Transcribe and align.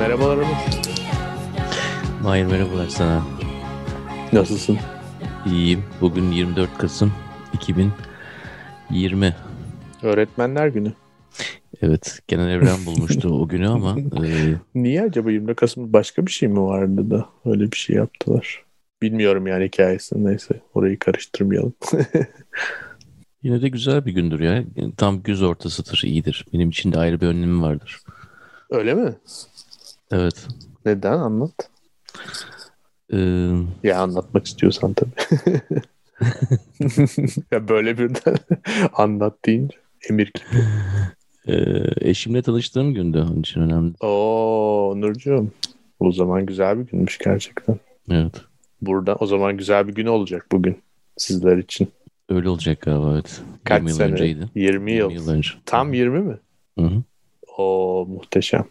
Merhabalar 0.00 0.36
Umut. 0.36 0.90
Mahir 2.22 2.44
merhabalar 2.44 2.88
sana. 2.88 3.22
Nasılsın? 4.32 4.78
İyiyim. 5.46 5.84
Bugün 6.00 6.32
24 6.32 6.78
Kasım 6.78 7.12
2020. 7.52 9.34
Öğretmenler 10.02 10.66
günü. 10.68 10.92
Evet 11.82 12.20
genel 12.28 12.50
evren 12.50 12.86
bulmuştu 12.86 13.28
o 13.28 13.48
günü 13.48 13.68
ama 13.68 13.96
e, 14.24 14.54
Niye 14.74 15.02
acaba 15.02 15.30
24 15.30 15.56
Kasım'da 15.56 15.92
başka 15.92 16.26
bir 16.26 16.30
şey 16.30 16.48
mi 16.48 16.60
vardı 16.60 17.10
da 17.10 17.28
öyle 17.44 17.72
bir 17.72 17.76
şey 17.76 17.96
yaptılar? 17.96 18.64
Bilmiyorum 19.02 19.46
yani 19.46 19.64
hikayesini 19.64 20.24
neyse 20.24 20.60
orayı 20.74 20.98
karıştırmayalım. 20.98 21.74
yine 23.42 23.62
de 23.62 23.68
güzel 23.68 24.06
bir 24.06 24.12
gündür 24.12 24.40
ya. 24.40 24.64
Tam 24.96 25.22
güz 25.22 25.42
ortasıdır, 25.42 26.02
iyidir. 26.04 26.46
Benim 26.52 26.70
için 26.70 26.92
de 26.92 26.98
ayrı 26.98 27.20
bir 27.20 27.26
önlemi 27.26 27.62
vardır. 27.62 28.00
öyle 28.70 28.94
mi? 28.94 29.14
Evet. 30.10 30.46
Neden 30.86 31.12
anlat. 31.18 31.70
E, 33.12 33.16
Ya 33.82 34.00
anlatmak 34.02 34.46
istiyorsan 34.46 34.92
tabii. 34.94 35.40
ya 37.50 37.68
böyle 37.68 37.98
bir 37.98 38.14
de 38.14 38.34
anlat 38.92 39.34
deyince 39.44 39.76
emir 40.10 40.32
gibi. 40.34 40.62
e, 41.46 41.84
eşimle 42.10 42.42
tanıştığım 42.42 42.94
gündü. 42.94 43.26
Onun 43.30 43.40
için 43.40 43.60
önemli. 43.60 43.94
Oo 44.00 44.92
Nurcuğum. 44.96 45.50
O 46.00 46.12
zaman 46.12 46.46
güzel 46.46 46.78
bir 46.78 46.86
günmüş 46.86 47.18
gerçekten. 47.18 47.76
Evet. 48.10 48.34
Burada 48.82 49.14
o 49.16 49.26
zaman 49.26 49.56
güzel 49.56 49.88
bir 49.88 49.94
gün 49.94 50.06
olacak 50.06 50.46
bugün 50.52 50.78
sizler 51.16 51.56
için. 51.58 51.88
Öyle 52.28 52.48
olacak 52.48 52.80
galiba 52.80 53.12
evet. 53.14 53.40
Kaç 53.64 53.78
20 53.78 53.90
yıl 53.90 53.96
sene? 53.96 54.12
önceydi. 54.12 54.48
20 54.54 54.92
yıl. 54.92 55.10
20 55.10 55.14
yıl 55.22 55.28
önce. 55.28 55.50
Tam 55.66 55.92
20 55.94 56.18
mi? 56.20 56.38
Hı 56.78 56.84
hı. 56.84 57.02
O 57.58 58.06
muhteşem. 58.08 58.64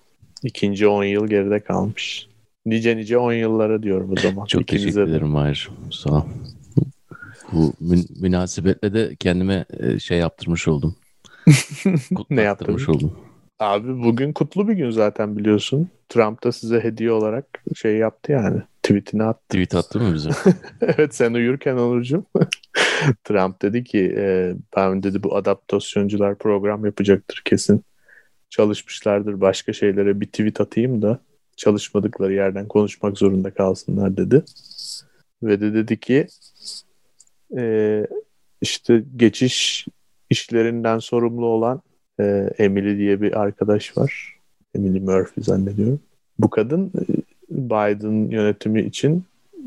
İkinci 0.43 0.87
10 0.87 1.03
yıl 1.03 1.27
geride 1.27 1.59
kalmış. 1.59 2.27
Nice 2.65 2.97
nice 2.97 3.17
10 3.17 3.33
yıllara 3.33 3.83
diyorum 3.83 4.11
o 4.11 4.19
zaman. 4.19 4.45
Çok 4.45 4.61
İkinize 4.61 4.85
teşekkür 4.85 5.05
de. 5.07 5.11
ederim 5.11 5.27
Mahir. 5.27 5.69
Sağ 5.91 6.09
ol. 6.11 6.23
Bu 7.51 7.73
mün- 7.79 8.07
münasebetle 8.21 8.93
de 8.93 9.15
kendime 9.19 9.65
e, 9.79 9.99
şey 9.99 10.17
yaptırmış 10.17 10.67
oldum. 10.67 10.95
Ne 12.29 12.41
yaptın? 12.41 12.73
oldum. 12.87 13.11
Abi 13.59 14.03
bugün 14.03 14.33
kutlu 14.33 14.67
bir 14.67 14.73
gün 14.73 14.89
zaten 14.89 15.37
biliyorsun. 15.37 15.89
Trump 16.09 16.43
da 16.43 16.51
size 16.51 16.79
hediye 16.83 17.11
olarak 17.11 17.63
şey 17.75 17.97
yaptı 17.97 18.31
yani. 18.31 18.61
Tweetini 18.83 19.23
attı. 19.23 19.41
Tweet 19.49 19.75
attı 19.75 19.99
mı 19.99 20.13
bize? 20.13 20.29
evet 20.81 21.15
sen 21.15 21.33
uyurken 21.33 21.77
Onurcuğum. 21.77 22.25
Trump 23.23 23.61
dedi 23.61 23.83
ki 23.83 24.13
e, 24.17 24.53
ben 24.77 25.03
dedi 25.03 25.23
bu 25.23 25.35
adaptasyoncular 25.35 26.37
program 26.37 26.85
yapacaktır 26.85 27.41
kesin. 27.45 27.83
Çalışmışlardır 28.49 29.41
başka 29.41 29.73
şeylere 29.73 30.21
bir 30.21 30.25
tweet 30.25 30.61
atayım 30.61 31.01
da 31.01 31.19
çalışmadıkları 31.57 32.33
yerden 32.33 32.67
konuşmak 32.67 33.17
zorunda 33.17 33.51
kalsınlar 33.51 34.17
dedi. 34.17 34.43
Ve 35.43 35.61
de 35.61 35.73
dedi 35.73 35.99
ki 35.99 36.27
e, 37.57 38.07
işte 38.61 39.03
geçiş 39.15 39.87
işlerinden 40.29 40.99
sorumlu 40.99 41.45
olan 41.45 41.81
e, 42.19 42.49
Emily 42.57 42.97
diye 42.97 43.21
bir 43.21 43.41
arkadaş 43.41 43.97
var. 43.97 44.39
Emily 44.75 44.99
Murphy 44.99 45.43
zannediyorum. 45.43 45.99
Bu 46.39 46.49
kadın 46.49 46.87
e, 46.87 47.01
Biden 47.49 48.31
yönetimi 48.31 48.81
için 48.81 49.23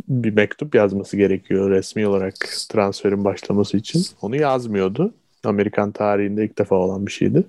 bir 0.08 0.30
mektup 0.30 0.74
yazması 0.74 1.16
gerekiyor 1.16 1.70
resmi 1.70 2.06
olarak 2.06 2.34
transferin 2.68 3.24
başlaması 3.24 3.76
için. 3.76 4.02
Onu 4.22 4.36
yazmıyordu. 4.36 5.14
Amerikan 5.44 5.92
tarihinde 5.92 6.44
ilk 6.44 6.58
defa 6.58 6.76
olan 6.76 7.06
bir 7.06 7.12
şeydi. 7.12 7.44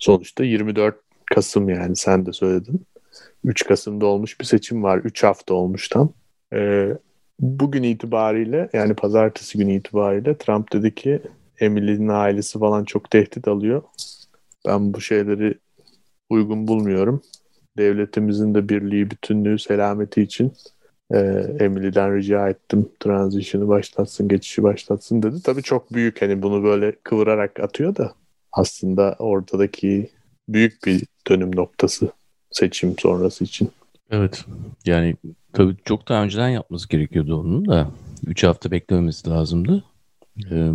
Sonuçta 0.00 0.44
24 0.44 0.96
Kasım 1.34 1.68
yani 1.68 1.96
sen 1.96 2.26
de 2.26 2.32
söyledin. 2.32 2.86
3 3.44 3.64
Kasım'da 3.64 4.06
olmuş 4.06 4.40
bir 4.40 4.44
seçim 4.44 4.82
var. 4.82 4.98
3 4.98 5.24
hafta 5.24 5.54
olmuş 5.54 5.88
tam. 5.88 6.12
Ee, 6.52 6.88
bugün 7.40 7.82
itibariyle 7.82 8.68
yani 8.72 8.94
pazartesi 8.94 9.58
günü 9.58 9.72
itibariyle 9.72 10.38
Trump 10.38 10.72
dedi 10.72 10.94
ki 10.94 11.22
Emily'nin 11.60 12.08
ailesi 12.08 12.58
falan 12.58 12.84
çok 12.84 13.10
tehdit 13.10 13.48
alıyor. 13.48 13.82
Ben 14.66 14.94
bu 14.94 15.00
şeyleri 15.00 15.54
uygun 16.30 16.68
bulmuyorum. 16.68 17.22
Devletimizin 17.78 18.54
de 18.54 18.68
birliği, 18.68 19.10
bütünlüğü, 19.10 19.58
selameti 19.58 20.22
için 20.22 20.52
e, 21.14 21.18
Emily'den 21.60 22.16
rica 22.16 22.48
ettim 22.48 22.88
transition'ı 23.00 23.68
başlatsın, 23.68 24.28
geçişi 24.28 24.62
başlatsın 24.62 25.22
dedi. 25.22 25.42
Tabii 25.44 25.62
çok 25.62 25.92
büyük 25.92 26.22
hani 26.22 26.42
bunu 26.42 26.64
böyle 26.64 26.92
kıvırarak 26.92 27.60
atıyor 27.60 27.96
da 27.96 28.12
aslında 28.52 29.16
ortadaki 29.18 30.10
büyük 30.48 30.86
bir 30.86 31.02
dönüm 31.28 31.56
noktası 31.56 32.12
seçim 32.50 32.94
sonrası 32.98 33.44
için. 33.44 33.70
Evet. 34.10 34.44
Yani 34.86 35.16
tabii 35.52 35.76
çok 35.84 36.08
daha 36.08 36.22
önceden 36.22 36.48
yapması 36.48 36.88
gerekiyordu 36.88 37.40
onun 37.40 37.68
da. 37.68 37.90
3 38.26 38.44
hafta 38.44 38.70
beklememesi 38.70 39.30
lazımdı. 39.30 39.84
Ee, 40.50 40.70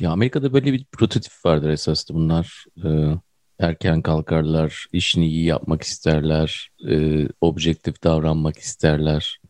ya 0.00 0.10
Amerika'da 0.10 0.52
böyle 0.52 0.72
bir 0.72 0.84
prototip 0.92 1.32
vardır 1.44 1.70
esasında 1.70 2.18
bunlar. 2.18 2.64
Ee, 2.84 3.14
erken 3.58 4.02
kalkarlar, 4.02 4.86
işini 4.92 5.26
iyi 5.26 5.44
yapmak 5.44 5.82
isterler, 5.82 6.70
e, 6.88 7.26
objektif 7.40 8.04
davranmak 8.04 8.58
isterler. 8.58 9.40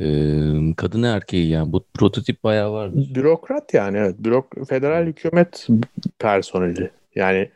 Ee, 0.00 0.74
kadın 0.76 1.02
erkeği 1.02 1.48
yani 1.48 1.72
bu 1.72 1.84
prototip 1.94 2.44
bayağı 2.44 2.72
vardır. 2.72 3.14
Bürokrat 3.14 3.74
yani 3.74 3.98
evet. 3.98 4.14
Bürok 4.18 4.68
federal 4.68 5.06
hükümet 5.06 5.66
personeli. 6.18 6.90
Yani 7.14 7.50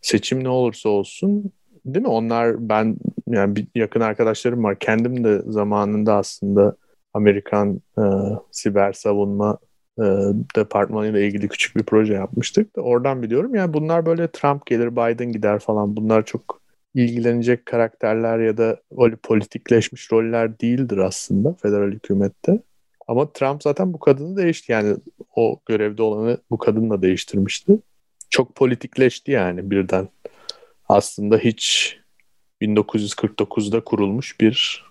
seçim 0.00 0.44
ne 0.44 0.48
olursa 0.48 0.88
olsun 0.88 1.52
değil 1.84 2.02
mi? 2.04 2.10
Onlar 2.10 2.68
ben 2.68 2.96
yani 3.28 3.56
bir 3.56 3.66
yakın 3.74 4.00
arkadaşlarım 4.00 4.64
var. 4.64 4.78
Kendim 4.78 5.24
de 5.24 5.42
zamanında 5.46 6.14
aslında 6.14 6.76
Amerikan 7.14 7.80
e, 7.98 8.02
siber 8.50 8.92
savunma 8.92 9.58
e, 9.98 10.04
departmanıyla 10.56 11.20
ilgili 11.20 11.48
küçük 11.48 11.76
bir 11.76 11.82
proje 11.82 12.14
yapmıştık 12.14 12.76
da 12.76 12.80
oradan 12.80 13.22
biliyorum. 13.22 13.54
Yani 13.54 13.74
bunlar 13.74 14.06
böyle 14.06 14.28
Trump 14.28 14.66
gelir, 14.66 14.92
Biden 14.92 15.32
gider 15.32 15.58
falan. 15.58 15.96
Bunlar 15.96 16.24
çok 16.24 16.65
ilgilenecek 16.96 17.66
karakterler 17.66 18.38
ya 18.38 18.56
da 18.56 18.80
öyle 18.98 19.16
politikleşmiş 19.16 20.12
roller 20.12 20.60
değildir 20.60 20.98
aslında 20.98 21.54
federal 21.62 21.92
hükümette. 21.92 22.62
Ama 23.08 23.32
Trump 23.32 23.62
zaten 23.62 23.92
bu 23.92 23.98
kadını 23.98 24.36
değişti. 24.36 24.72
Yani 24.72 24.96
o 25.36 25.60
görevde 25.66 26.02
olanı 26.02 26.38
bu 26.50 26.58
kadınla 26.58 27.02
değiştirmişti. 27.02 27.78
Çok 28.30 28.54
politikleşti 28.54 29.30
yani 29.30 29.70
birden. 29.70 30.08
Aslında 30.88 31.38
hiç 31.38 31.96
1949'da 32.62 33.84
kurulmuş 33.84 34.40
bir 34.40 34.84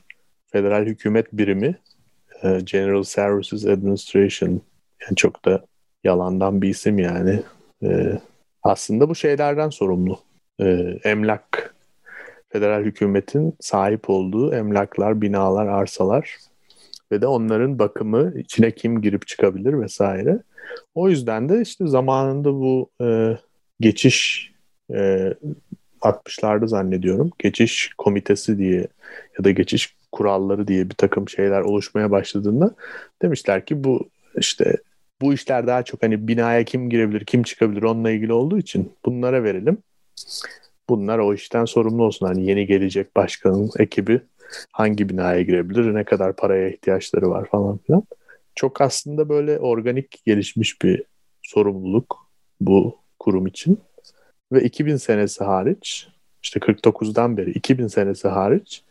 federal 0.51 0.85
hükümet 0.85 1.33
birimi 1.33 1.75
e, 2.43 2.59
General 2.63 3.03
Services 3.03 3.65
Administration 3.65 4.61
yani 5.01 5.15
çok 5.15 5.45
da 5.45 5.65
yalandan 6.03 6.61
bir 6.61 6.69
isim 6.69 6.99
yani. 6.99 7.43
E, 7.83 8.19
aslında 8.63 9.09
bu 9.09 9.15
şeylerden 9.15 9.69
sorumlu. 9.69 10.19
E, 10.59 10.65
emlak 11.03 11.74
federal 12.55 12.83
hükümetin 12.83 13.53
sahip 13.59 14.09
olduğu 14.09 14.53
emlaklar, 14.53 15.21
binalar, 15.21 15.67
arsalar 15.67 16.37
ve 17.11 17.21
de 17.21 17.27
onların 17.27 17.79
bakımı, 17.79 18.33
içine 18.39 18.71
kim 18.71 19.01
girip 19.01 19.27
çıkabilir 19.27 19.81
vesaire. 19.81 20.39
O 20.95 21.09
yüzden 21.09 21.49
de 21.49 21.61
işte 21.61 21.87
zamanında 21.87 22.53
bu 22.53 22.89
e, 23.01 23.37
geçiş 23.79 24.51
e, 24.93 25.33
60'larda 26.01 26.67
zannediyorum 26.67 27.31
geçiş 27.39 27.91
komitesi 27.97 28.57
diye 28.57 28.87
ya 29.37 29.43
da 29.43 29.51
geçiş 29.51 29.95
kuralları 30.11 30.67
diye 30.67 30.89
bir 30.89 30.95
takım 30.95 31.29
şeyler 31.29 31.61
oluşmaya 31.61 32.11
başladığında 32.11 32.75
demişler 33.21 33.65
ki 33.65 33.83
bu 33.83 34.09
işte 34.37 34.77
bu 35.21 35.33
işler 35.33 35.67
daha 35.67 35.83
çok 35.83 36.03
hani 36.03 36.27
binaya 36.27 36.63
kim 36.63 36.89
girebilir, 36.89 37.25
kim 37.25 37.43
çıkabilir 37.43 37.83
onunla 37.83 38.11
ilgili 38.11 38.33
olduğu 38.33 38.57
için 38.57 38.93
bunlara 39.05 39.43
verelim. 39.43 39.77
Bunlar 40.89 41.19
o 41.19 41.33
işten 41.33 41.65
sorumlu 41.65 42.03
olsun. 42.03 42.25
Hani 42.25 42.45
yeni 42.45 42.65
gelecek 42.65 43.15
başkanın 43.15 43.69
ekibi 43.79 44.21
hangi 44.71 45.09
binaya 45.09 45.41
girebilir, 45.41 45.93
ne 45.93 46.03
kadar 46.03 46.35
paraya 46.35 46.69
ihtiyaçları 46.69 47.29
var 47.29 47.49
falan 47.49 47.77
filan. 47.77 48.03
Çok 48.55 48.81
aslında 48.81 49.29
böyle 49.29 49.59
organik 49.59 50.21
gelişmiş 50.25 50.81
bir 50.81 51.03
sorumluluk 51.41 52.27
bu 52.61 52.97
kurum 53.19 53.47
için. 53.47 53.79
Ve 54.51 54.63
2000 54.63 54.95
senesi 54.95 55.43
hariç, 55.43 56.07
işte 56.43 56.59
49'dan 56.59 57.37
beri 57.37 57.51
2000 57.51 57.87
senesi 57.87 58.27
hariç 58.27 58.83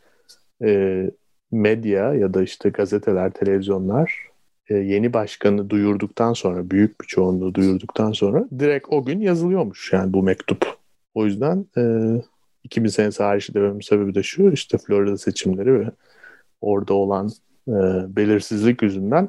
e, 0.64 1.10
medya 1.50 2.14
ya 2.14 2.34
da 2.34 2.42
işte 2.42 2.68
gazeteler, 2.68 3.30
televizyonlar 3.30 4.28
e, 4.68 4.74
yeni 4.74 5.12
başkanı 5.12 5.70
duyurduktan 5.70 6.32
sonra, 6.32 6.70
büyük 6.70 7.00
bir 7.00 7.06
çoğunluğu 7.06 7.54
duyurduktan 7.54 8.12
sonra 8.12 8.44
direkt 8.58 8.86
o 8.90 9.04
gün 9.04 9.20
yazılıyormuş 9.20 9.92
yani 9.92 10.12
bu 10.12 10.22
mektup. 10.22 10.83
O 11.14 11.26
yüzden 11.26 11.66
e, 11.76 11.82
2000 12.64 12.88
senesi 12.88 13.22
hariç 13.22 13.54
dememin 13.54 13.80
sebebi 13.80 14.14
de 14.14 14.22
şu, 14.22 14.50
işte 14.50 14.78
Florida 14.78 15.18
seçimleri 15.18 15.80
ve 15.80 15.90
orada 16.60 16.94
olan 16.94 17.30
e, 17.68 17.72
belirsizlik 18.16 18.82
yüzünden 18.82 19.28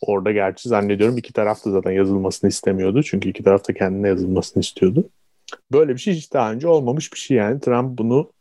orada 0.00 0.32
gerçi 0.32 0.68
zannediyorum 0.68 1.18
iki 1.18 1.32
taraf 1.32 1.64
da 1.64 1.70
zaten 1.70 1.90
yazılmasını 1.90 2.50
istemiyordu. 2.50 3.02
Çünkü 3.02 3.28
iki 3.28 3.42
taraf 3.42 3.68
da 3.68 3.74
kendine 3.74 4.08
yazılmasını 4.08 4.60
istiyordu. 4.60 5.10
Böyle 5.72 5.94
bir 5.94 6.00
şey 6.00 6.14
hiç 6.14 6.32
daha 6.32 6.52
önce 6.52 6.68
olmamış 6.68 7.12
bir 7.12 7.18
şey 7.18 7.36
yani. 7.36 7.60
Trump 7.60 7.98
bunu 7.98 8.32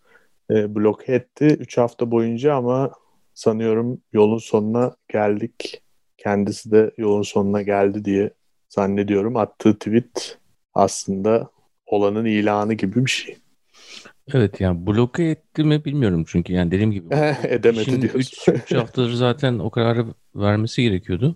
e, 0.51 0.75
bloke 0.75 1.13
etti 1.13 1.45
3 1.45 1.77
hafta 1.77 2.12
boyunca 2.12 2.56
ama 2.56 2.92
sanıyorum 3.33 4.01
yolun 4.13 4.38
sonuna 4.38 4.95
geldik. 5.07 5.81
Kendisi 6.18 6.71
de 6.71 6.92
yolun 6.97 7.21
sonuna 7.21 7.62
geldi 7.62 8.06
diye 8.06 8.30
zannediyorum. 8.69 9.38
Attığı 9.38 9.74
tweet 9.74 10.38
aslında 10.74 11.50
olanın 11.95 12.25
ilanı 12.25 12.74
gibi 12.74 13.06
bir 13.06 13.12
şey. 13.12 13.38
Evet 14.33 14.62
yani 14.62 14.88
bloke 14.88 15.24
etti 15.24 15.63
mi 15.63 15.86
bilmiyorum 15.86 16.25
çünkü 16.27 16.53
yani 16.53 16.71
dediğim 16.71 16.92
gibi. 16.92 17.15
Edemedi 17.44 18.01
diyorsun. 18.01 18.53
3 18.53 18.74
haftadır 18.74 19.13
zaten 19.13 19.59
o 19.59 19.69
kararı 19.69 20.06
vermesi 20.36 20.83
gerekiyordu. 20.83 21.36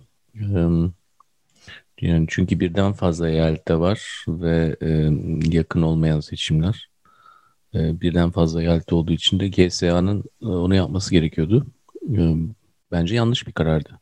Yani 2.00 2.26
çünkü 2.28 2.60
birden 2.60 2.92
fazla 2.92 3.28
eyalette 3.28 3.78
var 3.78 4.24
ve 4.28 4.76
yakın 5.52 5.82
olmayan 5.82 6.20
seçimler. 6.20 6.90
Birden 7.74 8.30
fazla 8.30 8.62
eyalet 8.62 8.92
olduğu 8.92 9.12
için 9.12 9.40
de 9.40 9.48
GSA'nın 9.48 10.24
onu 10.40 10.74
yapması 10.74 11.10
gerekiyordu. 11.10 11.66
Bence 12.92 13.14
yanlış 13.14 13.46
bir 13.46 13.52
karardı. 13.52 14.00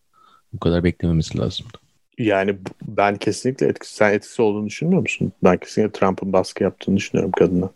Bu 0.53 0.59
kadar 0.59 0.85
beklememesi 0.85 1.39
lazımdı. 1.39 1.79
Yani 2.19 2.57
ben 2.89 3.17
kesinlikle 3.17 3.67
etkisi, 3.67 3.95
sen 3.95 4.13
etkisi 4.13 4.43
olduğunu 4.43 4.67
düşünmüyor 4.67 5.03
musun? 5.03 5.33
Ben 5.45 5.57
kesinlikle 5.57 6.01
Trump'ın 6.01 6.33
baskı 6.33 6.63
yaptığını 6.65 6.97
düşünüyorum 6.97 7.33
kadına. 7.39 7.71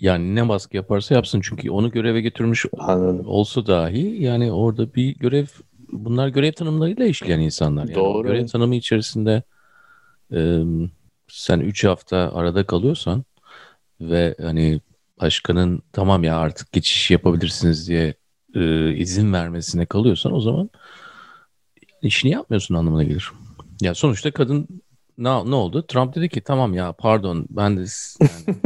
Yani 0.00 0.34
ne 0.34 0.48
baskı 0.48 0.76
yaparsa 0.76 1.14
yapsın 1.14 1.40
çünkü 1.44 1.70
onu 1.70 1.90
göreve 1.90 2.20
getirmiş 2.20 2.64
Anladım. 2.78 3.26
olsa 3.26 3.66
dahi 3.66 4.22
yani 4.22 4.52
orada 4.52 4.94
bir 4.94 5.14
görev 5.14 5.46
bunlar 5.92 6.28
görev 6.28 6.52
tanımlarıyla 6.52 7.04
işleyen 7.04 7.40
insanlar. 7.40 7.82
Yani 7.82 7.94
Doğru. 7.94 8.26
Görev 8.26 8.46
tanımı 8.46 8.74
içerisinde 8.74 9.42
e, 10.32 10.58
sen 11.28 11.60
3 11.60 11.84
hafta 11.84 12.16
arada 12.34 12.66
kalıyorsan 12.66 13.24
ve 14.00 14.34
hani 14.40 14.80
başkanın 15.20 15.82
tamam 15.92 16.24
ya 16.24 16.36
artık 16.36 16.72
geçiş 16.72 17.10
yapabilirsiniz 17.10 17.88
diye 17.88 18.14
e, 18.54 18.92
izin 18.94 19.32
vermesine 19.32 19.86
kalıyorsan 19.86 20.32
o 20.32 20.40
zaman 20.40 20.70
işini 22.02 22.30
yapmıyorsun 22.30 22.74
anlamına 22.74 23.02
gelir. 23.02 23.30
Ya 23.80 23.94
sonuçta 23.94 24.30
kadın 24.30 24.68
ne, 25.18 25.28
ne 25.28 25.54
oldu? 25.54 25.86
Trump 25.86 26.14
dedi 26.14 26.28
ki 26.28 26.40
tamam 26.40 26.74
ya 26.74 26.92
pardon 26.92 27.46
ben 27.50 27.76
de 27.76 27.84
yani, 28.20 28.58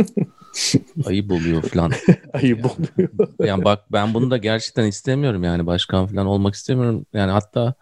ayıp 1.06 1.33
oluyor 1.33 1.62
falan. 1.62 1.93
ayıp 2.33 2.59
yani, 2.59 2.73
oluyor. 2.73 3.29
yani 3.44 3.65
bak 3.65 3.93
ben 3.93 4.15
bunu 4.15 4.31
da 4.31 4.37
gerçekten 4.37 4.87
istemiyorum 4.87 5.44
yani 5.44 5.67
başkan 5.67 6.06
falan 6.06 6.27
olmak 6.27 6.55
istemiyorum. 6.55 7.06
Yani 7.12 7.31
hatta 7.31 7.75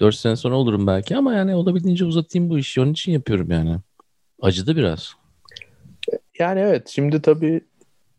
4 0.00 0.14
sene 0.14 0.36
sonra 0.36 0.56
olurum 0.56 0.86
belki 0.86 1.16
ama 1.16 1.34
yani 1.34 1.54
olabildiğince 1.54 2.04
uzatayım 2.04 2.50
bu 2.50 2.58
işi 2.58 2.80
onun 2.80 2.92
için 2.92 3.12
yapıyorum 3.12 3.50
yani. 3.50 3.76
Acıdı 4.42 4.76
biraz. 4.76 5.12
Yani 6.38 6.60
evet 6.60 6.88
şimdi 6.88 7.22
tabii 7.22 7.60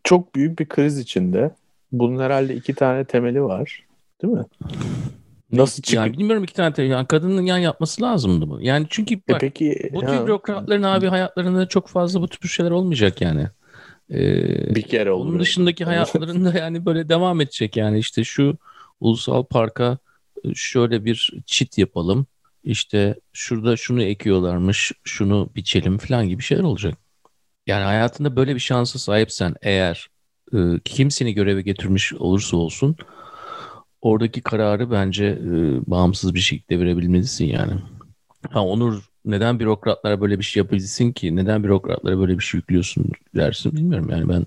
çok 0.04 0.34
büyük 0.34 0.58
bir 0.58 0.68
kriz 0.68 0.98
içinde. 0.98 1.50
Bunun 1.92 2.22
herhalde 2.22 2.54
iki 2.54 2.74
tane 2.74 3.04
temeli 3.04 3.42
var. 3.42 3.86
Değil 4.22 4.34
mi? 4.34 4.44
Nasıl 5.52 5.82
çıkıyor? 5.82 6.06
Yani 6.06 6.18
bilmiyorum 6.18 6.44
iki 6.44 6.54
tane 6.54 6.82
yani 6.82 7.06
kadının 7.06 7.42
yan 7.42 7.58
yapması 7.58 8.02
lazımdı 8.02 8.50
bu. 8.50 8.60
Yani 8.60 8.86
çünkü 8.90 9.14
e 9.14 9.18
bak, 9.28 9.42
e 9.42 9.46
peki, 9.46 9.90
bu 9.92 10.00
tür 10.00 10.26
bürokratların 10.26 10.82
abi 10.82 11.06
hayatlarında 11.06 11.68
çok 11.68 11.88
fazla 11.88 12.20
bu 12.20 12.28
tür 12.28 12.48
şeyler 12.48 12.70
olmayacak 12.70 13.20
yani. 13.20 13.46
Ee, 14.10 14.74
bir 14.74 14.82
kere 14.82 15.10
olur. 15.10 15.30
Onun 15.30 15.40
dışındaki 15.40 15.84
hayatlarında 15.84 16.52
yani 16.58 16.86
böyle 16.86 17.08
devam 17.08 17.40
edecek 17.40 17.76
yani 17.76 17.98
işte 17.98 18.24
şu 18.24 18.58
ulusal 19.00 19.44
parka 19.44 19.98
e, 20.44 20.54
şöyle 20.54 21.04
bir 21.04 21.32
çit 21.46 21.78
yapalım. 21.78 22.26
İşte 22.64 23.14
şurada 23.32 23.76
şunu 23.76 24.02
ekiyorlarmış, 24.02 24.92
şunu 25.04 25.50
biçelim 25.56 25.98
falan 25.98 26.28
gibi 26.28 26.42
şeyler 26.42 26.62
olacak. 26.62 26.98
Yani 27.66 27.84
hayatında 27.84 28.36
böyle 28.36 28.54
bir 28.54 28.60
şansa 28.60 28.98
sahipsen 28.98 29.54
eğer 29.62 30.08
e, 30.54 30.58
kim 30.84 31.10
seni 31.10 31.34
göreve 31.34 31.62
getirmiş 31.62 32.12
olursa 32.14 32.56
olsun 32.56 32.96
oradaki 34.02 34.40
kararı 34.40 34.90
bence 34.90 35.24
e, 35.26 35.50
bağımsız 35.90 36.34
bir 36.34 36.40
şekilde 36.40 36.80
verebilmelisin 36.80 37.44
yani. 37.44 37.72
Ha 38.50 38.64
Onur 38.64 39.02
neden 39.24 39.60
bürokratlara 39.60 40.20
böyle 40.20 40.38
bir 40.38 40.44
şey 40.44 40.60
yapabilsin 40.60 41.12
ki? 41.12 41.36
Neden 41.36 41.64
bürokratlara 41.64 42.18
böyle 42.18 42.38
bir 42.38 42.44
şey 42.44 42.58
yüklüyorsun 42.58 43.06
dersin 43.34 43.72
bilmiyorum 43.72 44.08
yani 44.10 44.28
ben. 44.28 44.46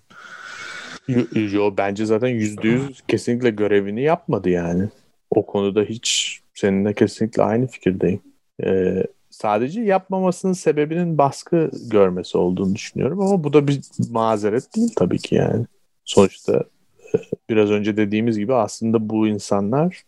Yo, 1.07 1.23
yo 1.51 1.73
bence 1.77 2.05
zaten 2.05 2.27
yüzde 2.27 2.67
yüz 2.67 3.01
kesinlikle 3.07 3.49
görevini 3.49 4.01
yapmadı 4.01 4.49
yani. 4.49 4.89
O 5.29 5.45
konuda 5.45 5.81
hiç 5.81 6.39
seninle 6.53 6.93
kesinlikle 6.93 7.43
aynı 7.43 7.67
fikirdeyim. 7.67 8.21
Ee, 8.63 9.03
sadece 9.29 9.81
yapmamasının 9.81 10.53
sebebinin 10.53 11.17
baskı 11.17 11.71
görmesi 11.91 12.37
olduğunu 12.37 12.75
düşünüyorum 12.75 13.21
ama 13.21 13.43
bu 13.43 13.53
da 13.53 13.67
bir 13.67 13.81
mazeret 14.11 14.75
değil 14.75 14.93
tabii 14.95 15.17
ki 15.17 15.35
yani. 15.35 15.65
Sonuçta 16.05 16.63
biraz 17.49 17.71
önce 17.71 17.97
dediğimiz 17.97 18.39
gibi 18.39 18.53
aslında 18.53 19.09
bu 19.09 19.27
insanlar 19.27 20.03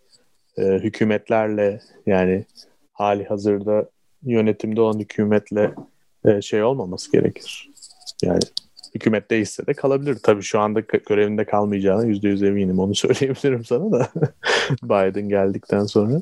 e, 0.57 0.63
hükümetlerle 0.63 1.81
yani 2.05 2.45
hali 2.93 3.25
hazırda 3.25 3.89
yönetimde 4.23 4.81
olan 4.81 4.99
hükümetle 4.99 5.73
e, 6.25 6.41
şey 6.41 6.63
olmaması 6.63 7.11
gerekir. 7.11 7.69
Yani 8.23 8.39
hükümet 8.95 9.31
değilse 9.31 9.67
de 9.67 9.73
kalabilir. 9.73 10.17
Tabii 10.23 10.41
şu 10.41 10.59
anda 10.59 10.79
görevinde 10.79 11.45
kalmayacağına 11.45 12.05
yüzde 12.05 12.27
yüz 12.27 12.43
eminim. 12.43 12.79
Onu 12.79 12.95
söyleyebilirim 12.95 13.65
sana 13.65 13.91
da 13.91 14.09
Biden 14.83 15.29
geldikten 15.29 15.83
sonra. 15.83 16.21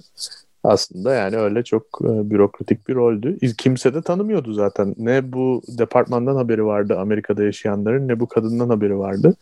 Aslında 0.63 1.13
yani 1.15 1.38
öyle 1.38 1.63
çok 1.63 1.83
e, 2.01 2.30
bürokratik 2.30 2.88
bir 2.88 2.95
roldü. 2.95 3.38
Kimse 3.57 3.94
de 3.94 4.01
tanımıyordu 4.01 4.53
zaten. 4.53 4.95
Ne 4.97 5.33
bu 5.33 5.62
departmandan 5.68 6.35
haberi 6.35 6.65
vardı 6.65 6.97
Amerika'da 7.00 7.44
yaşayanların 7.44 8.07
ne 8.07 8.19
bu 8.19 8.27
kadından 8.27 8.69
haberi 8.69 9.00
vardı. 9.00 9.35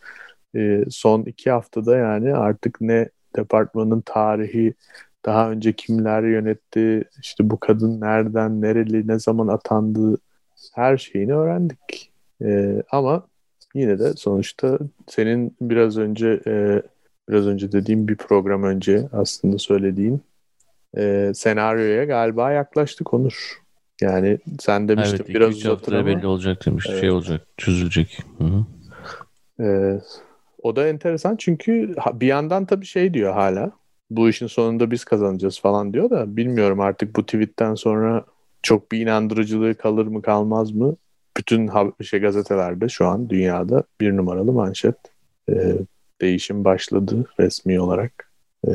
E, 0.56 0.84
son 0.90 1.22
iki 1.22 1.50
haftada 1.50 1.96
yani 1.96 2.34
artık 2.34 2.80
ne 2.80 3.08
departmanın 3.36 4.00
tarihi 4.00 4.74
daha 5.24 5.50
önce 5.50 5.72
kimler 5.72 6.22
yönetti, 6.22 7.04
işte 7.22 7.50
bu 7.50 7.60
kadın 7.60 8.00
nereden, 8.00 8.62
nereli, 8.62 9.08
ne 9.08 9.18
zaman 9.18 9.48
atandı 9.48 10.18
her 10.74 10.96
şeyini 10.96 11.34
öğrendik. 11.34 12.10
Ee, 12.42 12.82
ama 12.90 13.26
yine 13.74 13.98
de 13.98 14.12
sonuçta 14.16 14.78
senin 15.08 15.56
biraz 15.60 15.98
önce 15.98 16.40
e, 16.46 16.82
biraz 17.28 17.46
önce 17.46 17.72
dediğim 17.72 18.08
bir 18.08 18.16
program 18.16 18.62
önce 18.62 19.08
aslında 19.12 19.58
söylediğin 19.58 20.20
e, 20.96 21.32
senaryoya 21.34 22.04
galiba 22.04 22.52
yaklaştık 22.52 23.14
Onur. 23.14 23.62
Yani 24.00 24.38
sen 24.60 24.88
demiştin 24.88 25.16
evet, 25.16 25.28
biraz 25.28 25.56
uzatır 25.56 25.92
ama. 25.92 26.06
belli 26.06 26.26
olacak 26.26 26.66
demiş. 26.66 26.86
Evet. 26.90 27.00
Şey 27.00 27.10
olacak, 27.10 27.46
çözülecek. 27.56 28.18
Hı 28.38 28.44
-hı. 28.44 28.64
Ee, 29.60 30.00
o 30.62 30.76
da 30.76 30.88
enteresan 30.88 31.36
çünkü 31.36 31.94
bir 32.12 32.26
yandan 32.26 32.66
tabii 32.66 32.86
şey 32.86 33.14
diyor 33.14 33.32
hala 33.32 33.72
bu 34.10 34.28
işin 34.28 34.46
sonunda 34.46 34.90
biz 34.90 35.04
kazanacağız 35.04 35.60
falan 35.60 35.92
diyor 35.92 36.10
da 36.10 36.36
bilmiyorum 36.36 36.80
artık 36.80 37.16
bu 37.16 37.26
tweetten 37.26 37.74
sonra 37.74 38.24
çok 38.62 38.92
bir 38.92 39.00
inandırıcılığı 39.00 39.74
kalır 39.74 40.06
mı 40.06 40.22
kalmaz 40.22 40.72
mı? 40.72 40.96
Bütün 41.36 41.70
şey 42.02 42.20
gazetelerde 42.20 42.88
şu 42.88 43.06
an 43.06 43.30
dünyada 43.30 43.82
bir 44.00 44.16
numaralı 44.16 44.52
manşet. 44.52 44.96
Ee, 45.48 45.74
değişim 46.20 46.64
başladı 46.64 47.24
resmi 47.40 47.80
olarak. 47.80 48.30
Ee, 48.68 48.72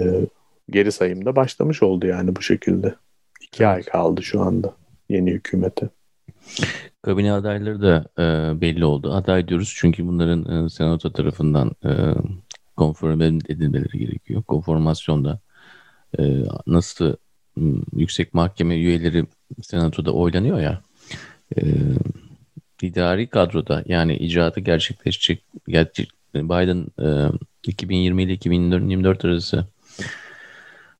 geri 0.69 0.91
sayım 0.91 1.25
da 1.25 1.35
başlamış 1.35 1.83
oldu 1.83 2.07
yani 2.07 2.35
bu 2.35 2.41
şekilde. 2.41 2.95
İki 3.41 3.63
evet. 3.63 3.75
ay 3.75 3.83
kaldı 3.83 4.23
şu 4.23 4.41
anda 4.41 4.73
yeni 5.09 5.31
hükümete. 5.31 5.89
Kabine 7.01 7.33
adayları 7.33 7.81
da 7.81 8.05
e, 8.19 8.61
belli 8.61 8.85
oldu. 8.85 9.13
Aday 9.13 9.47
diyoruz 9.47 9.73
çünkü 9.77 10.07
bunların 10.07 10.65
e, 10.65 10.69
senato 10.69 11.11
tarafından 11.11 11.71
e, 11.85 11.91
konform 12.77 13.21
edilmeleri 13.21 13.99
gerekiyor. 13.99 14.43
Konformasyonda 14.43 15.39
e, 16.19 16.43
nasıl 16.67 17.15
yüksek 17.95 18.33
mahkeme 18.33 18.75
üyeleri 18.75 19.25
senatoda 19.61 20.11
oylanıyor 20.11 20.59
ya 20.59 20.81
e, 21.57 21.61
idari 22.81 23.27
kadroda 23.27 23.83
yani 23.85 24.15
icraatı 24.15 24.59
gerçekleşecek 24.59 25.43
gerçek, 25.67 26.11
Biden 26.35 26.87
e, 26.99 27.31
2020 27.63 28.23
ile 28.23 28.33
2024 28.33 29.25
arası 29.25 29.67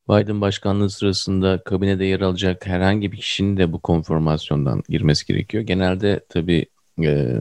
Biden 0.10 0.42
başkanlığı 0.42 0.90
sırasında 0.90 1.64
kabinede 1.64 2.06
yer 2.06 2.22
alacak 2.22 2.68
herhangi 2.68 3.12
bir 3.12 3.18
kişinin 3.18 3.58
de 3.58 3.74
bu 3.74 3.80
konformasyondan 3.80 4.84
girmesi 4.90 5.26
gerekiyor. 5.26 5.64
Genelde 5.64 6.20
tabii 6.30 6.66
e, 7.04 7.38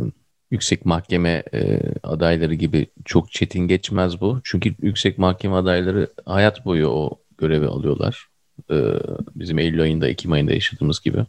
yüksek 0.51 0.87
mahkeme 0.87 1.43
e, 1.55 1.81
adayları 2.03 2.55
gibi 2.55 2.87
çok 3.05 3.33
çetin 3.33 3.69
geçmez 3.69 4.21
bu. 4.21 4.41
Çünkü 4.45 4.75
yüksek 4.83 5.19
mahkeme 5.19 5.55
adayları 5.55 6.11
hayat 6.25 6.65
boyu 6.65 6.89
o 6.89 7.19
görevi 7.39 7.67
alıyorlar. 7.67 8.27
E, 8.71 8.75
bizim 9.35 9.59
Eylül 9.59 9.83
ayında, 9.83 10.09
Ekim 10.09 10.33
ayında 10.33 10.53
yaşadığımız 10.53 11.01
gibi. 11.01 11.27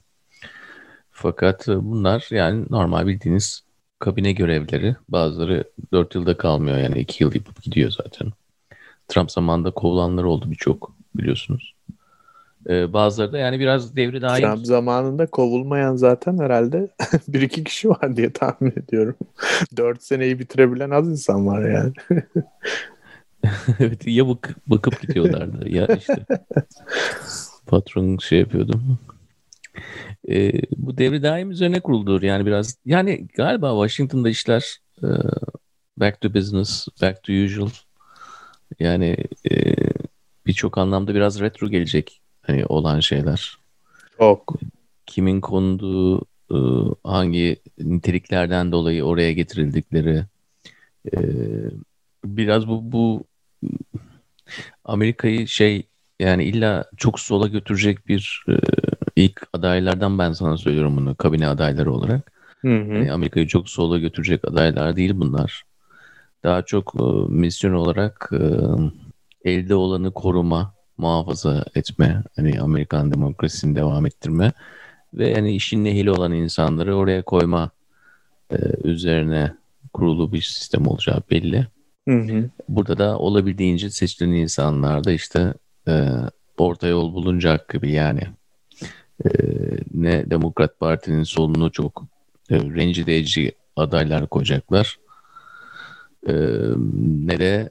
Fakat 1.11 1.69
e, 1.69 1.83
bunlar 1.83 2.27
yani 2.31 2.65
normal 2.69 3.07
bildiğiniz 3.07 3.63
kabine 3.99 4.31
görevleri. 4.31 4.95
Bazıları 5.09 5.63
4 5.93 6.15
yılda 6.15 6.37
kalmıyor 6.37 6.77
yani 6.77 6.99
2 6.99 7.23
yıl 7.23 7.35
yapıp 7.35 7.63
gidiyor 7.63 7.91
zaten. 7.91 8.31
Trump 9.07 9.31
zamanında 9.31 9.71
kovulanlar 9.71 10.23
oldu 10.23 10.51
birçok 10.51 10.96
biliyorsunuz. 11.17 11.73
Ee, 12.69 12.93
bazıları 12.93 13.31
da 13.31 13.37
yani 13.37 13.59
biraz 13.59 13.95
devri 13.95 14.21
daim. 14.21 14.41
Trump 14.41 14.65
zamanında 14.65 15.25
kovulmayan 15.27 15.95
zaten 15.95 16.39
herhalde 16.39 16.87
bir 17.27 17.41
iki 17.41 17.63
kişi 17.63 17.89
var 17.89 18.17
diye 18.17 18.33
tahmin 18.33 18.71
ediyorum. 18.71 19.15
Dört 19.77 20.03
seneyi 20.03 20.39
bitirebilen 20.39 20.89
az 20.89 21.09
insan 21.09 21.47
var 21.47 21.69
yani. 21.69 21.93
evet 23.79 24.07
ya 24.07 24.27
bak 24.27 24.55
bakıp 24.67 25.01
gidiyorlardı 25.01 25.69
ya 25.69 25.87
işte 25.87 26.25
patron 27.67 28.17
şey 28.17 28.39
yapıyordu. 28.39 28.81
Ee, 30.29 30.51
bu 30.77 30.97
devri 30.97 31.23
daim 31.23 31.51
üzerine 31.51 31.79
kuruldur 31.79 32.21
yani 32.21 32.45
biraz 32.45 32.77
yani 32.85 33.27
galiba 33.35 33.87
Washington'da 33.87 34.29
işler 34.29 34.77
e, 35.03 35.07
back 35.97 36.21
to 36.21 36.33
business, 36.33 36.87
back 37.01 37.23
to 37.23 37.33
usual 37.33 37.69
yani 38.79 39.17
e, 39.51 39.75
birçok 40.47 40.77
anlamda 40.77 41.15
biraz 41.15 41.39
retro 41.39 41.69
gelecek 41.69 42.21
hani 42.41 42.65
olan 42.65 42.99
şeyler. 42.99 43.57
Çok. 44.17 44.55
Kimin 45.05 45.41
konduğu, 45.41 46.25
hangi 47.03 47.57
niteliklerden 47.79 48.71
dolayı 48.71 49.03
oraya 49.03 49.33
getirildikleri 49.33 50.23
biraz 52.25 52.67
bu 52.67 52.91
bu 52.91 53.23
Amerika'yı 54.85 55.47
şey 55.47 55.87
yani 56.19 56.43
illa 56.43 56.85
çok 56.97 57.19
sola 57.19 57.47
götürecek 57.47 58.07
bir 58.07 58.45
ilk 59.15 59.41
adaylardan 59.53 60.19
ben 60.19 60.31
sana 60.31 60.57
söylüyorum 60.57 60.97
bunu 60.97 61.15
kabine 61.15 61.47
adayları 61.47 61.91
olarak. 61.91 62.31
Hı 62.61 62.67
hı. 62.67 62.93
Yani 62.93 63.11
Amerika'yı 63.11 63.47
çok 63.47 63.69
sola 63.69 63.99
götürecek 63.99 64.47
adaylar 64.47 64.95
değil 64.95 65.11
bunlar. 65.15 65.63
Daha 66.43 66.61
çok 66.61 66.95
misyon 67.29 67.73
olarak 67.73 68.31
elde 69.47 69.75
olanı 69.75 70.11
koruma, 70.11 70.73
muhafaza 70.97 71.65
etme, 71.75 72.23
hani 72.35 72.61
Amerikan 72.61 73.11
demokrasisini 73.11 73.75
devam 73.75 74.05
ettirme 74.05 74.51
ve 75.13 75.29
yani 75.29 75.55
işin 75.55 75.85
ehli 75.85 76.11
olan 76.11 76.31
insanları 76.31 76.95
oraya 76.95 77.21
koyma 77.21 77.69
e, 78.51 78.55
üzerine 78.83 79.53
kurulu 79.93 80.33
bir 80.33 80.41
sistem 80.41 80.87
olacağı 80.87 81.21
belli. 81.31 81.67
Hı 82.07 82.15
hı. 82.15 82.49
Burada 82.69 82.97
da 82.97 83.19
olabildiğince 83.19 83.89
seçilen 83.89 84.31
insanlar 84.31 85.03
da 85.03 85.11
işte 85.11 85.53
e, 85.87 86.11
orta 86.57 86.87
yol 86.87 87.13
bulunacak 87.13 87.69
gibi 87.69 87.91
yani. 87.91 88.21
E, 89.25 89.29
ne 89.93 90.31
Demokrat 90.31 90.79
Parti'nin 90.79 91.23
solunu 91.23 91.71
çok 91.71 92.03
e, 92.49 92.55
rencide 92.55 93.17
edici 93.17 93.51
adaylar 93.75 94.27
koyacaklar. 94.27 94.97
E, 96.27 96.33
ne 97.25 97.39
de 97.39 97.69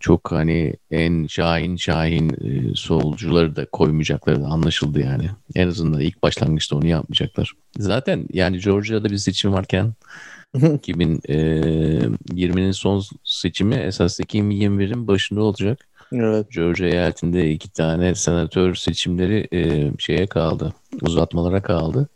çok 0.00 0.32
hani 0.32 0.74
en 0.90 1.26
şahin 1.26 1.76
şahin 1.76 2.30
e, 2.30 2.74
solcuları 2.74 3.56
da 3.56 3.66
koymayacakları 3.66 4.42
da 4.42 4.46
anlaşıldı 4.46 5.00
yani. 5.00 5.30
En 5.54 5.68
azından 5.68 6.00
ilk 6.00 6.22
başlangıçta 6.22 6.76
onu 6.76 6.86
yapmayacaklar. 6.86 7.52
Zaten 7.78 8.26
yani 8.32 8.58
Georgia'da 8.58 9.10
bir 9.10 9.16
seçim 9.16 9.52
varken 9.52 9.92
2020'nin 10.54 12.68
e, 12.68 12.72
son 12.72 13.02
seçimi 13.24 13.74
esas 13.74 14.20
2021'in 14.20 15.08
başında 15.08 15.42
olacak. 15.42 15.86
Evet. 16.12 16.50
Georgia 16.50 16.86
eyaletinde 16.86 17.50
iki 17.50 17.70
tane 17.70 18.14
senatör 18.14 18.74
seçimleri 18.74 19.48
e, 19.52 19.92
şeye 19.98 20.26
kaldı. 20.26 20.72
Uzatmalara 21.02 21.62
kaldı. 21.62 22.08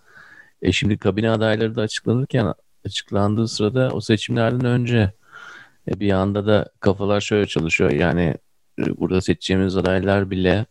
E 0.63 0.73
şimdi 0.73 0.99
kabine 0.99 1.31
adayları 1.31 1.77
da 1.77 1.83
açıklanırken 1.83 2.55
açıklandığı 2.85 3.49
sırada 3.49 3.91
o 3.93 4.01
seçimlerden 4.01 4.67
önce 4.67 5.13
e, 5.89 6.01
bir 6.01 6.13
anda 6.13 6.47
da 6.47 6.67
kafalar 6.81 7.21
şöyle 7.21 7.47
çalışıyor. 7.47 7.91
Yani 7.91 8.35
e, 8.79 8.99
burada 8.99 9.21
seçeceğimiz 9.21 9.77
adaylar 9.77 10.31
bile 10.31 10.67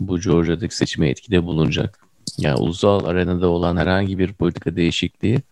bu 0.00 0.20
Georgia'daki 0.20 0.76
seçime 0.76 1.08
etkide 1.08 1.44
bulunacak. 1.44 2.00
Yani 2.38 2.56
ulusal 2.56 3.04
arenada 3.04 3.48
olan 3.48 3.76
herhangi 3.76 4.18
bir 4.18 4.32
politika 4.32 4.76
değişikliği 4.76 5.42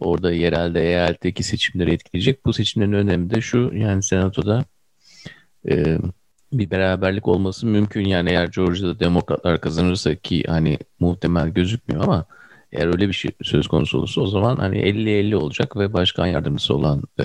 orada 0.00 0.32
yerelde 0.32 0.82
eyaletteki 0.88 1.42
seçimleri 1.42 1.92
etkileyecek. 1.92 2.46
Bu 2.46 2.52
seçimlerin 2.52 2.92
önemi 2.92 3.30
de 3.30 3.40
şu 3.40 3.70
yani 3.74 4.02
senatoda 4.02 4.64
e, 5.70 5.98
bir 6.52 6.70
beraberlik 6.70 7.28
olması 7.28 7.66
mümkün. 7.66 8.04
Yani 8.04 8.30
eğer 8.30 8.46
Georgia'da 8.46 9.00
demokratlar 9.00 9.60
kazanırsa 9.60 10.14
ki 10.14 10.44
hani 10.48 10.78
muhtemel 11.00 11.48
gözükmüyor 11.48 12.02
ama 12.04 12.24
eğer 12.72 12.86
öyle 12.86 13.08
bir 13.08 13.12
şey 13.12 13.30
söz 13.42 13.68
konusu 13.68 13.98
olursa 13.98 14.20
o 14.20 14.26
zaman 14.26 14.56
hani 14.56 14.78
50-50 14.78 15.34
olacak 15.34 15.76
ve 15.76 15.92
başkan 15.92 16.26
yardımcısı 16.26 16.74
olan 16.74 17.02
e, 17.20 17.24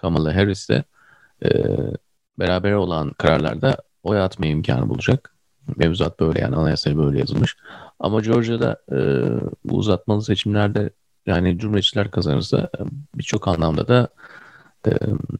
Kamala 0.00 0.36
Harris 0.36 0.68
de 0.68 0.84
e, 1.44 1.48
beraber 2.38 2.72
olan 2.72 3.10
kararlarda 3.10 3.76
oy 4.02 4.20
atma 4.20 4.46
imkanı 4.46 4.88
bulacak. 4.88 5.34
Mevzuat 5.76 6.20
böyle 6.20 6.40
yani 6.40 6.56
anayasaya 6.56 6.96
böyle 6.96 7.18
yazılmış. 7.18 7.56
Ama 7.98 8.20
Georgia'da 8.20 8.82
e, 8.92 8.98
bu 9.64 9.76
uzatmalı 9.76 10.22
seçimlerde 10.22 10.90
yani 11.26 11.58
Cumhuriyetçiler 11.58 12.10
kazanırsa 12.10 12.58
e, 12.58 12.80
birçok 13.14 13.48
anlamda 13.48 13.88
da 13.88 14.08
e, 14.86 14.90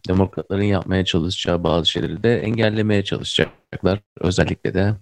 demokratların 0.09 0.62
yapmaya 0.62 1.05
çalışacağı 1.05 1.64
bazı 1.64 1.87
şeyleri 1.87 2.23
de 2.23 2.40
engellemeye 2.40 3.05
çalışacaklar. 3.05 4.00
Özellikle 4.21 4.75
de 4.75 4.95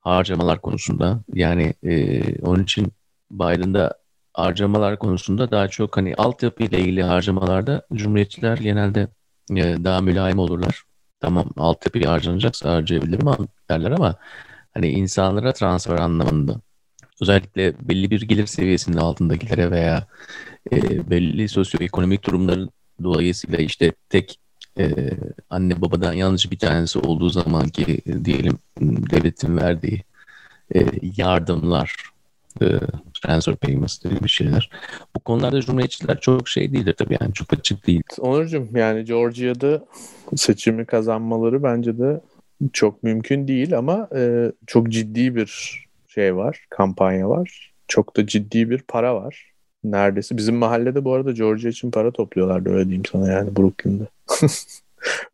harcamalar 0.00 0.60
konusunda. 0.60 1.20
Yani 1.34 1.74
e, 1.82 2.22
onun 2.42 2.62
için 2.62 2.92
Biden'da 3.30 4.03
harcamalar 4.34 4.98
konusunda 4.98 5.50
daha 5.50 5.68
çok 5.68 5.96
hani 5.96 6.14
altyapı 6.14 6.62
ile 6.62 6.80
ilgili 6.80 7.02
harcamalarda 7.02 7.86
Cumhuriyetçiler 7.94 8.58
genelde 8.58 9.08
e, 9.50 9.84
daha 9.84 10.00
mülayim 10.00 10.38
olurlar. 10.38 10.82
Tamam 11.20 11.50
altyapı 11.56 12.08
harcanacaksa 12.08 12.74
harcayabilirim 12.74 13.26
derler 13.70 13.90
ama 13.90 14.16
hani 14.74 14.88
insanlara 14.90 15.52
transfer 15.52 15.98
anlamında 15.98 16.60
özellikle 17.20 17.88
belli 17.88 18.10
bir 18.10 18.22
gelir 18.22 18.46
seviyesinin 18.46 18.96
altındakilere 18.96 19.70
veya 19.70 20.06
e, 20.72 21.10
belli 21.10 21.48
sosyoekonomik 21.48 22.26
durumların 22.26 22.70
dolayısıyla 23.02 23.58
işte 23.58 23.92
tek 24.08 24.40
e, 24.78 25.10
anne 25.50 25.80
babadan 25.80 26.12
yalnızca 26.12 26.50
bir 26.50 26.58
tanesi 26.58 26.98
olduğu 26.98 27.30
zaman 27.30 27.68
ki 27.68 28.00
e, 28.06 28.24
diyelim 28.24 28.58
devletin 28.80 29.56
verdiği 29.56 30.04
e, 30.74 30.86
yardımlar 31.16 32.13
e, 32.62 32.66
transfer 33.22 33.56
payments 33.56 33.98
gibi 33.98 34.14
bir 34.24 34.28
şeyler. 34.28 34.70
Bu 35.16 35.20
konularda 35.20 35.60
cumhuriyetçiler 35.60 36.20
çok 36.20 36.48
şey 36.48 36.72
değildir 36.72 36.94
tabii 36.98 37.16
yani 37.20 37.32
çok 37.32 37.52
açık 37.52 37.86
değil. 37.86 38.02
Onurcuğum 38.18 38.68
yani 38.74 39.04
Georgia'da 39.04 39.84
seçimi 40.36 40.86
kazanmaları 40.86 41.62
bence 41.62 41.98
de 41.98 42.20
çok 42.72 43.02
mümkün 43.02 43.48
değil 43.48 43.78
ama 43.78 44.08
e, 44.16 44.52
çok 44.66 44.88
ciddi 44.88 45.36
bir 45.36 45.80
şey 46.08 46.36
var, 46.36 46.66
kampanya 46.70 47.28
var. 47.28 47.72
Çok 47.88 48.16
da 48.16 48.26
ciddi 48.26 48.70
bir 48.70 48.78
para 48.78 49.14
var. 49.14 49.52
Neredeyse. 49.84 50.36
Bizim 50.36 50.54
mahallede 50.54 51.04
bu 51.04 51.12
arada 51.12 51.32
Georgia 51.32 51.70
için 51.70 51.90
para 51.90 52.10
topluyorlardı 52.10 52.70
öyle 52.70 52.84
diyeyim 52.84 53.04
sana 53.12 53.32
yani 53.32 53.56
Brooklyn'de. 53.56 54.04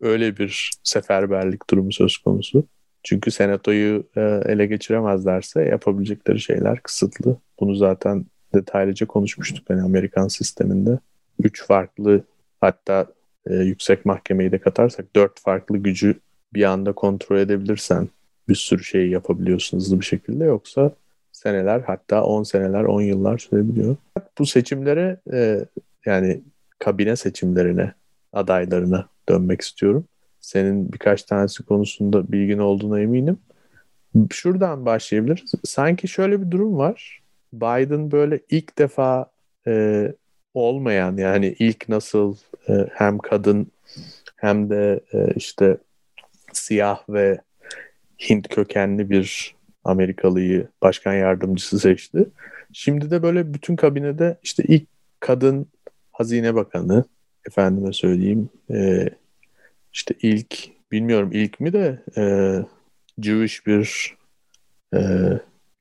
öyle 0.00 0.36
bir 0.36 0.70
seferberlik 0.84 1.70
durumu 1.70 1.92
söz 1.92 2.18
konusu. 2.18 2.64
Çünkü 3.02 3.30
senatoyu 3.30 4.04
e, 4.16 4.20
ele 4.20 4.66
geçiremezlerse 4.66 5.62
yapabilecekleri 5.62 6.40
şeyler 6.40 6.80
kısıtlı. 6.80 7.36
Bunu 7.60 7.74
zaten 7.74 8.26
detaylıca 8.54 9.06
konuşmuştuk 9.06 9.70
hani 9.70 9.82
Amerikan 9.82 10.28
sisteminde. 10.28 10.98
Üç 11.42 11.66
farklı 11.66 12.24
hatta 12.60 13.06
e, 13.46 13.54
yüksek 13.54 14.06
mahkemeyi 14.06 14.52
de 14.52 14.58
katarsak 14.58 15.16
dört 15.16 15.40
farklı 15.40 15.78
gücü 15.78 16.14
bir 16.54 16.64
anda 16.64 16.92
kontrol 16.92 17.38
edebilirsen 17.38 18.08
bir 18.48 18.54
sürü 18.54 18.84
şey 18.84 19.08
yapabiliyorsun 19.08 19.78
hızlı 19.78 20.00
bir 20.00 20.04
şekilde 20.04 20.44
yoksa 20.44 20.92
seneler 21.32 21.80
hatta 21.80 22.22
10 22.24 22.42
seneler 22.42 22.84
10 22.84 23.00
yıllar 23.00 23.38
sürebiliyor. 23.38 23.96
Bu 24.38 24.46
seçimlere 24.46 25.20
e, 25.32 25.64
yani 26.06 26.40
kabine 26.78 27.16
seçimlerine 27.16 27.92
adaylarına 28.32 29.08
dönmek 29.28 29.60
istiyorum. 29.60 30.04
Senin 30.40 30.92
birkaç 30.92 31.22
tanesi 31.22 31.62
konusunda 31.62 32.32
bilgin 32.32 32.58
olduğuna 32.58 33.00
eminim. 33.00 33.38
Şuradan 34.30 34.86
başlayabiliriz. 34.86 35.52
Sanki 35.64 36.08
şöyle 36.08 36.42
bir 36.42 36.50
durum 36.50 36.78
var. 36.78 37.22
Biden 37.52 38.10
böyle 38.10 38.40
ilk 38.50 38.78
defa 38.78 39.30
e, 39.66 40.06
olmayan 40.54 41.16
yani 41.16 41.56
ilk 41.58 41.88
nasıl 41.88 42.36
e, 42.68 42.86
hem 42.92 43.18
kadın 43.18 43.72
hem 44.36 44.70
de 44.70 45.00
e, 45.12 45.28
işte 45.36 45.76
siyah 46.52 47.08
ve 47.08 47.40
Hint 48.30 48.48
kökenli 48.48 49.10
bir 49.10 49.54
Amerikalıyı 49.84 50.68
başkan 50.82 51.14
yardımcısı 51.14 51.78
seçti. 51.78 52.26
Şimdi 52.72 53.10
de 53.10 53.22
böyle 53.22 53.54
bütün 53.54 53.76
kabinede 53.76 54.38
işte 54.42 54.62
ilk 54.68 54.86
kadın 55.20 55.66
hazine 56.12 56.54
bakanı 56.54 57.04
efendime 57.46 57.92
söyleyeyim 57.92 58.48
e, 58.70 59.08
işte 59.92 60.14
ilk 60.22 60.68
bilmiyorum 60.92 61.30
ilk 61.32 61.60
mi 61.60 61.72
de 61.72 62.04
e, 62.16 62.22
Jewish 63.22 63.66
bir 63.66 64.16
e, 64.94 65.00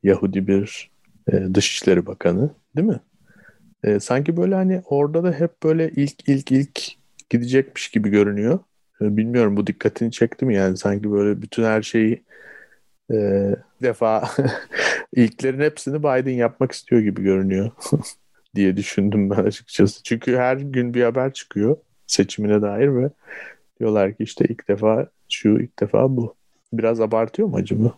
Yahudi 0.04 0.48
bir 0.48 0.92
e, 1.32 1.56
Dışişleri 1.56 2.06
Bakanı 2.06 2.50
değil 2.76 2.88
mi? 2.88 3.00
E, 3.84 4.00
sanki 4.00 4.38
böyle 4.38 4.56
hani 4.56 4.82
orada 4.86 5.24
da 5.24 5.32
hep 5.32 5.64
böyle 5.64 5.90
ilk 5.90 6.30
ilk 6.30 6.52
ilk 6.52 6.82
gidecekmiş 7.30 7.90
gibi 7.90 8.10
görünüyor. 8.10 8.60
E, 9.02 9.18
bilmiyorum 9.18 9.58
bu 9.58 9.68
dikkatini 9.68 10.12
çekti 10.12 10.46
mi 10.46 10.56
yani 10.56 10.78
sanki 10.78 11.12
böyle 11.12 11.42
bütün 11.42 11.64
her 11.64 11.82
şeyi 11.82 12.24
e, 13.12 13.16
defa 13.82 14.30
ilklerin 15.16 15.62
hepsini 15.62 16.00
Biden 16.00 16.32
yapmak 16.32 16.72
istiyor 16.72 17.02
gibi 17.02 17.24
görünüyor 17.24 17.72
diye 18.56 18.78
düşündüm 18.78 19.30
ben 19.30 19.36
açıkçası. 19.36 20.04
Çünkü 20.04 20.38
her 20.38 20.58
gün 20.58 20.94
bir 20.94 21.04
haber 21.04 21.34
çıkıyor 21.34 21.78
seçimine 22.08 22.62
dair 22.62 22.88
ve 22.88 23.10
diyorlar 23.80 24.18
ki 24.18 24.24
işte 24.24 24.46
ilk 24.50 24.68
defa 24.68 25.08
şu 25.30 25.50
ilk 25.50 25.80
defa 25.80 26.16
bu. 26.16 26.36
Biraz 26.74 27.02
abartıyor 27.02 27.48
mu 27.48 27.56
acaba? 27.56 27.94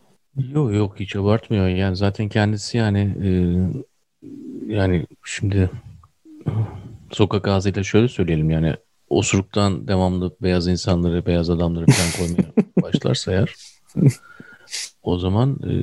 Yok 0.54 0.74
yok 0.74 1.00
hiç 1.00 1.16
abartmıyor. 1.16 1.68
Yani 1.68 1.96
zaten 1.96 2.30
kendisi 2.30 2.78
yani 2.78 3.16
e, 3.24 3.30
yani 4.74 5.06
şimdi 5.26 5.70
sokak 7.12 7.48
ağzıyla 7.48 7.84
şöyle 7.84 8.08
söyleyelim 8.08 8.50
yani 8.50 8.76
osuruktan 9.10 9.88
devamlı 9.88 10.36
beyaz 10.42 10.68
insanları, 10.68 11.26
beyaz 11.26 11.50
adamları 11.50 11.86
falan 11.86 12.28
koymaya 12.28 12.54
başlarsa 12.82 13.32
eğer 13.32 13.56
o 15.04 15.18
zaman 15.18 15.60
e, 15.64 15.74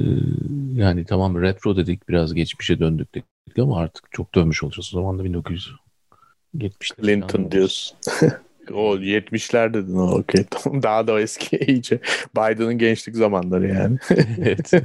yani 0.80 1.04
tamam 1.04 1.42
retro 1.42 1.76
dedik 1.76 2.08
biraz 2.08 2.34
geçmişe 2.34 2.78
döndük 2.78 3.14
dedik 3.14 3.58
ama 3.58 3.78
artık 3.78 4.12
çok 4.12 4.34
dönmüş 4.34 4.62
olacağız. 4.62 4.94
O 4.94 4.98
zaman 4.98 5.18
da 5.18 5.22
1970'ler. 5.22 7.02
Clinton 7.02 7.50
diyorsun. 7.50 7.98
o 8.74 8.96
70'ler 8.96 9.74
dedin 9.74 9.96
okey. 9.96 10.44
Tamam 10.50 10.82
daha 10.82 11.06
da 11.06 11.20
eski 11.20 11.56
iyice. 11.66 11.98
Biden'ın 12.36 12.78
gençlik 12.78 13.16
zamanları 13.16 13.68
yani. 13.68 13.98
evet. 14.38 14.72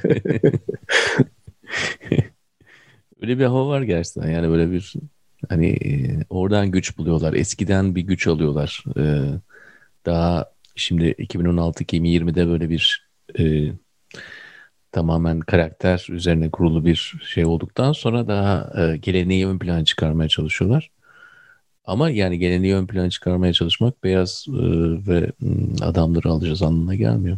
Öyle 3.22 3.40
bir 3.40 3.46
hava 3.46 3.68
var 3.68 3.82
gerçekten. 3.82 4.30
Yani 4.30 4.50
böyle 4.50 4.72
bir 4.72 4.94
hani 5.50 5.68
e, 5.68 6.18
oradan 6.30 6.72
güç 6.72 6.98
buluyorlar. 6.98 7.34
Eskiden 7.34 7.96
bir 7.96 8.02
güç 8.02 8.28
alıyorlar. 8.28 8.84
Ee, 8.98 9.22
daha 10.06 10.46
şimdi 10.75 11.06
2016-2020'de 11.06 12.48
böyle 12.48 12.70
bir 12.70 13.08
e, 13.40 13.72
tamamen 14.92 15.40
karakter 15.40 16.08
üzerine 16.10 16.50
kurulu 16.50 16.86
bir 16.86 17.13
şey 17.25 17.46
olduktan 17.46 17.92
sonra 17.92 18.28
daha 18.28 18.74
e, 18.82 18.98
geleneği 18.98 19.48
ön 19.48 19.60
plana 19.60 19.86
çıkarmaya 19.86 20.30
çalışıyorlar. 20.30 20.92
Ama 21.86 22.10
yani 22.10 22.40
geleneği 22.40 22.75
ön 22.75 22.88
plana 22.88 23.10
çıkarmaya 23.10 23.54
çalışmak 23.54 24.04
beyaz 24.04 24.46
e, 24.50 24.54
ve 25.08 25.32
adamları 25.82 26.30
alacağız 26.30 26.62
anlamına 26.62 26.96
gelmiyor. 26.96 27.38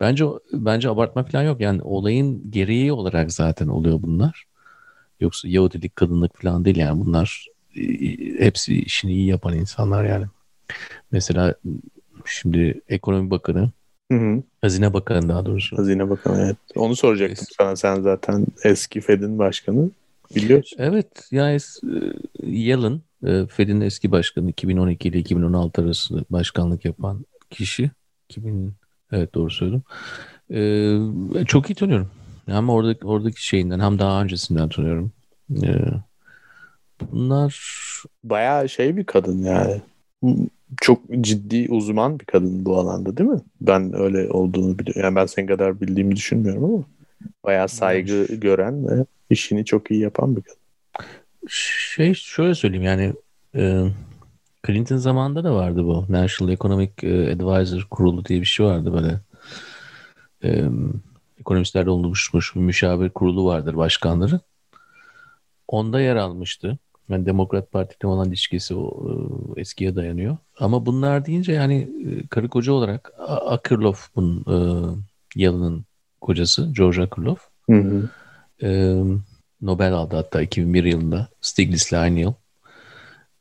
Bence 0.00 0.24
bence 0.52 0.88
abartma 0.90 1.24
falan 1.24 1.42
yok. 1.42 1.60
Yani 1.60 1.82
olayın 1.82 2.50
gereği 2.50 2.92
olarak 2.92 3.32
zaten 3.32 3.68
oluyor 3.68 4.02
bunlar. 4.02 4.44
Yoksa 5.20 5.48
Yahudilik, 5.48 5.96
kadınlık 5.96 6.42
falan 6.42 6.64
değil 6.64 6.76
yani 6.76 7.04
bunlar 7.06 7.46
e, 7.76 7.82
hepsi 8.44 8.82
işini 8.82 9.12
iyi 9.12 9.26
yapan 9.26 9.54
insanlar 9.54 10.04
yani. 10.04 10.26
Mesela 11.12 11.54
şimdi 12.24 12.80
ekonomi 12.88 13.30
bakanı 13.30 13.70
Hı 14.12 14.18
hı. 14.18 14.42
Hazine 14.60 14.94
Bakanı 14.94 15.28
daha 15.28 15.46
doğrusu. 15.46 15.78
Hazine 15.78 16.10
Bakanı 16.10 16.42
evet. 16.42 16.56
Onu 16.76 16.96
soracaktım 16.96 17.46
es- 17.50 17.54
sana 17.58 17.76
sen 17.76 18.00
zaten 18.00 18.46
eski 18.64 19.00
Fed'in 19.00 19.38
başkanı 19.38 19.90
biliyorsun. 20.36 20.76
Evet 20.80 21.28
yani 21.30 21.58
Yellen 22.42 23.00
Fed'in 23.50 23.80
eski 23.80 24.10
başkanı 24.10 24.50
2012 24.50 25.08
ile 25.08 25.18
2016 25.18 25.82
arası 25.82 26.24
başkanlık 26.30 26.84
yapan 26.84 27.24
kişi 27.50 27.90
2000 28.28 28.74
evet 29.12 29.34
doğru 29.34 29.50
söyledim. 29.50 29.82
Ee, 30.50 31.44
çok 31.46 31.70
iyi 31.70 31.74
tanıyorum. 31.74 32.10
Hem 32.46 32.68
oradaki, 32.68 33.06
oradaki 33.06 33.46
şeyinden 33.46 33.80
hem 33.80 33.98
daha 33.98 34.22
öncesinden 34.22 34.68
tanıyorum. 34.68 35.12
Ee, 35.62 35.84
bunlar 37.00 37.82
bayağı 38.24 38.68
şey 38.68 38.96
bir 38.96 39.04
kadın 39.04 39.42
yani 39.42 39.80
çok 40.80 41.02
ciddi 41.20 41.66
uzman 41.70 42.20
bir 42.20 42.24
kadın 42.24 42.64
bu 42.64 42.78
alanda 42.78 43.16
değil 43.16 43.30
mi? 43.30 43.40
Ben 43.60 43.96
öyle 43.96 44.30
olduğunu 44.30 44.78
biliyorum. 44.78 45.02
Yani 45.02 45.16
ben 45.16 45.26
senin 45.26 45.46
kadar 45.46 45.80
bildiğimi 45.80 46.16
düşünmüyorum 46.16 46.64
ama 46.64 46.84
bayağı 47.44 47.68
saygı 47.68 48.24
gören 48.24 48.88
ve 48.88 49.04
işini 49.30 49.64
çok 49.64 49.90
iyi 49.90 50.00
yapan 50.00 50.36
bir 50.36 50.42
kadın. 50.42 50.61
Şey 51.48 52.14
şöyle 52.14 52.54
söyleyeyim 52.54 52.84
yani 52.84 53.14
e, 53.54 53.90
Clinton 54.66 54.96
zamanında 54.96 55.44
da 55.44 55.54
vardı 55.54 55.84
bu. 55.84 56.06
National 56.08 56.52
Economic 56.52 56.92
e, 57.02 57.32
Advisor 57.32 57.86
kurulu 57.90 58.24
diye 58.24 58.40
bir 58.40 58.46
şey 58.46 58.66
vardı 58.66 58.92
böyle. 58.92 59.20
E, 60.44 60.70
ekonomistlerden 61.40 61.90
oluşmuş 61.90 62.54
bir 62.54 62.60
müşavir 62.60 63.10
kurulu 63.10 63.44
vardır 63.44 63.76
başkanları. 63.76 64.40
Onda 65.68 66.00
yer 66.00 66.16
almıştı. 66.16 66.78
Yani 67.08 67.26
Demokrat 67.26 67.72
Parti'de 67.72 68.06
olan 68.06 68.28
ilişkisi 68.28 68.74
o, 68.74 69.06
e, 69.56 69.60
eskiye 69.60 69.96
dayanıyor. 69.96 70.36
Ama 70.58 70.86
bunlar 70.86 71.26
deyince 71.26 71.52
yani 71.52 71.88
e, 72.06 72.26
karı 72.26 72.48
koca 72.48 72.72
olarak 72.72 73.12
Akerlof 73.28 74.08
bunun 74.16 74.40
e, 74.40 74.56
Yalın'ın 75.36 75.84
kocası 76.20 76.72
George 76.72 77.02
Akerlof. 77.02 77.48
Hı 77.70 77.76
hı. 77.76 78.08
E, 78.62 78.68
Nobel 79.62 79.92
aldı 79.92 80.16
hatta 80.16 80.42
2001 80.42 80.84
yılında 80.84 81.28
Stiglitz'le 81.40 81.92
aynı 81.92 82.20
yıl. 82.20 82.34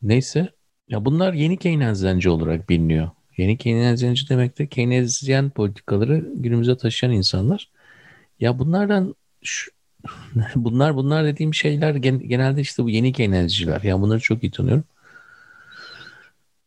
Neyse 0.01 0.49
ya 0.89 1.05
bunlar 1.05 1.33
yeni 1.33 1.57
Keynesyenci 1.57 2.29
olarak 2.29 2.69
biliniyor. 2.69 3.09
Yeni 3.37 3.57
Keynesyenci 3.57 4.29
demek 4.29 4.59
de 4.59 4.67
Keynesyen 4.67 5.49
politikaları 5.49 6.25
günümüze 6.35 6.77
taşıyan 6.77 7.13
insanlar. 7.13 7.69
Ya 8.39 8.59
bunlardan 8.59 9.15
şu, 9.43 9.71
bunlar 10.55 10.95
bunlar 10.95 11.25
dediğim 11.25 11.53
şeyler 11.53 11.95
genelde 11.95 12.61
işte 12.61 12.83
bu 12.83 12.89
yeni 12.89 13.13
Keynesciler. 13.13 13.81
Yani 13.81 14.01
bunları 14.01 14.19
çok 14.19 14.43
iyi 14.43 14.51
tanıyorum. 14.51 14.83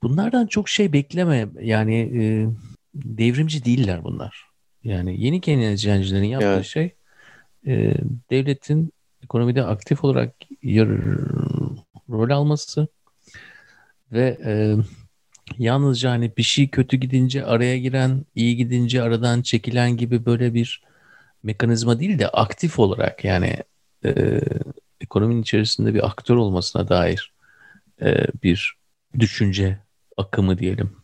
Bunlardan 0.02 0.46
çok 0.46 0.68
şey 0.68 0.92
bekleme. 0.92 1.48
Yani 1.60 1.94
e, 1.94 2.46
devrimci 2.94 3.64
değiller 3.64 4.04
bunlar. 4.04 4.44
Yani 4.84 5.20
yeni 5.20 5.40
Keynescilerin 5.40 6.24
yaptığı 6.24 6.46
evet. 6.46 6.64
şey 6.64 6.94
e, 7.66 7.94
devletin 8.30 8.92
ekonomide 9.24 9.62
aktif 9.62 10.04
olarak 10.04 10.34
yer, 10.62 10.88
rol 12.10 12.30
alması 12.30 12.88
ve 14.12 14.38
e, 14.44 14.76
yalnızca 15.58 16.10
hani 16.10 16.36
bir 16.36 16.42
şey 16.42 16.68
kötü 16.68 16.96
gidince 16.96 17.44
araya 17.44 17.78
giren, 17.78 18.24
iyi 18.34 18.56
gidince 18.56 19.02
aradan 19.02 19.42
çekilen 19.42 19.96
gibi 19.96 20.26
böyle 20.26 20.54
bir 20.54 20.82
mekanizma 21.42 22.00
değil 22.00 22.18
de 22.18 22.28
aktif 22.28 22.78
olarak 22.78 23.24
yani 23.24 23.56
e, 24.04 24.40
ekonominin 25.00 25.42
içerisinde 25.42 25.94
bir 25.94 26.06
aktör 26.06 26.36
olmasına 26.36 26.88
dair 26.88 27.32
e, 28.02 28.26
bir 28.42 28.76
düşünce 29.18 29.78
akımı 30.16 30.58
diyelim. 30.58 30.96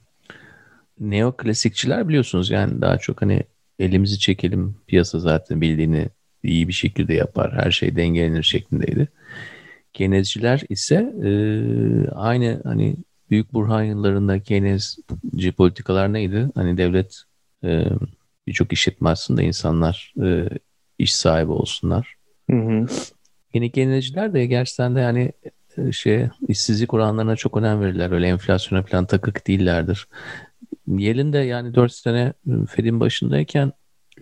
Neoklasikçiler 1.01 2.09
biliyorsunuz 2.09 2.51
yani 2.51 2.81
daha 2.81 2.99
çok 2.99 3.23
hani 3.23 3.43
elimizi 3.79 4.19
çekelim 4.19 4.77
piyasa 4.87 5.19
zaten 5.19 5.61
bildiğini 5.61 6.09
iyi 6.43 6.69
bir 6.69 6.73
şekilde 6.73 7.15
yapar. 7.15 7.53
Her 7.65 7.71
şey 7.71 7.97
dengelenir 7.97 8.43
şeklindeydi. 8.43 9.09
Keynesciler 9.93 10.63
ise 10.69 10.95
e, 11.25 11.31
aynı 12.11 12.61
hani 12.65 12.97
Büyük 13.31 13.53
Burhan 13.53 13.83
yıllarında 13.83 14.39
Keynesci 14.39 15.53
politikalar 15.53 16.13
neydi? 16.13 16.49
Hani 16.55 16.77
devlet 16.77 17.23
e, 17.65 17.85
birçok 18.47 18.73
işletme 18.73 19.09
aslında 19.09 19.43
insanlar 19.43 20.15
e, 20.23 20.49
iş 20.99 21.15
sahibi 21.15 21.53
olsunlar. 21.53 22.15
Hı 22.51 22.57
hı. 22.57 22.87
Yeni 23.55 23.71
Keynesciler 23.71 24.35
de 24.35 24.47
gerçekten 24.47 24.97
de 24.97 25.01
yani 25.01 25.33
e, 25.77 25.93
şey 25.93 26.27
işsizlik 26.49 26.95
oranlarına 26.95 27.37
çok 27.37 27.57
önem 27.57 27.81
verirler. 27.81 28.11
Öyle 28.11 28.27
enflasyona 28.27 28.83
falan 28.83 29.07
takık 29.07 29.47
değillerdir. 29.47 30.09
Yel'in 30.89 31.33
de 31.33 31.39
yani 31.39 31.75
4 31.75 31.93
sene 31.93 32.33
e, 32.47 32.67
Fed'in 32.67 33.01
başındayken 33.01 33.73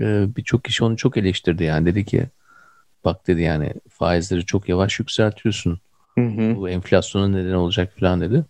e, 0.00 0.26
birçok 0.36 0.64
kişi 0.64 0.84
onu 0.84 0.96
çok 0.96 1.16
eleştirdi 1.16 1.64
yani 1.64 1.86
dedi 1.86 2.04
ki 2.04 2.26
bak 3.04 3.26
dedi 3.26 3.42
yani 3.42 3.72
faizleri 3.88 4.46
çok 4.46 4.68
yavaş 4.68 5.00
yükseltiyorsun. 5.00 5.78
Hı 6.18 6.24
hı. 6.26 6.56
Bu 6.56 6.68
enflasyona 6.68 7.28
neden 7.28 7.54
olacak 7.54 7.92
falan 8.00 8.20
dedi. 8.20 8.44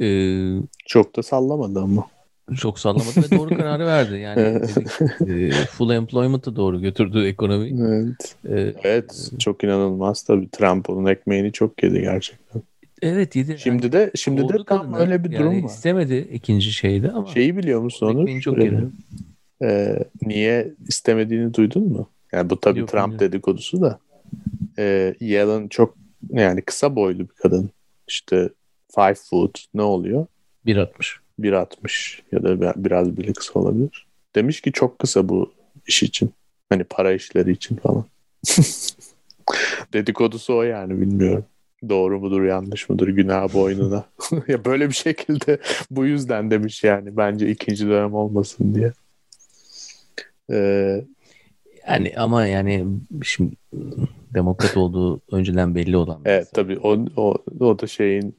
Ee, 0.00 0.60
çok 0.86 1.16
da 1.16 1.22
sallamadı 1.22 1.80
ama. 1.80 2.06
Çok 2.56 2.78
sallamadı 2.78 3.22
ve 3.22 3.38
doğru 3.38 3.56
kararı 3.56 3.86
verdi. 3.86 4.18
Yani 4.18 4.36
dedik, 4.62 4.88
e, 5.28 5.50
full 5.50 5.90
employment'ı 5.90 6.56
doğru 6.56 6.80
götürdü 6.80 7.26
ekonomi. 7.26 7.82
Evet. 7.82 8.36
Ee, 8.48 8.74
evet 8.84 9.30
çok 9.38 9.64
inanılmaz 9.64 10.22
tabii. 10.22 10.50
Trump 10.50 10.90
onun 10.90 11.06
ekmeğini 11.06 11.52
çok 11.52 11.82
yedi 11.82 12.00
gerçekten. 12.00 12.62
Evet 13.02 13.36
yedi. 13.36 13.58
Şimdi 13.58 13.82
yani, 13.82 13.92
de 13.92 14.10
şimdi 14.14 14.48
de 14.48 14.56
tam 14.66 14.94
öyle 14.94 15.24
bir 15.24 15.32
durum 15.32 15.52
yani 15.52 15.64
var. 15.64 15.68
İstemedi 15.68 16.28
ikinci 16.32 16.72
şeyde 16.72 17.10
ama. 17.10 17.26
Şeyi 17.26 17.56
biliyor 17.56 17.80
musun 17.80 18.06
onu? 18.06 18.40
çok 18.40 18.58
yedi. 18.58 18.86
Ee, 19.62 19.98
niye 20.22 20.74
istemediğini 20.88 21.54
duydun 21.54 21.82
mu? 21.82 22.08
Yani 22.32 22.50
bu 22.50 22.60
tabii 22.60 22.78
Yok, 22.78 22.88
Trump 22.88 23.04
bilmiyorum. 23.04 23.26
dedikodusu 23.26 23.80
da. 23.80 23.98
Ee, 24.78 25.14
Yellen 25.20 25.68
çok 25.68 25.94
yani 26.30 26.62
kısa 26.62 26.96
boylu 26.96 27.18
bir 27.18 27.34
kadın. 27.34 27.70
İşte 28.08 28.48
five 28.94 29.14
foot 29.14 29.64
ne 29.74 29.82
oluyor? 29.82 30.26
1.60. 30.66 30.86
1.60 31.40 32.18
ya 32.32 32.42
da 32.42 32.84
biraz 32.84 33.16
bile 33.16 33.32
kısa 33.32 33.60
olabilir. 33.60 34.06
Demiş 34.34 34.60
ki 34.60 34.72
çok 34.72 34.98
kısa 34.98 35.28
bu 35.28 35.52
iş 35.86 36.02
için. 36.02 36.30
Hani 36.68 36.84
para 36.84 37.12
işleri 37.12 37.52
için 37.52 37.76
falan. 37.76 38.04
Dedikodusu 39.92 40.54
o 40.54 40.62
yani 40.62 41.00
bilmiyorum. 41.00 41.44
Doğru 41.88 42.20
mudur 42.20 42.42
yanlış 42.42 42.88
mıdır 42.88 43.08
günah 43.08 43.54
boynuna. 43.54 44.04
ya 44.48 44.64
böyle 44.64 44.88
bir 44.88 44.94
şekilde 44.94 45.58
bu 45.90 46.06
yüzden 46.06 46.50
demiş 46.50 46.84
yani 46.84 47.16
bence 47.16 47.50
ikinci 47.50 47.88
dönem 47.88 48.14
olmasın 48.14 48.74
diye. 48.74 48.92
Ee, 50.50 51.04
Yani 51.88 52.12
ama 52.16 52.46
yani 52.46 52.86
şimdi 53.22 53.54
demokrat 54.34 54.76
olduğu 54.76 55.20
önceden 55.32 55.74
belli 55.74 55.96
olan. 55.96 56.20
Evet 56.24 56.48
tabii 56.54 56.78
o, 56.78 56.98
o, 57.16 57.34
o 57.60 57.78
da 57.78 57.86
şeyin 57.86 58.36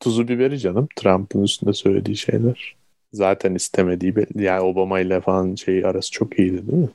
tuzu 0.00 0.28
biberi 0.28 0.58
canım. 0.58 0.88
Trump'ın 0.96 1.42
üstünde 1.42 1.72
söylediği 1.72 2.16
şeyler. 2.16 2.76
Zaten 3.12 3.54
istemediği 3.54 4.16
belli. 4.16 4.44
Yani 4.44 4.60
Obama 4.60 5.00
ile 5.00 5.20
falan 5.20 5.54
şey 5.54 5.84
arası 5.84 6.10
çok 6.10 6.38
iyiydi 6.38 6.66
değil 6.68 6.78
mi? 6.78 6.88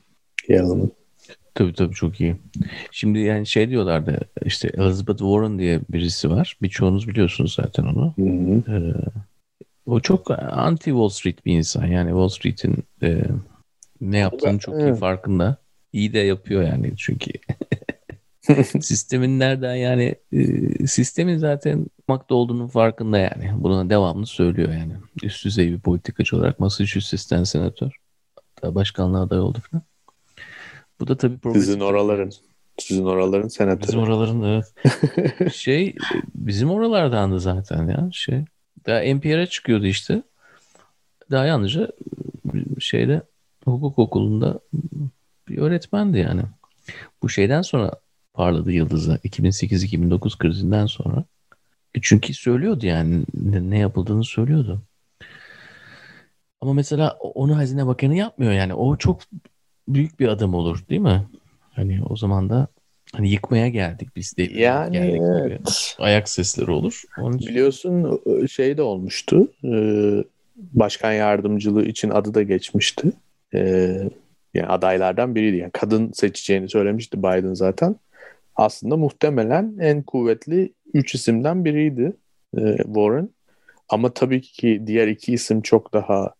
Yalın'ın. 0.48 0.92
Tabii 1.54 1.72
tabii 1.72 1.94
çok 1.94 2.20
iyi. 2.20 2.36
Şimdi 2.90 3.18
yani 3.18 3.46
şey 3.46 3.68
diyorlardı 3.68 4.20
işte 4.44 4.70
Elizabeth 4.74 5.18
Warren 5.18 5.58
diye 5.58 5.80
birisi 5.90 6.30
var. 6.30 6.56
Birçoğunuz 6.62 7.08
biliyorsunuz 7.08 7.54
zaten 7.54 7.82
onu. 7.84 8.14
Hı 8.16 8.22
hı. 8.22 8.76
Ee, 8.76 8.94
o 9.86 10.00
çok 10.00 10.30
anti 10.50 10.84
Wall 10.84 11.08
Street 11.08 11.46
bir 11.46 11.52
insan. 11.52 11.86
Yani 11.86 12.08
Wall 12.08 12.28
Street'in 12.28 12.76
e, 13.02 13.22
ne 14.10 14.18
yaptığını 14.18 14.58
çok 14.58 14.80
iyi 14.80 14.94
farkında. 14.94 15.56
İyi 15.92 16.12
de 16.12 16.18
yapıyor 16.18 16.62
yani 16.62 16.92
çünkü. 16.96 17.30
sistemin 18.80 19.38
nereden 19.38 19.74
yani 19.74 20.14
e, 20.32 20.86
sistemin 20.86 21.38
zaten 21.38 21.86
makta 22.08 22.34
olduğunun 22.34 22.68
farkında 22.68 23.18
yani. 23.18 23.50
Buna 23.54 23.90
devamlı 23.90 24.26
söylüyor 24.26 24.72
yani. 24.72 24.92
Üst 25.22 25.44
düzey 25.44 25.72
bir 25.72 25.80
politikacı 25.80 26.36
olarak 26.36 26.60
Massachusetts'ten 26.60 27.44
senatör. 27.44 27.92
Hatta 28.36 28.74
başkanlığa 28.74 29.22
aday 29.22 29.38
oldu 29.38 29.58
falan. 29.70 29.82
Bu 31.00 31.08
da 31.08 31.16
tabii 31.16 31.38
Sizin 31.52 31.80
oraların. 31.80 32.30
Sizin 32.78 33.04
oraların 33.04 33.48
senatörü. 33.48 33.88
Bizim 33.88 34.00
oraların 34.00 34.42
evet. 34.42 35.52
şey 35.54 35.94
bizim 36.34 36.70
oralardandı 36.70 37.40
zaten 37.40 37.88
ya 37.88 38.08
şey. 38.12 38.44
Daha 38.86 39.00
NPR'e 39.14 39.46
çıkıyordu 39.46 39.86
işte. 39.86 40.22
Daha 41.30 41.46
yalnızca 41.46 41.88
şeyde 42.78 43.22
hukuk 43.64 43.98
okulunda 43.98 44.60
bir 45.48 45.58
öğretmendi 45.58 46.18
yani. 46.18 46.42
Bu 47.22 47.28
şeyden 47.28 47.62
sonra 47.62 47.92
parladı 48.34 48.72
yıldızı. 48.72 49.20
2008-2009 49.24 50.38
krizinden 50.38 50.86
sonra. 50.86 51.24
E 51.94 51.98
çünkü 52.02 52.34
söylüyordu 52.34 52.86
yani 52.86 53.24
ne, 53.34 53.78
yapıldığını 53.78 54.24
söylüyordu. 54.24 54.82
Ama 56.60 56.72
mesela 56.72 57.10
onu 57.20 57.56
Hazine 57.56 57.86
Bakanı 57.86 58.16
yapmıyor 58.16 58.52
yani. 58.52 58.74
O 58.74 58.96
çok 58.96 59.20
büyük 59.88 60.20
bir 60.20 60.28
adım 60.28 60.54
olur 60.54 60.84
değil 60.88 61.00
mi? 61.00 61.26
Hani 61.72 62.02
o 62.08 62.16
zaman 62.16 62.50
da 62.50 62.68
hani 63.12 63.30
yıkmaya 63.30 63.68
geldik 63.68 64.08
biz 64.16 64.36
de. 64.36 64.42
Yani 64.42 64.92
geldik 64.92 65.22
evet. 65.40 65.96
Ayak 65.98 66.28
sesleri 66.28 66.70
olur. 66.70 67.02
Onun 67.18 67.38
için... 67.38 67.48
Biliyorsun 67.48 68.20
şey 68.46 68.76
de 68.76 68.82
olmuştu. 68.82 69.48
Başkan 70.56 71.12
yardımcılığı 71.12 71.84
için 71.84 72.10
adı 72.10 72.34
da 72.34 72.42
geçmişti. 72.42 73.12
Yani 74.54 74.66
adaylardan 74.68 75.34
biriydi. 75.34 75.56
Yani 75.56 75.70
kadın 75.72 76.12
seçeceğini 76.12 76.68
söylemişti 76.68 77.18
Biden 77.18 77.54
zaten. 77.54 77.96
Aslında 78.56 78.96
muhtemelen 78.96 79.76
en 79.80 80.02
kuvvetli 80.02 80.72
üç 80.94 81.14
isimden 81.14 81.64
biriydi 81.64 82.12
Warren. 82.76 83.28
Ama 83.88 84.14
tabii 84.14 84.40
ki 84.40 84.82
diğer 84.86 85.08
iki 85.08 85.32
isim 85.32 85.62
çok 85.62 85.92
daha 85.92 86.34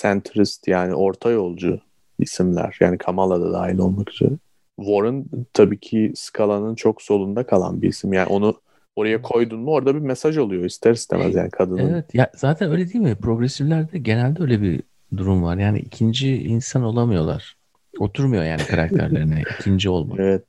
centrist 0.00 0.68
yani 0.68 0.94
orta 0.94 1.30
yolcu 1.30 1.80
isimler. 2.18 2.76
Yani 2.80 2.98
Kamala 2.98 3.40
da 3.40 3.52
dahil 3.52 3.78
olmak 3.78 4.12
üzere. 4.12 4.30
Warren 4.76 5.24
tabii 5.52 5.80
ki 5.80 6.12
skalanın 6.14 6.74
çok 6.74 7.02
solunda 7.02 7.46
kalan 7.46 7.82
bir 7.82 7.88
isim. 7.88 8.12
Yani 8.12 8.28
onu 8.28 8.54
oraya 8.96 9.22
koydun 9.22 9.60
mu 9.60 9.70
orada 9.70 9.94
bir 9.94 10.00
mesaj 10.00 10.38
oluyor 10.38 10.64
ister 10.64 10.92
istemez 10.92 11.34
yani 11.34 11.50
kadının. 11.50 11.92
Evet 11.92 12.14
ya 12.14 12.30
zaten 12.36 12.70
öyle 12.70 12.92
değil 12.92 13.04
mi? 13.04 13.14
Progresiflerde 13.14 13.98
genelde 13.98 14.42
öyle 14.42 14.62
bir 14.62 14.82
durum 15.16 15.42
var. 15.42 15.56
Yani 15.56 15.78
ikinci 15.78 16.42
insan 16.42 16.82
olamıyorlar. 16.82 17.56
Oturmuyor 17.98 18.44
yani 18.44 18.62
karakterlerine 18.62 19.42
ikinci 19.60 19.90
olmak. 19.90 20.20
Evet. 20.20 20.44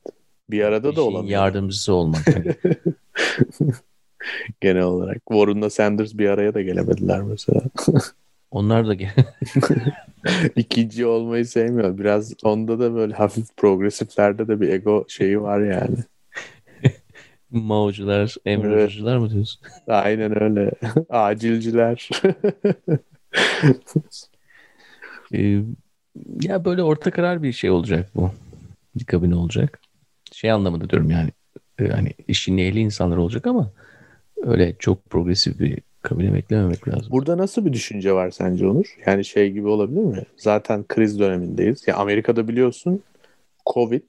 Bir 0.49 0.61
arada 0.61 0.91
bir 0.91 0.95
da 0.95 1.01
olamıyor. 1.01 1.31
Yardımcısı 1.31 1.93
olmak. 1.93 2.35
Hani. 2.35 2.55
Genel 4.61 4.83
olarak. 4.83 5.17
Warren'la 5.31 5.69
Sanders 5.69 6.13
bir 6.13 6.29
araya 6.29 6.53
da 6.53 6.61
gelemediler 6.61 7.21
mesela. 7.21 7.61
Onlar 8.51 8.87
da 8.87 8.95
ikinci 10.55 11.05
olmayı 11.05 11.45
sevmiyor. 11.45 11.97
Biraz 11.97 12.33
onda 12.43 12.79
da 12.79 12.93
böyle 12.95 13.13
hafif 13.13 13.57
progresiflerde 13.57 14.47
de 14.47 14.61
bir 14.61 14.69
ego 14.69 15.05
şeyi 15.07 15.41
var 15.41 15.59
yani. 15.59 15.97
Mao'cular, 17.51 18.35
emrocular 18.45 19.11
evet. 19.11 19.21
mı 19.21 19.29
diyorsun? 19.29 19.61
Aynen 19.87 20.43
öyle. 20.43 20.71
Acilciler. 21.09 22.09
Ee, 25.33 25.61
ya 26.41 26.65
böyle 26.65 26.83
orta 26.83 27.11
karar 27.11 27.43
bir 27.43 27.51
şey 27.51 27.69
olacak 27.69 28.09
bu. 28.15 28.31
Bir 28.95 29.05
kabine 29.05 29.35
olacak. 29.35 29.79
Şey 30.31 30.51
anlamında 30.51 30.89
diyorum 30.89 31.09
yani. 31.09 31.29
Yani 31.79 32.13
işin 32.27 32.57
ehli 32.57 32.79
insanlar 32.79 33.17
olacak 33.17 33.47
ama 33.47 33.71
öyle 34.43 34.75
çok 34.79 35.09
progresif 35.09 35.59
bir 35.59 35.79
kabine 36.01 36.33
beklememek 36.33 36.87
lazım. 36.87 37.11
Burada 37.11 37.37
nasıl 37.37 37.65
bir 37.65 37.73
düşünce 37.73 38.13
var 38.13 38.31
sence 38.31 38.67
Onur? 38.67 38.97
Yani 39.05 39.25
şey 39.25 39.51
gibi 39.51 39.67
olabilir 39.67 40.01
mi? 40.01 40.23
Zaten 40.37 40.85
kriz 40.87 41.19
dönemindeyiz. 41.19 41.87
Ya 41.87 41.95
Amerika'da 41.95 42.47
biliyorsun 42.47 43.03
Covid 43.73 44.03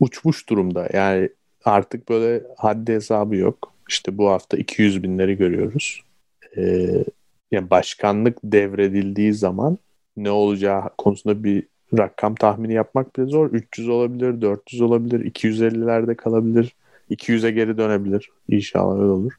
uçmuş 0.00 0.48
durumda. 0.48 0.88
Yani 0.92 1.28
artık 1.64 2.08
böyle 2.08 2.42
haddi 2.56 2.92
hesabı 2.92 3.36
yok. 3.36 3.72
İşte 3.88 4.18
bu 4.18 4.28
hafta 4.28 4.56
200 4.56 5.02
binleri 5.02 5.36
görüyoruz. 5.36 6.02
Ee, 6.56 7.04
yani 7.50 7.70
başkanlık 7.70 8.38
devredildiği 8.44 9.34
zaman 9.34 9.78
ne 10.24 10.30
olacağı 10.30 10.82
konusunda 10.98 11.44
bir 11.44 11.66
rakam 11.98 12.34
tahmini 12.34 12.72
yapmak 12.72 13.16
bile 13.16 13.26
zor. 13.26 13.50
300 13.50 13.88
olabilir, 13.88 14.40
400 14.40 14.82
olabilir, 14.82 15.32
250'lerde 15.32 16.14
kalabilir, 16.14 16.76
200'e 17.10 17.50
geri 17.50 17.78
dönebilir. 17.78 18.30
İnşallah 18.48 18.94
öyle 18.94 19.10
olur. 19.10 19.32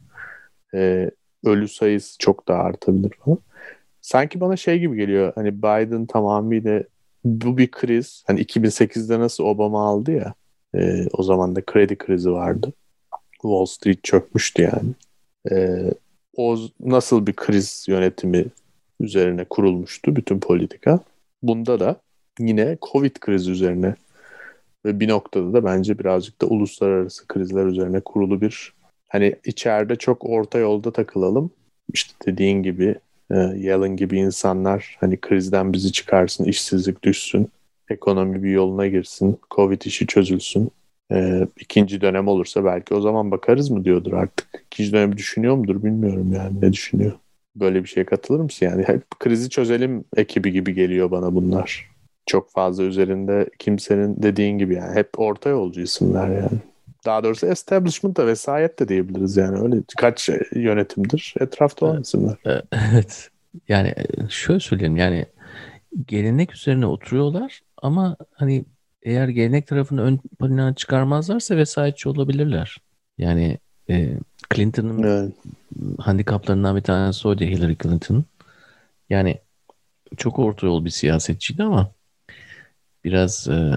Ee, 0.73 1.11
ölü 1.45 1.67
sayısı 1.67 2.17
çok 2.17 2.47
daha 2.47 2.63
artabilir 2.63 3.11
falan. 3.25 3.37
Sanki 4.01 4.39
bana 4.39 4.57
şey 4.57 4.79
gibi 4.79 4.97
geliyor. 4.97 5.31
Hani 5.35 5.57
Biden 5.57 6.05
tamamıyla 6.05 6.83
bu 7.23 7.57
bir 7.57 7.71
kriz. 7.71 8.23
Hani 8.27 8.41
2008'de 8.41 9.19
nasıl 9.19 9.43
Obama 9.43 9.87
aldı 9.87 10.11
ya. 10.11 10.33
E, 10.75 11.07
o 11.13 11.23
zaman 11.23 11.55
da 11.55 11.61
kredi 11.65 11.97
krizi 11.97 12.31
vardı. 12.31 12.73
Wall 13.31 13.65
Street 13.65 14.03
çökmüştü 14.03 14.61
yani. 14.61 14.91
E, 15.51 15.83
o 16.35 16.57
nasıl 16.79 17.27
bir 17.27 17.33
kriz 17.33 17.85
yönetimi 17.87 18.45
üzerine 18.99 19.45
kurulmuştu 19.45 20.15
bütün 20.15 20.39
politika. 20.39 20.99
Bunda 21.43 21.79
da 21.79 22.01
yine 22.39 22.77
Covid 22.91 23.15
krizi 23.15 23.51
üzerine 23.51 23.95
ve 24.85 24.99
bir 24.99 25.07
noktada 25.07 25.53
da 25.53 25.65
bence 25.65 25.99
birazcık 25.99 26.41
da 26.41 26.45
uluslararası 26.45 27.27
krizler 27.27 27.65
üzerine 27.65 27.99
kurulu 27.99 28.41
bir 28.41 28.73
hani 29.07 29.35
içeride 29.45 29.95
çok 29.95 30.25
orta 30.25 30.59
yolda 30.59 30.91
takılalım. 30.91 31.51
İşte 31.93 32.13
dediğin 32.25 32.63
gibi 32.63 32.95
e, 33.31 33.35
Yellen 33.35 33.95
gibi 33.95 34.19
insanlar 34.19 34.97
hani 34.99 35.17
krizden 35.17 35.73
bizi 35.73 35.91
çıkarsın, 35.91 36.43
işsizlik 36.45 37.03
düşsün, 37.03 37.49
ekonomi 37.89 38.43
bir 38.43 38.51
yoluna 38.51 38.87
girsin, 38.87 39.39
Covid 39.51 39.81
işi 39.81 40.07
çözülsün. 40.07 40.71
E, 41.11 41.47
ikinci 41.59 42.01
dönem 42.01 42.27
olursa 42.27 42.65
belki 42.65 42.93
o 42.93 43.01
zaman 43.01 43.31
bakarız 43.31 43.69
mı 43.69 43.85
diyordur 43.85 44.13
artık. 44.13 44.63
İkinci 44.65 44.91
dönemi 44.93 45.17
düşünüyor 45.17 45.55
mudur 45.55 45.83
bilmiyorum 45.83 46.33
yani 46.33 46.61
ne 46.61 46.73
düşünüyor. 46.73 47.11
Böyle 47.59 47.83
bir 47.83 47.89
şeye 47.89 48.05
katılır 48.05 48.39
mısın? 48.39 48.65
Yani 48.65 48.83
hep 48.87 49.19
krizi 49.19 49.49
çözelim 49.49 50.05
ekibi 50.17 50.51
gibi 50.51 50.73
geliyor 50.73 51.11
bana 51.11 51.35
bunlar. 51.35 51.89
Çok 52.25 52.51
fazla 52.51 52.83
üzerinde 52.83 53.49
kimsenin 53.59 54.23
dediğin 54.23 54.57
gibi 54.57 54.75
yani 54.75 54.95
hep 54.95 55.09
orta 55.19 55.49
yolcu 55.49 55.81
isimler 55.81 56.27
yani 56.27 56.59
daha 57.05 57.23
doğrusu 57.23 57.47
establishment 57.47 58.17
da 58.17 58.27
vesayet 58.27 58.79
de 58.79 58.87
diyebiliriz 58.87 59.37
yani 59.37 59.59
öyle 59.61 59.75
kaç 59.97 60.29
yönetimdir 60.55 61.33
etrafta 61.39 61.85
olan 61.85 62.01
isimler. 62.01 62.37
Evet 62.71 63.29
yani 63.67 63.87
e, 63.87 64.29
şöyle 64.29 64.59
söyleyeyim 64.59 64.97
yani 64.97 65.25
gelenek 66.07 66.55
üzerine 66.55 66.85
oturuyorlar 66.85 67.59
ama 67.77 68.17
hani 68.31 68.65
eğer 69.03 69.27
gelenek 69.27 69.67
tarafını 69.67 70.01
ön 70.01 70.17
plana 70.39 70.75
çıkarmazlarsa 70.75 71.57
vesayetçi 71.57 72.09
olabilirler. 72.09 72.77
Yani 73.17 73.57
e, 73.89 74.13
Clinton'ın 74.53 75.03
evet. 75.03 75.33
handikaplarından 75.99 76.75
bir 76.75 76.81
tanesi 76.81 77.27
oydu 77.27 77.43
Hillary 77.43 77.75
Clinton. 77.83 78.25
Yani 79.09 79.39
çok 80.17 80.39
orta 80.39 80.67
yol 80.67 80.85
bir 80.85 80.89
siyasetçiydi 80.89 81.63
ama 81.63 81.91
biraz 83.03 83.47
e, 83.47 83.73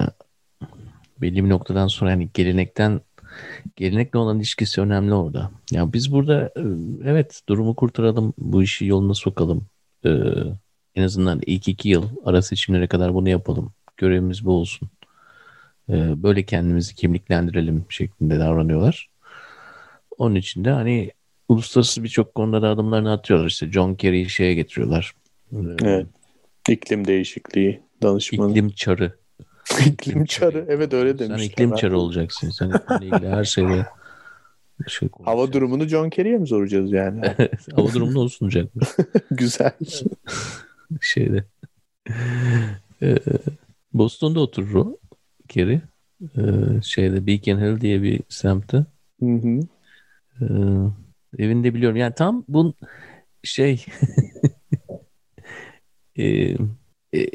belli 1.21 1.43
bir 1.43 1.49
noktadan 1.49 1.87
sonra 1.87 2.11
yani 2.11 2.29
gelenekten 2.33 3.01
gelenekle 3.75 4.19
olan 4.19 4.37
ilişkisi 4.37 4.81
önemli 4.81 5.13
orada. 5.13 5.51
Ya 5.71 5.93
biz 5.93 6.11
burada 6.11 6.45
e, 6.45 6.61
evet 7.03 7.41
durumu 7.49 7.75
kurtaralım, 7.75 8.33
bu 8.37 8.63
işi 8.63 8.85
yoluna 8.85 9.13
sokalım. 9.13 9.67
Ee, 10.05 10.09
en 10.95 11.03
azından 11.03 11.41
ilk 11.45 11.67
iki 11.67 11.89
yıl 11.89 12.09
ara 12.25 12.41
seçimlere 12.41 12.87
kadar 12.87 13.13
bunu 13.13 13.29
yapalım. 13.29 13.73
Görevimiz 13.97 14.45
bu 14.45 14.51
olsun. 14.51 14.89
Ee, 15.89 16.23
böyle 16.23 16.43
kendimizi 16.43 16.95
kimliklendirelim 16.95 17.85
şeklinde 17.89 18.39
davranıyorlar. 18.39 19.09
Onun 20.17 20.35
için 20.35 20.65
de 20.65 20.69
hani 20.69 21.11
uluslararası 21.49 22.03
birçok 22.03 22.35
konuda 22.35 22.61
da 22.61 22.69
adımlarını 22.69 23.11
atıyorlar. 23.11 23.47
İşte 23.47 23.71
John 23.71 23.95
Kerry'i 23.95 24.29
şeye 24.29 24.53
getiriyorlar. 24.53 25.13
Ee, 25.51 25.57
evet. 25.83 26.07
İklim 26.69 27.07
değişikliği 27.07 27.81
danışmanı. 28.01 28.51
İklim 28.51 28.69
çarı. 28.69 29.13
iklim 29.85 30.25
çarı. 30.25 30.65
Evet 30.69 30.93
öyle 30.93 31.19
demişler. 31.19 31.37
Sen 31.37 31.45
iklim 31.45 31.75
çarı 31.75 31.99
olacaksın. 31.99 32.49
Sen 32.49 32.69
iklimle 32.69 33.05
ilgili 33.05 33.29
her 33.29 33.43
şeyde 33.43 33.85
şey 34.87 35.09
Hava 35.23 35.53
durumunu 35.53 35.87
John 35.87 36.09
Kerry'e 36.09 36.37
mi 36.37 36.47
soracağız 36.47 36.91
yani? 36.91 37.21
Hava 37.75 37.93
durumunu 37.93 38.19
o 38.19 38.29
sunacakmış. 38.29 38.89
Güzel. 39.31 39.71
Şeyde. 41.01 41.43
Ee, 43.01 43.17
Boston'da 43.93 44.39
oturur 44.39 44.75
o 44.75 44.97
Kerry. 45.47 45.81
Ee, 46.37 46.81
şeyde 46.83 47.27
Beacon 47.27 47.59
Hill 47.59 47.81
diye 47.81 48.03
bir 48.03 48.19
semtte. 48.29 48.85
Hı 49.19 49.25
hı. 49.25 49.59
Ee, 50.41 50.45
evinde 51.37 51.73
biliyorum. 51.73 51.97
Yani 51.97 52.13
tam 52.15 52.45
bu 52.47 52.73
şey 53.43 53.85
e, 56.15 56.25
e, 57.13 57.27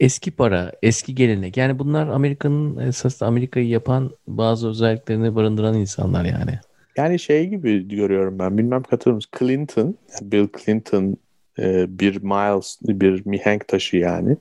eski 0.00 0.30
para, 0.30 0.72
eski 0.82 1.14
gelenek. 1.14 1.56
Yani 1.56 1.78
bunlar 1.78 2.08
Amerika'nın 2.08 2.78
esas 2.88 3.22
Amerika'yı 3.22 3.68
yapan 3.68 4.10
bazı 4.26 4.68
özelliklerini 4.68 5.34
barındıran 5.34 5.74
insanlar 5.74 6.24
yani. 6.24 6.58
Yani 6.96 7.18
şey 7.18 7.46
gibi 7.48 7.88
görüyorum 7.88 8.38
ben. 8.38 8.58
Bilmem 8.58 8.82
katılır 8.82 9.14
mısın? 9.14 9.30
Clinton, 9.38 9.96
Bill 10.22 10.48
Clinton 10.64 11.16
e, 11.58 11.98
bir 11.98 12.22
miles, 12.22 12.78
bir 12.82 13.26
mihenk 13.26 13.68
taşı 13.68 13.96
yani. 13.96 14.36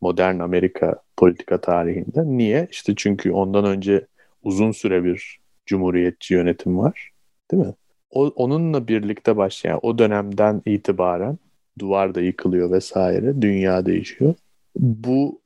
Modern 0.00 0.38
Amerika 0.38 1.02
politika 1.16 1.60
tarihinde. 1.60 2.22
Niye? 2.24 2.68
İşte 2.70 2.92
çünkü 2.96 3.32
ondan 3.32 3.64
önce 3.64 4.06
uzun 4.42 4.72
süre 4.72 5.04
bir 5.04 5.40
cumhuriyetçi 5.66 6.34
yönetim 6.34 6.78
var. 6.78 7.09
Değil 7.50 7.62
mi? 7.62 7.74
O, 8.10 8.26
onunla 8.26 8.88
birlikte 8.88 9.36
başlayan 9.36 9.80
o 9.82 9.98
dönemden 9.98 10.62
itibaren 10.66 11.38
duvar 11.78 12.14
da 12.14 12.20
yıkılıyor 12.20 12.70
vesaire. 12.70 13.42
Dünya 13.42 13.86
değişiyor. 13.86 14.34
Bu 14.76 15.40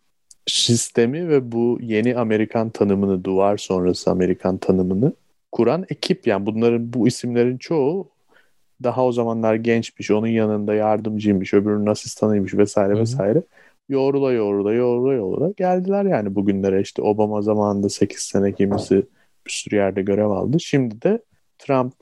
sistemi 0.46 1.28
ve 1.28 1.52
bu 1.52 1.78
yeni 1.80 2.16
Amerikan 2.16 2.70
tanımını, 2.70 3.24
duvar 3.24 3.56
sonrası 3.56 4.10
Amerikan 4.10 4.58
tanımını 4.58 5.12
kuran 5.52 5.84
ekip 5.88 6.26
yani 6.26 6.46
bunların 6.46 6.92
bu 6.92 7.08
isimlerin 7.08 7.58
çoğu 7.58 8.10
daha 8.82 9.04
o 9.04 9.12
zamanlar 9.12 9.54
gençmiş, 9.54 10.10
onun 10.10 10.26
yanında 10.26 10.74
yardımcıymış, 10.74 11.54
öbürünün 11.54 11.86
asistanıymış 11.86 12.54
vesaire 12.54 12.92
Hı-hı. 12.92 13.00
vesaire. 13.00 13.42
Yoğrula 13.88 14.32
yoğrula 14.32 14.72
yoğrula 14.72 15.12
yoğrula 15.14 15.50
geldiler 15.56 16.04
yani 16.04 16.34
bugünlere 16.34 16.80
işte 16.80 17.02
Obama 17.02 17.42
zamanında 17.42 17.88
8 17.88 18.18
sene 18.18 18.52
kimisi 18.52 18.94
bir 19.46 19.52
sürü 19.52 19.76
yerde 19.76 20.02
görev 20.02 20.26
aldı. 20.26 20.60
Şimdi 20.60 21.02
de 21.02 21.18
Trump 21.58 21.94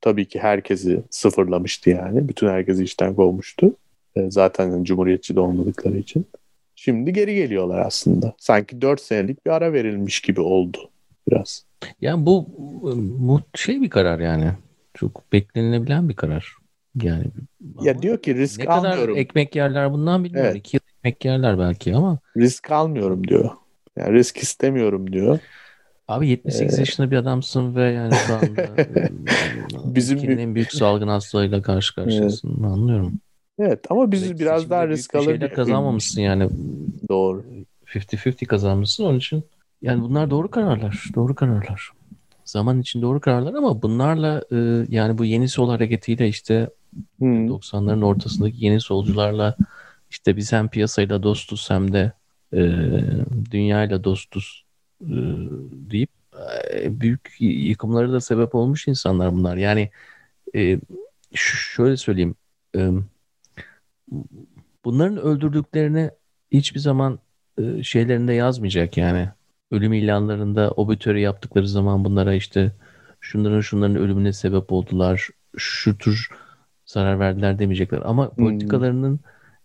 tabii 0.00 0.24
ki 0.24 0.38
herkesi 0.38 1.02
sıfırlamıştı 1.10 1.90
yani. 1.90 2.28
Bütün 2.28 2.48
herkesi 2.48 2.84
işten 2.84 3.14
kovmuştu. 3.14 3.74
E, 4.16 4.30
zaten 4.30 4.84
cumhuriyetçi 4.84 5.36
de 5.36 5.40
olmadıkları 5.40 5.98
için. 5.98 6.26
Şimdi 6.74 7.12
geri 7.12 7.34
geliyorlar 7.34 7.78
aslında. 7.78 8.34
Sanki 8.38 8.80
4 8.80 9.00
senelik 9.00 9.46
bir 9.46 9.50
ara 9.50 9.72
verilmiş 9.72 10.20
gibi 10.20 10.40
oldu 10.40 10.78
biraz. 11.30 11.64
Yani 12.00 12.26
bu, 12.26 12.46
bu 13.18 13.40
şey 13.54 13.80
bir 13.80 13.90
karar 13.90 14.20
yani. 14.20 14.52
Çok 14.94 15.32
beklenilebilen 15.32 16.08
bir 16.08 16.16
karar. 16.16 16.56
Yani 17.02 17.24
ya 17.82 18.02
diyor 18.02 18.22
ki 18.22 18.34
risk 18.34 18.58
ne 18.58 18.66
almıyorum. 18.66 19.06
kadar 19.06 19.16
ekmek 19.16 19.56
yerler 19.56 19.92
bundan 19.92 20.24
bilmiyorum. 20.24 20.50
Evet. 20.50 20.60
İki 20.60 20.76
yıl 20.76 20.80
ekmek 20.98 21.24
yerler 21.24 21.58
belki 21.58 21.96
ama. 21.96 22.18
Risk 22.36 22.70
almıyorum 22.70 23.28
diyor. 23.28 23.50
Yani 23.96 24.12
risk 24.12 24.36
istemiyorum 24.36 25.12
diyor. 25.12 25.38
Abi 26.08 26.28
78 26.28 26.78
ee, 26.78 26.80
yaşında 26.80 27.10
bir 27.10 27.16
adamsın 27.16 27.74
ve 27.76 27.92
yani 27.92 28.14
şu 28.26 28.34
anda 28.34 28.68
bizim 29.94 30.22
bir... 30.22 30.38
en 30.38 30.54
büyük 30.54 30.72
salgın 30.72 31.08
hastalığıyla 31.08 31.62
karşı 31.62 31.94
karşıyasın. 31.94 32.48
Evet. 32.60 32.72
Anlıyorum. 32.72 33.12
Evet 33.58 33.84
ama 33.90 34.12
biz 34.12 34.22
Belki 34.22 34.38
biraz 34.38 34.70
daha 34.70 34.88
risk 34.88 35.14
alır. 35.14 35.40
Bir 35.40 35.48
kazanmamışsın 35.48 36.20
yani. 36.20 36.48
Doğru. 37.10 37.44
50-50 37.86 38.46
kazanmışsın 38.46 39.04
onun 39.04 39.18
için. 39.18 39.44
Yani 39.82 40.02
bunlar 40.02 40.30
doğru 40.30 40.50
kararlar. 40.50 41.04
Doğru 41.14 41.34
kararlar. 41.34 41.90
Zaman 42.44 42.80
için 42.80 43.02
doğru 43.02 43.20
kararlar 43.20 43.54
ama 43.54 43.82
bunlarla 43.82 44.42
e, 44.52 44.86
yani 44.88 45.18
bu 45.18 45.24
yeni 45.24 45.48
sol 45.48 45.70
hareketiyle 45.70 46.28
işte 46.28 46.70
hmm. 47.18 47.48
90'ların 47.48 48.04
ortasındaki 48.04 48.64
yeni 48.64 48.80
solcularla 48.80 49.56
işte 50.10 50.36
biz 50.36 50.52
hem 50.52 50.68
piyasayla 50.68 51.22
dostuz 51.22 51.70
hem 51.70 51.92
de 51.92 52.12
e, 52.52 52.60
dünyayla 53.50 54.04
dostuz 54.04 54.64
e, 54.64 54.67
deyip 55.90 56.10
e, 56.74 57.00
büyük 57.00 57.36
yıkımları 57.40 58.12
da 58.12 58.20
sebep 58.20 58.54
olmuş 58.54 58.88
insanlar 58.88 59.32
bunlar. 59.32 59.56
Yani 59.56 59.90
e, 60.54 60.80
şöyle 61.34 61.96
söyleyeyim 61.96 62.34
e, 62.76 62.90
bunların 64.84 65.18
öldürdüklerini 65.18 66.10
hiçbir 66.52 66.80
zaman 66.80 67.18
e, 67.58 67.82
şeylerinde 67.82 68.32
yazmayacak 68.32 68.96
yani. 68.96 69.28
Ölüm 69.70 69.92
ilanlarında 69.92 70.70
obitörü 70.70 71.18
yaptıkları 71.18 71.68
zaman 71.68 72.04
bunlara 72.04 72.34
işte 72.34 72.72
şunların 73.20 73.60
şunların 73.60 73.96
ölümüne 73.96 74.32
sebep 74.32 74.72
oldular, 74.72 75.28
şu 75.56 75.98
tür 75.98 76.28
zarar 76.86 77.20
verdiler 77.20 77.58
demeyecekler. 77.58 78.02
Ama 78.04 78.28
hmm. 78.28 78.44
politikalarının 78.44 79.20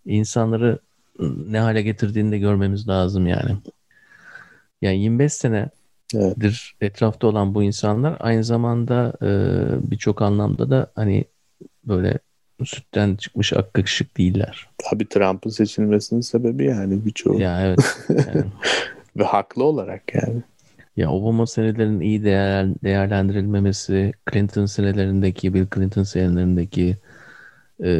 insanları 0.06 0.80
ne 1.48 1.60
hale 1.60 1.82
getirdiğini 1.82 2.32
de 2.32 2.39
görmemiz 2.39 2.88
lazım 2.88 3.28
yani. 3.28 3.58
Yani 4.84 5.00
25 5.00 5.34
senedir 5.34 5.72
evet. 6.15 6.56
etrafta 6.82 7.28
olan 7.28 7.56
bu 7.56 7.63
insanlar 7.63 8.17
aynı 8.19 8.43
zamanda 8.43 9.13
e, 9.22 9.30
birçok 9.91 10.22
anlamda 10.22 10.69
da 10.69 10.91
hani 10.96 11.26
böyle 11.88 12.19
sütten 12.63 13.15
çıkmış 13.15 13.54
ak 13.54 13.74
kaşık 13.74 14.17
değiller. 14.17 14.69
Tabii 14.78 15.10
Trump'ın 15.10 15.50
seçilmesinin 15.50 16.22
sebebi 16.22 16.65
yani 16.65 17.06
birçoğu. 17.06 17.39
Ya 17.39 17.62
evet. 17.62 17.98
Yani. 18.10 18.46
Ve 19.17 19.24
haklı 19.24 19.63
olarak 19.63 20.15
yani. 20.15 20.43
Ya 20.98 21.12
Obama 21.12 21.48
senelerinin 21.48 22.00
iyi 22.00 22.24
değer, 22.24 22.67
değerlendirilmemesi, 22.84 24.12
Clinton 24.32 24.65
senelerindeki, 24.65 25.54
Bill 25.54 25.67
Clinton 25.76 26.04
senelerindeki 26.04 26.98
e, 27.84 27.91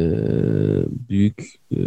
büyük 1.08 1.44
e, 1.72 1.78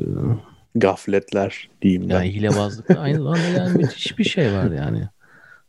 gafletler 0.79 1.69
diyeyim 1.81 2.09
ben. 2.09 2.15
Yani 2.15 2.33
hilebazlık 2.33 2.91
aynı 2.91 3.17
zamanda 3.17 3.47
yani 3.57 3.77
müthiş 3.77 4.17
bir 4.17 4.23
şey 4.23 4.53
var 4.53 4.71
yani. 4.71 5.07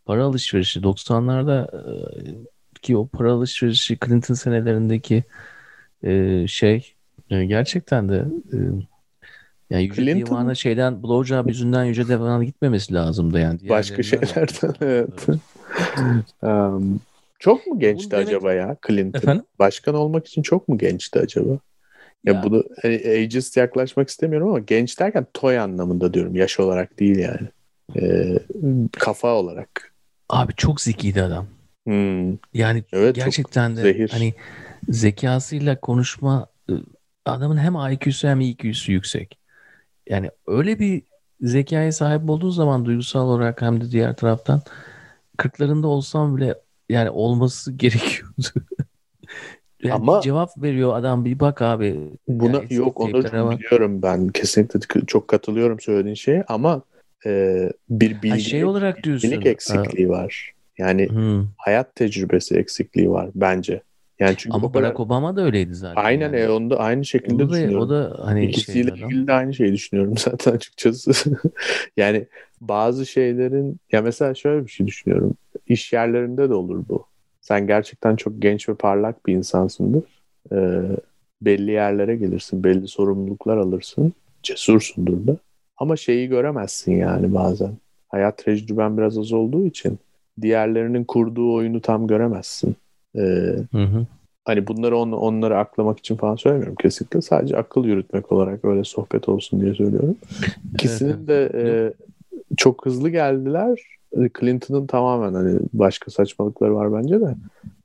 Para 0.07 0.25
alışverişi 0.25 0.81
90'larda 0.81 1.67
e, 1.77 2.83
ki 2.83 2.97
o 2.97 3.07
para 3.07 3.33
alışverişi 3.33 3.99
Clinton 4.07 4.35
senelerindeki 4.35 5.25
e, 6.03 6.45
şey 6.47 6.95
e, 7.31 7.45
gerçekten 7.45 8.09
de 8.09 8.25
yani 9.71 9.83
Yüce 9.83 10.03
Clinton... 10.03 10.27
Divan'a 10.27 10.55
şeyden 10.55 11.03
blowjob 11.03 11.49
yüzünden 11.49 11.85
Yüce 11.85 12.09
Divan'a 12.09 12.45
gitmemesi 12.45 12.95
lazımdı 12.95 13.39
yani. 13.39 13.69
Başka 13.69 14.03
şeylerden 14.03 14.75
evet. 14.81 15.27
um, 16.43 17.01
çok 17.39 17.67
mu 17.67 17.79
gençti 17.79 18.11
Bunu 18.11 18.21
acaba 18.21 18.51
demek... 18.51 18.69
ya 18.69 18.77
Clinton? 18.87 19.19
Efendim? 19.19 19.45
Başkan 19.59 19.95
olmak 19.95 20.27
için 20.27 20.43
çok 20.43 20.69
mu 20.69 20.79
gençti 20.79 21.19
acaba? 21.19 21.59
Ya, 22.25 22.35
ya 22.35 22.43
bunu 22.43 22.65
hani, 22.83 22.95
ageist 22.95 23.57
yaklaşmak 23.57 24.09
istemiyorum 24.09 24.49
ama 24.49 24.59
genç 24.59 25.01
derken 25.01 25.27
toy 25.35 25.59
anlamında 25.59 26.15
diyorum. 26.15 26.37
Yaş 26.37 26.61
olarak 26.61 26.99
değil 26.99 27.19
yani. 27.19 27.49
Ee, 27.97 28.39
kafa 28.93 29.35
olarak. 29.35 29.95
Abi 30.29 30.53
çok 30.57 30.81
zekiydi 30.81 31.23
adam. 31.23 31.47
Hmm. 31.87 32.33
Yani 32.55 32.85
evet, 32.93 33.15
gerçekten 33.15 33.77
de 33.77 33.81
zehir. 33.81 34.11
hani 34.11 34.35
zekasıyla 34.89 35.81
konuşma 35.81 36.47
ıı, 36.71 36.83
adamın 37.25 37.57
hem 37.57 37.75
IQ'su 37.93 38.29
hem 38.29 38.41
EQ'su 38.41 38.93
yüksek. 38.93 39.39
Yani 40.09 40.31
öyle 40.47 40.79
bir 40.79 41.03
zekaya 41.41 41.93
sahip 41.93 42.31
olduğu 42.31 42.51
zaman 42.51 42.85
duygusal 42.85 43.29
olarak 43.29 43.63
hem 43.63 43.81
de 43.81 43.91
diğer 43.91 44.17
taraftan 44.17 44.63
kırklarında 45.37 45.87
olsam 45.87 46.37
bile 46.37 46.55
yani 46.89 47.11
olması 47.11 47.73
gerekiyordu. 47.77 48.49
Yani 49.83 49.95
Ama 49.95 50.21
cevap 50.21 50.63
veriyor 50.63 50.97
adam 50.97 51.25
bir 51.25 51.41
bak 51.41 51.63
abi. 51.63 52.11
Buna 52.29 52.57
yani 52.57 52.75
yok 52.75 53.01
onu 53.01 53.25
biliyorum 53.51 54.03
ben 54.03 54.29
kesinlikle 54.29 55.07
çok 55.07 55.29
katılıyorum 55.29 55.81
söylediğin 55.81 56.15
şeye 56.15 56.45
ama 56.49 56.83
e, 57.27 57.63
bir 57.91 58.11
bilgilik, 58.11 58.33
ha, 58.33 58.39
şey 58.39 58.65
olarak 58.65 59.03
diyorsun. 59.03 59.31
bilgilik 59.31 59.47
eksikliği 59.47 60.07
ha. 60.07 60.13
var. 60.13 60.53
Yani 60.79 61.09
hmm. 61.09 61.47
hayat 61.57 61.95
tecrübesi 61.95 62.57
eksikliği 62.57 63.11
var 63.11 63.31
bence. 63.35 63.83
Yani 64.19 64.35
çünkü 64.37 64.57
Ama 64.57 64.75
Barack 64.75 64.97
kadar... 64.97 65.07
Obama 65.07 65.37
da 65.37 65.43
öyleydi 65.43 65.75
zaten. 65.75 66.03
Aynen 66.03 66.33
yani. 66.33 66.49
onda 66.49 66.79
aynı 66.79 67.05
şekilde 67.05 67.45
o 67.45 67.49
da, 67.49 67.53
düşünüyorum. 67.53 67.81
O 67.81 67.91
da 67.91 68.17
hani 68.23 68.47
İkisiyle 68.47 68.91
ilgili 68.91 69.27
de 69.27 69.33
aynı 69.33 69.55
şeyi 69.55 69.73
düşünüyorum 69.73 70.15
zaten 70.19 70.53
açıkçası. 70.53 71.13
yani 71.97 72.27
bazı 72.61 73.07
şeylerin 73.07 73.81
ya 73.93 74.03
mesela 74.03 74.35
şöyle 74.35 74.67
bir 74.67 74.71
şey 74.71 74.87
düşünüyorum. 74.87 75.35
İş 75.67 75.93
yerlerinde 75.93 76.51
de 76.51 76.55
olur 76.55 76.85
bu. 76.89 77.07
Sen 77.49 77.67
gerçekten 77.67 78.17
çok 78.17 78.43
genç 78.43 78.69
ve 78.69 78.75
parlak 78.75 79.27
bir 79.27 79.35
insansındır. 79.35 80.05
Ee, 80.53 80.83
belli 81.43 81.71
yerlere 81.71 82.17
gelirsin, 82.17 82.65
belli 82.65 82.89
sorumluluklar 82.89 83.57
alırsın. 83.57 84.13
Cesursundur 84.43 85.27
da. 85.27 85.37
Ama 85.77 85.97
şeyi 85.97 86.29
göremezsin 86.29 86.93
yani 86.93 87.35
bazen. 87.35 87.71
Hayat 88.09 88.39
tecrüben 88.39 88.99
biraz 88.99 89.19
az 89.19 89.33
olduğu 89.33 89.67
için 89.67 89.99
diğerlerinin 90.41 91.05
kurduğu 91.05 91.55
oyunu 91.55 91.81
tam 91.81 92.07
göremezsin. 92.07 92.77
Ee, 93.17 93.21
hı 93.73 93.83
hı. 93.83 94.07
Hani 94.45 94.67
bunları 94.67 94.97
on, 94.97 95.13
onları 95.13 95.59
aklamak 95.59 95.99
için 95.99 96.17
falan 96.17 96.37
söylemiyorum 96.37 96.77
kesinlikle. 96.77 97.23
Sadece 97.23 97.57
akıl 97.57 97.85
yürütmek 97.85 98.33
olarak 98.33 98.65
öyle 98.65 98.85
sohbet 98.85 99.29
olsun 99.29 99.61
diye 99.61 99.75
söylüyorum. 99.75 100.17
İkisinin 100.75 101.27
de 101.27 101.51
e, 101.55 101.93
çok 102.57 102.87
hızlı 102.87 103.11
geldiler. 103.11 103.98
Clinton'ın 104.41 104.87
tamamen 104.87 105.35
hani 105.35 105.61
başka 105.73 106.11
saçmalıkları 106.11 106.75
var 106.75 106.93
bence 106.93 107.21
de. 107.21 107.35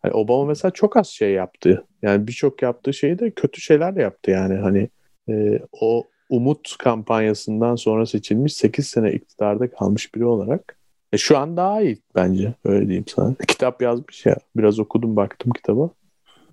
Yani 0.03 0.13
Obama 0.13 0.45
mesela 0.45 0.71
çok 0.71 0.97
az 0.97 1.07
şey 1.07 1.31
yaptı. 1.31 1.85
Yani 2.01 2.27
birçok 2.27 2.61
yaptığı 2.61 2.93
şeyi 2.93 3.19
de 3.19 3.31
kötü 3.31 3.61
şeyler 3.61 3.95
de 3.95 4.01
yaptı 4.01 4.31
yani. 4.31 4.55
Hani 4.55 4.89
e, 5.29 5.59
o 5.71 6.03
umut 6.29 6.77
kampanyasından 6.77 7.75
sonra 7.75 8.05
seçilmiş 8.05 8.53
8 8.53 8.87
sene 8.87 9.11
iktidarda 9.11 9.71
kalmış 9.71 10.15
biri 10.15 10.25
olarak 10.25 10.77
e, 11.13 11.17
şu 11.17 11.37
an 11.37 11.57
daha 11.57 11.81
iyi 11.81 11.97
bence 12.15 12.53
öyle 12.65 12.85
diyeyim 12.85 13.05
sana. 13.07 13.35
Kitap 13.47 13.81
yazmış 13.81 14.25
ya 14.25 14.35
biraz 14.55 14.79
okudum 14.79 15.15
baktım 15.15 15.51
kitaba. 15.51 15.89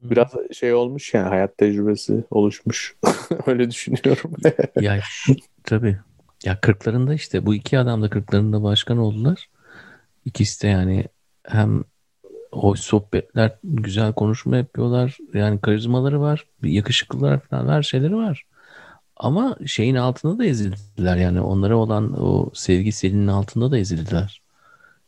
Biraz 0.02 0.33
şey 0.52 0.74
olmuş 0.74 1.14
yani 1.14 1.28
hayat 1.28 1.59
tecrübesi 1.59 2.24
oluşmuş. 2.30 2.96
öyle 3.46 3.70
düşünüyorum. 3.70 4.33
ya 4.80 5.00
tabii. 5.64 5.98
Ya 6.44 6.61
kırklarında 6.61 7.14
işte 7.14 7.46
bu 7.46 7.54
iki 7.54 7.78
adam 7.78 8.02
da 8.02 8.11
kırklarında 8.11 8.62
başkan 8.62 8.98
oldular. 8.98 9.48
İkisi 10.24 10.62
de 10.62 10.68
yani 10.68 11.04
hem 11.44 11.85
hoş 12.52 12.80
sohbetler, 12.80 13.59
güzel 13.64 14.12
konuşma 14.12 14.56
yapıyorlar. 14.56 15.18
Yani 15.35 15.61
karizmaları 15.61 16.20
var, 16.20 16.46
yakışıklılar 16.62 17.40
falan 17.40 17.68
her 17.68 17.83
şeyleri 17.83 18.16
var. 18.16 18.44
Ama 19.16 19.56
şeyin 19.66 19.94
altında 19.94 20.38
da 20.38 20.44
ezildiler 20.44 21.16
yani 21.16 21.40
onlara 21.40 21.76
olan 21.76 22.22
o 22.22 22.50
sevgi 22.54 22.92
selinin 22.92 23.26
altında 23.26 23.70
da 23.70 23.78
ezildiler. 23.78 24.42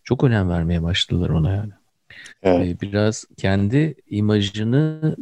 Çok 0.04 0.24
önem 0.24 0.50
vermeye 0.50 0.82
başladılar 0.82 1.30
ona 1.30 1.50
yani. 1.50 1.72
Evet. 2.42 2.82
Biraz 2.82 3.24
kendi 3.36 3.94
imajını 4.10 5.16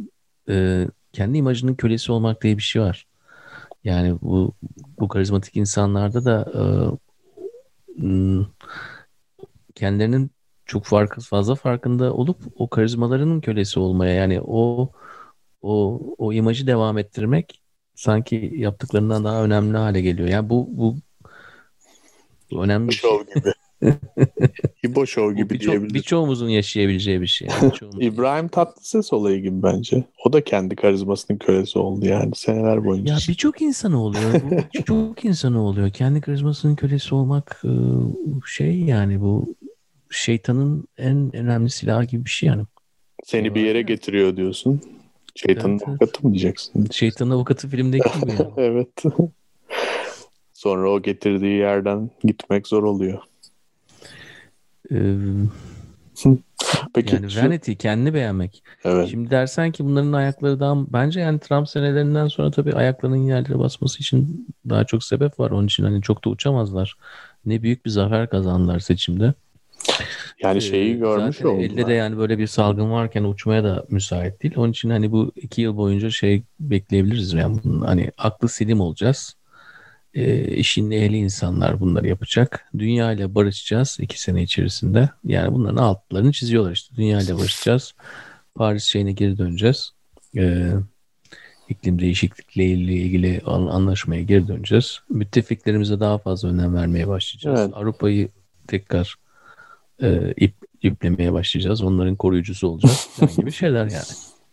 e, 0.49 0.87
kendi 1.13 1.37
imajının 1.37 1.75
kölesi 1.75 2.11
olmak 2.11 2.43
diye 2.43 2.57
bir 2.57 2.63
şey 2.63 2.81
var. 2.81 3.07
Yani 3.83 4.17
bu 4.21 4.53
bu 4.99 5.07
karizmatik 5.07 5.55
insanlarda 5.57 6.25
da 6.25 6.51
e, 6.55 6.63
kendilerinin 9.81 10.31
çok 10.65 10.85
farkı 10.85 11.21
fazla 11.21 11.55
farkında 11.55 12.13
olup 12.13 12.37
o 12.55 12.69
karizmalarının 12.69 13.41
kölesi 13.41 13.79
olmaya 13.79 14.13
yani 14.13 14.41
o 14.41 14.89
o 15.61 16.01
o 16.17 16.33
imajı 16.33 16.67
devam 16.67 16.97
ettirmek 16.97 17.61
sanki 17.95 18.51
yaptıklarından 18.55 19.23
daha 19.23 19.43
önemli 19.43 19.77
hale 19.77 20.01
geliyor. 20.01 20.29
Yani 20.29 20.49
bu 20.49 20.67
bu, 20.71 20.95
bu 22.51 22.63
önemli 22.63 22.89
bir 22.89 22.93
şey. 22.93 23.11
gibi. 23.35 23.53
İbo 24.83 25.05
Show 25.05 25.35
gibi 25.35 25.53
birço- 25.53 25.69
diyebiliriz. 25.71 25.93
Birçoğumuzun 25.93 26.49
yaşayabileceği 26.49 27.21
bir 27.21 27.27
şey. 27.27 27.47
Yani. 27.47 27.73
İbrahim 28.05 28.47
Tatlıses 28.47 29.13
olayı 29.13 29.41
gibi 29.41 29.63
bence. 29.63 30.03
O 30.25 30.33
da 30.33 30.43
kendi 30.43 30.75
karizmasının 30.75 31.37
kölesi 31.37 31.79
oldu 31.79 32.05
yani 32.05 32.31
seneler 32.35 32.85
boyunca. 32.85 33.13
Ya 33.13 33.19
birçok 33.27 33.61
insan 33.61 33.93
oluyor. 33.93 34.41
Birçok 34.73 35.25
insan 35.25 35.55
oluyor. 35.55 35.89
Kendi 35.89 36.21
karizmasının 36.21 36.75
kölesi 36.75 37.15
olmak 37.15 37.63
şey 38.45 38.79
yani 38.79 39.21
bu 39.21 39.55
şeytanın 40.11 40.87
en 40.97 41.35
önemli 41.35 41.69
silahı 41.69 42.03
gibi 42.03 42.25
bir 42.25 42.29
şey 42.29 42.49
yani. 42.49 42.63
Seni 43.23 43.55
bir 43.55 43.61
yere 43.61 43.81
getiriyor 43.81 44.37
diyorsun. 44.37 44.81
Şeytanın 45.35 45.73
evet, 45.73 45.87
avukatı 45.87 46.11
evet. 46.13 46.23
mı 46.23 46.31
diyeceksin? 46.31 46.87
Şeytanın 46.91 47.31
avukatı 47.31 47.69
filmdeki 47.69 48.19
gibi 48.19 48.31
yani. 48.31 48.51
evet. 48.57 49.03
Sonra 50.53 50.91
o 50.91 51.01
getirdiği 51.01 51.57
yerden 51.57 52.09
gitmek 52.23 52.67
zor 52.67 52.83
oluyor. 52.83 53.21
Ee, 54.91 55.15
Peki, 56.93 57.15
yani 57.15 57.31
şu... 57.31 57.41
vanity 57.41 57.73
kendini 57.73 58.13
beğenmek. 58.13 58.63
Evet. 58.83 59.09
Şimdi 59.09 59.29
dersen 59.29 59.71
ki 59.71 59.85
bunların 59.85 60.13
ayakları 60.13 60.59
daha 60.59 60.93
bence 60.93 61.19
yani 61.19 61.39
Trump 61.39 61.69
senelerinden 61.69 62.27
sonra 62.27 62.51
tabii 62.51 62.73
ayaklarının 62.73 63.23
yerlere 63.23 63.59
basması 63.59 63.99
için 63.99 64.47
daha 64.69 64.83
çok 64.85 65.03
sebep 65.03 65.39
var. 65.39 65.51
Onun 65.51 65.67
için 65.67 65.83
hani 65.83 66.01
çok 66.01 66.25
da 66.25 66.29
uçamazlar. 66.29 66.95
Ne 67.45 67.63
büyük 67.63 67.85
bir 67.85 67.89
zafer 67.89 68.29
kazandılar 68.29 68.79
seçimde. 68.79 69.33
Yani 70.43 70.57
ee, 70.57 70.61
şeyi 70.61 70.97
görmüş 70.97 71.35
Zaten 71.35 71.49
oldular. 71.49 71.65
elde 71.65 71.87
de 71.87 71.93
yani 71.93 72.17
böyle 72.17 72.37
bir 72.37 72.47
salgın 72.47 72.91
varken 72.91 73.23
uçmaya 73.23 73.63
da 73.63 73.85
müsait 73.89 74.43
değil. 74.43 74.53
Onun 74.57 74.71
için 74.71 74.89
hani 74.89 75.11
bu 75.11 75.31
iki 75.35 75.61
yıl 75.61 75.77
boyunca 75.77 76.09
şey 76.09 76.43
bekleyebiliriz. 76.59 77.33
Yani 77.33 77.59
bunun, 77.63 77.81
hani 77.81 78.11
aklı 78.17 78.49
silim 78.49 78.81
olacağız. 78.81 79.35
E, 80.13 80.55
işin 80.55 80.91
ehli 80.91 81.17
insanlar 81.17 81.79
bunları 81.79 82.07
yapacak. 82.07 82.65
Dünya 82.77 83.11
ile 83.11 83.35
barışacağız 83.35 83.97
iki 84.01 84.21
sene 84.21 84.43
içerisinde. 84.43 85.09
Yani 85.23 85.53
bunların 85.53 85.77
altlarını 85.77 86.31
çiziyorlar 86.31 86.71
işte. 86.71 86.95
Dünya 86.95 87.21
ile 87.21 87.37
barışacağız. 87.37 87.93
Paris 88.55 88.83
şeyine 88.83 89.11
geri 89.11 89.37
döneceğiz. 89.37 89.91
E, 90.37 90.71
iklim 91.69 91.99
değişiklikleriyle 91.99 92.93
ilgili 92.93 93.41
anlaşmaya 93.45 94.21
geri 94.21 94.47
döneceğiz. 94.47 94.99
Müttefiklerimize 95.09 95.99
daha 95.99 96.17
fazla 96.17 96.49
önem 96.49 96.75
vermeye 96.75 97.07
başlayacağız. 97.07 97.59
Evet. 97.59 97.73
Avrupa'yı 97.73 98.29
tekrar 98.67 99.15
e, 100.01 100.33
ip, 100.37 100.53
iplemeye 100.81 101.33
başlayacağız. 101.33 101.81
Onların 101.83 102.15
koruyucusu 102.15 102.67
olacağız. 102.67 103.09
Yani 103.21 103.31
gibi 103.35 103.51
şeyler 103.51 103.85
yani. 103.85 104.03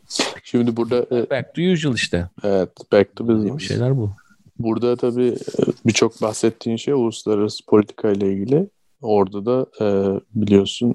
Şimdi 0.44 0.76
burada 0.76 0.96
e, 1.16 1.30
back 1.30 1.54
to 1.54 1.62
usual 1.62 1.94
işte. 1.94 2.28
Evet, 2.44 2.68
back 2.92 3.16
to 3.16 3.28
business. 3.28 3.68
Şeyler 3.68 3.96
bu. 3.96 4.10
Burada 4.58 4.96
tabii 4.96 5.28
e, 5.28 5.62
birçok 5.86 6.22
bahsettiğin 6.22 6.76
şey 6.76 6.94
uluslararası 6.94 7.66
politika 7.66 8.10
ile 8.10 8.32
ilgili. 8.32 8.68
Orada 9.02 9.46
da 9.46 9.66
e, 9.80 9.86
biliyorsun 10.34 10.94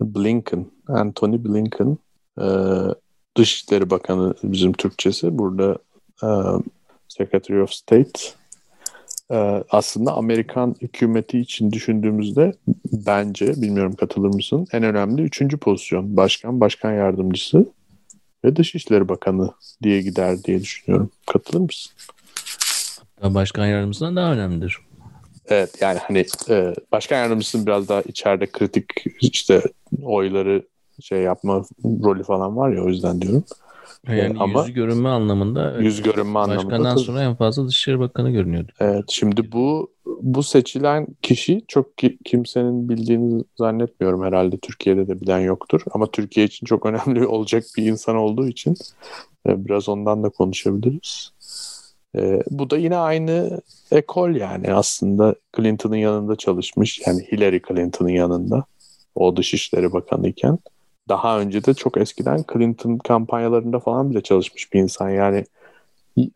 Blinken, 0.00 0.66
Anthony 0.88 1.44
Blinken 1.44 1.98
e, 2.40 2.46
Dışişleri 3.36 3.90
Bakanı 3.90 4.34
bizim 4.42 4.72
Türkçesi. 4.72 5.38
Burada 5.38 5.78
e, 6.22 6.28
Secretary 7.08 7.62
of 7.62 7.72
State 7.72 8.20
aslında 9.70 10.12
Amerikan 10.12 10.76
hükümeti 10.80 11.38
için 11.38 11.72
düşündüğümüzde 11.72 12.52
bence, 12.92 13.46
bilmiyorum 13.62 13.94
katılır 13.94 14.34
mısın, 14.34 14.66
en 14.72 14.82
önemli 14.82 15.22
üçüncü 15.22 15.56
pozisyon. 15.58 16.16
Başkan, 16.16 16.60
başkan 16.60 16.92
yardımcısı 16.92 17.66
ve 18.44 18.56
Dışişleri 18.56 19.08
Bakanı 19.08 19.50
diye 19.82 20.02
gider 20.02 20.44
diye 20.44 20.60
düşünüyorum. 20.60 21.10
Katılır 21.26 21.60
mısın? 21.60 21.92
Başkan 23.22 23.66
yardımcısından 23.66 24.16
daha 24.16 24.32
önemlidir. 24.32 24.78
Evet 25.48 25.70
yani 25.80 25.98
hani 25.98 26.24
e, 26.48 26.74
başkan 26.92 27.16
yardımcısının 27.16 27.66
biraz 27.66 27.88
daha 27.88 28.02
içeride 28.02 28.46
kritik 28.46 28.90
işte 29.20 29.62
oyları 30.02 30.62
şey 31.00 31.18
yapma 31.18 31.64
rolü 31.84 32.22
falan 32.22 32.56
var 32.56 32.70
ya 32.70 32.82
o 32.82 32.88
yüzden 32.88 33.20
diyorum. 33.20 33.44
Yani 34.08 34.36
Ama 34.38 34.60
yüz 34.60 34.72
görünme 34.72 35.08
anlamında 35.08 35.78
yüz 35.78 36.02
görünme 36.02 36.38
anlamında 36.38 36.64
başkandan 36.64 36.96
sonra 36.96 37.22
en 37.22 37.34
fazla 37.34 37.68
Dışişleri 37.68 37.98
Bakanı 37.98 38.30
görünüyordu. 38.30 38.72
Evet 38.80 39.04
şimdi 39.08 39.52
bu 39.52 39.90
bu 40.06 40.42
seçilen 40.42 41.06
kişi 41.22 41.62
çok 41.68 41.98
ki, 41.98 42.18
kimsenin 42.24 42.88
bildiğini 42.88 43.44
zannetmiyorum 43.58 44.24
herhalde 44.24 44.58
Türkiye'de 44.58 45.08
de 45.08 45.20
bilen 45.20 45.40
yoktur 45.40 45.82
ama 45.90 46.10
Türkiye 46.10 46.46
için 46.46 46.66
çok 46.66 46.86
önemli 46.86 47.26
olacak 47.26 47.64
bir 47.76 47.82
insan 47.86 48.16
olduğu 48.16 48.48
için 48.48 48.74
e, 49.48 49.64
biraz 49.64 49.88
ondan 49.88 50.22
da 50.22 50.28
konuşabiliriz. 50.28 51.30
E, 52.16 52.42
bu 52.50 52.70
da 52.70 52.76
yine 52.76 52.96
aynı 52.96 53.60
ekol 53.92 54.30
yani 54.30 54.74
aslında 54.74 55.34
Clinton'ın 55.56 55.96
yanında 55.96 56.36
çalışmış 56.36 57.00
yani 57.06 57.22
Hillary 57.32 57.60
Clinton'ın 57.68 58.08
yanında 58.08 58.64
o 59.14 59.36
Dışişleri 59.36 59.92
Bakanı 59.92 60.28
iken 60.28 60.58
daha 61.08 61.40
önce 61.40 61.64
de 61.64 61.74
çok 61.74 61.96
eskiden 61.96 62.44
Clinton 62.52 62.98
kampanyalarında 62.98 63.80
falan 63.80 64.10
bile 64.10 64.20
çalışmış 64.20 64.72
bir 64.72 64.80
insan. 64.80 65.10
Yani 65.10 65.44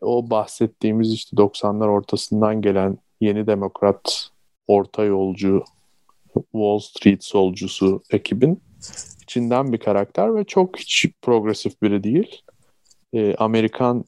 o 0.01 0.29
bahsettiğimiz 0.29 1.13
işte 1.13 1.37
90'lar 1.37 1.87
ortasından 1.87 2.61
gelen 2.61 2.97
yeni 3.21 3.47
demokrat 3.47 4.29
orta 4.67 5.03
yolcu 5.03 5.63
Wall 6.33 6.79
Street 6.79 7.23
solcusu 7.23 8.03
ekibin 8.11 8.61
içinden 9.23 9.73
bir 9.73 9.77
karakter 9.77 10.35
ve 10.35 10.43
çok 10.43 10.79
hiç 10.79 11.05
progresif 11.21 11.81
biri 11.81 12.03
değil. 12.03 12.41
Ee, 13.13 13.35
Amerikan 13.35 14.05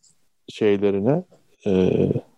şeylerine 0.50 1.24
e, 1.66 1.92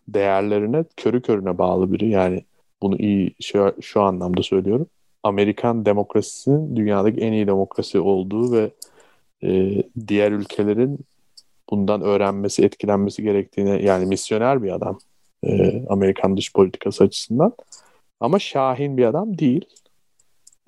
değerlerine 0.07 0.85
körü 0.97 1.21
körüne 1.21 1.57
bağlı 1.57 1.91
biri. 1.91 2.09
Yani 2.09 2.45
bunu 2.81 2.97
iyi 2.97 3.35
şu, 3.41 3.75
şu 3.81 4.01
anlamda 4.01 4.43
söylüyorum. 4.43 4.87
Amerikan 5.25 5.85
demokrasisinin 5.85 6.75
dünyadaki 6.75 7.21
en 7.21 7.31
iyi 7.31 7.47
demokrasi 7.47 7.99
olduğu 7.99 8.51
ve 8.51 8.71
e, 9.43 9.83
diğer 10.07 10.31
ülkelerin 10.31 10.99
bundan 11.69 12.01
öğrenmesi, 12.01 12.65
etkilenmesi 12.65 13.23
gerektiğine 13.23 13.81
yani 13.81 14.05
misyoner 14.05 14.63
bir 14.63 14.71
adam 14.71 14.99
e, 15.43 15.83
Amerikan 15.87 16.37
dış 16.37 16.53
politikası 16.53 17.03
açısından. 17.03 17.53
Ama 18.19 18.39
şahin 18.39 18.97
bir 18.97 19.05
adam 19.05 19.37
değil. 19.37 19.65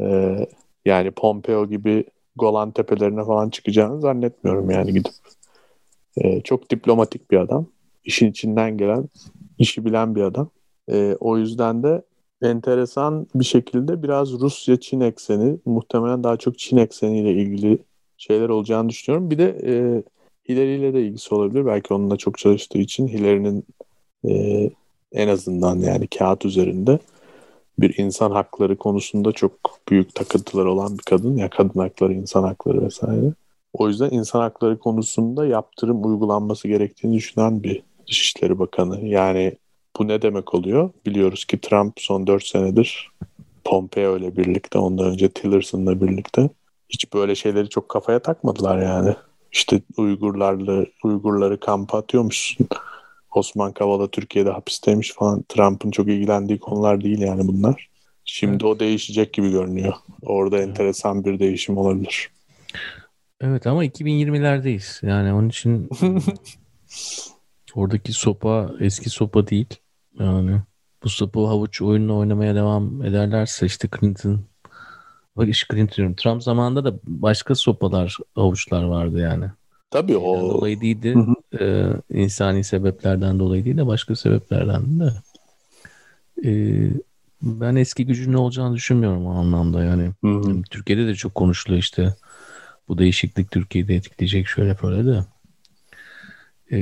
E, 0.01 0.38
yani 0.86 1.12
Pompeo 1.12 1.70
gibi 1.70 2.05
Golan 2.36 2.72
tepelerine 2.72 3.26
falan 3.26 3.49
çıkacağını 3.49 4.01
zannetmiyorum 4.01 4.70
yani 4.70 4.93
gidip. 4.93 5.14
E, 6.18 6.41
çok 6.41 6.70
diplomatik 6.70 7.32
bir 7.32 7.38
adam. 7.38 7.66
İşin 8.03 8.32
içinden 8.32 8.78
gelen, 8.78 9.10
işi 9.58 9.86
bilen 9.86 10.16
bir 10.16 10.22
adam. 10.22 10.49
E, 10.91 11.16
o 11.20 11.38
yüzden 11.38 11.84
de 11.84 12.01
enteresan 12.42 13.28
bir 13.36 13.46
şekilde 13.46 14.04
biraz 14.04 14.32
Rusya-Çin 14.32 15.00
ekseni, 15.00 15.58
muhtemelen 15.66 16.24
daha 16.24 16.38
çok 16.38 16.60
Çin 16.60 16.78
ekseniyle 16.78 17.32
ilgili 17.34 17.80
şeyler 18.18 18.50
olacağını 18.50 18.90
düşünüyorum. 18.90 19.32
Bir 19.32 19.38
de 19.38 19.58
e, 19.64 20.04
Hillary 20.50 20.76
ile 20.76 20.94
de 20.94 21.02
ilgisi 21.02 21.36
olabilir. 21.36 21.66
Belki 21.66 21.94
onunla 21.94 22.18
çok 22.18 22.38
çalıştığı 22.38 22.78
için 22.78 23.08
Hillary'nin 23.08 23.66
e, 24.30 24.70
en 25.12 25.28
azından 25.28 25.80
yani 25.80 26.08
kağıt 26.08 26.46
üzerinde 26.46 27.00
bir 27.80 27.98
insan 27.98 28.32
hakları 28.32 28.78
konusunda 28.78 29.32
çok 29.32 29.52
büyük 29.90 30.16
takıntıları 30.16 30.72
olan 30.72 30.98
bir 30.98 31.04
kadın. 31.04 31.38
Ya 31.38 31.50
kadın 31.50 31.80
hakları, 31.80 32.14
insan 32.14 32.44
hakları 32.44 32.86
vesaire. 32.86 33.34
O 33.74 33.88
yüzden 33.88 34.10
insan 34.12 34.40
hakları 34.40 34.80
konusunda 34.80 35.46
yaptırım 35.46 36.06
uygulanması 36.06 36.68
gerektiğini 36.68 37.16
düşünen 37.16 37.64
bir 37.64 37.84
Dışişleri 38.08 38.60
Bakanı. 38.60 39.06
Yani 39.06 39.58
bu 40.00 40.08
ne 40.08 40.22
demek 40.22 40.54
oluyor? 40.54 40.89
Biliyoruz 41.06 41.45
ki 41.45 41.62
Trump 41.62 41.93
son 41.98 42.28
4 42.28 42.48
senedir 42.48 43.12
Pompeo 43.64 44.18
ile 44.18 44.38
birlikte, 44.38 44.80
ondan 44.80 45.06
önce 45.06 45.30
Tillerson'la 45.30 46.02
birlikte 46.02 46.50
hiç 46.89 47.14
böyle 47.14 47.36
şeyleri 47.36 47.70
çok 47.70 47.89
kafaya 47.89 48.20
takmadılar 48.20 48.82
yani. 48.82 49.16
İşte 49.52 49.82
Uygurlarla 49.98 50.86
Uygurları 51.04 51.60
kampa 51.60 51.98
atıyormuşsun. 51.98 52.68
Osman 53.36 53.72
Kavala 53.72 54.08
Türkiye'de 54.08 54.50
hapisteymiş 54.50 55.14
falan. 55.14 55.43
Trump'ın 55.50 55.91
çok 55.91 56.08
ilgilendiği 56.08 56.60
konular 56.60 57.04
değil 57.04 57.20
yani 57.20 57.48
bunlar. 57.48 57.89
Şimdi 58.26 58.52
evet. 58.52 58.64
o 58.64 58.80
değişecek 58.80 59.34
gibi 59.34 59.52
görünüyor. 59.52 59.93
Orada 60.22 60.58
evet. 60.58 60.68
enteresan 60.68 61.26
bir 61.26 61.39
değişim 61.39 61.78
olabilir. 61.78 62.30
Evet 63.41 63.68
ama 63.68 63.86
2020'lerdeyiz. 63.86 65.06
Yani 65.08 65.34
onun 65.34 65.50
için 65.50 65.89
oradaki 67.76 68.14
sopa 68.14 68.72
eski 68.80 69.10
sopa 69.10 69.48
değil. 69.48 69.68
Yani 70.20 70.61
bu 71.03 71.09
sopa 71.09 71.39
havuç 71.39 71.82
oyununu 71.82 72.18
oynamaya 72.18 72.55
devam 72.55 73.03
ederlerse 73.03 73.65
işte 73.65 73.88
Clinton 73.99 74.45
bak 75.38 75.49
iş 75.49 75.68
Clinton. 75.72 76.13
Trump 76.13 76.43
zamanında 76.43 76.86
da 76.86 76.99
başka 77.07 77.55
sopalar 77.55 78.18
havuçlar 78.36 78.84
vardı 78.84 79.20
yani. 79.20 79.45
Tabii 79.91 80.18
o. 80.18 80.53
Dolayı 80.53 80.82
değildi. 80.82 81.15
Hı 81.15 81.20
hı. 81.20 81.63
E, 81.63 82.20
insani 82.24 82.63
sebeplerden 82.63 83.39
dolayı 83.39 83.65
değil 83.65 83.78
de 83.78 83.88
başka 83.88 84.15
sebeplerden 84.15 84.99
de. 84.99 85.13
E, 86.45 86.51
ben 87.41 87.76
eski 87.76 88.05
gücün 88.05 88.32
ne 88.32 88.38
olacağını 88.38 88.76
düşünmüyorum 88.76 89.26
o 89.26 89.32
anlamda 89.32 89.84
yani. 89.84 90.11
Hı 90.24 90.28
hı. 90.28 90.61
Türkiye'de 90.70 91.07
de 91.07 91.15
çok 91.15 91.36
konuşuluyor 91.36 91.80
işte. 91.80 92.15
Bu 92.88 92.97
değişiklik 92.97 93.51
Türkiye'de 93.51 93.95
etkileyecek 93.95 94.47
şöyle 94.47 94.78
böyle 94.84 95.05
de. 95.05 95.26
E, 96.72 96.80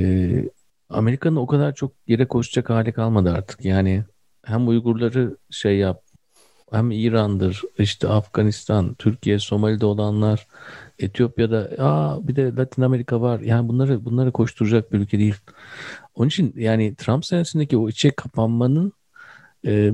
Amerika'nın 0.90 1.36
o 1.36 1.46
kadar 1.46 1.74
çok 1.74 1.92
yere 2.06 2.26
koşacak 2.28 2.70
hali 2.70 2.92
kalmadı 2.92 3.32
artık. 3.32 3.64
Yani 3.64 4.04
hem 4.44 4.68
Uygurları 4.68 5.36
şey 5.50 5.76
yap 5.76 6.02
hem 6.70 6.90
İran'dır, 6.90 7.62
işte 7.78 8.08
Afganistan, 8.08 8.94
Türkiye, 8.94 9.38
Somali'de 9.38 9.86
olanlar, 9.86 10.46
Etiyopya'da, 10.98 11.70
aa 11.78 12.28
bir 12.28 12.36
de 12.36 12.56
Latin 12.56 12.82
Amerika 12.82 13.20
var. 13.20 13.40
Yani 13.40 13.68
bunları 13.68 14.04
bunları 14.04 14.32
koşturacak 14.32 14.92
bir 14.92 14.98
ülke 14.98 15.18
değil. 15.18 15.34
Onun 16.14 16.28
için 16.28 16.54
yani 16.56 16.94
Trump 16.94 17.26
senesindeki 17.26 17.76
o 17.76 17.88
içe 17.88 18.10
kapanmanın 18.10 18.92
e, 19.66 19.92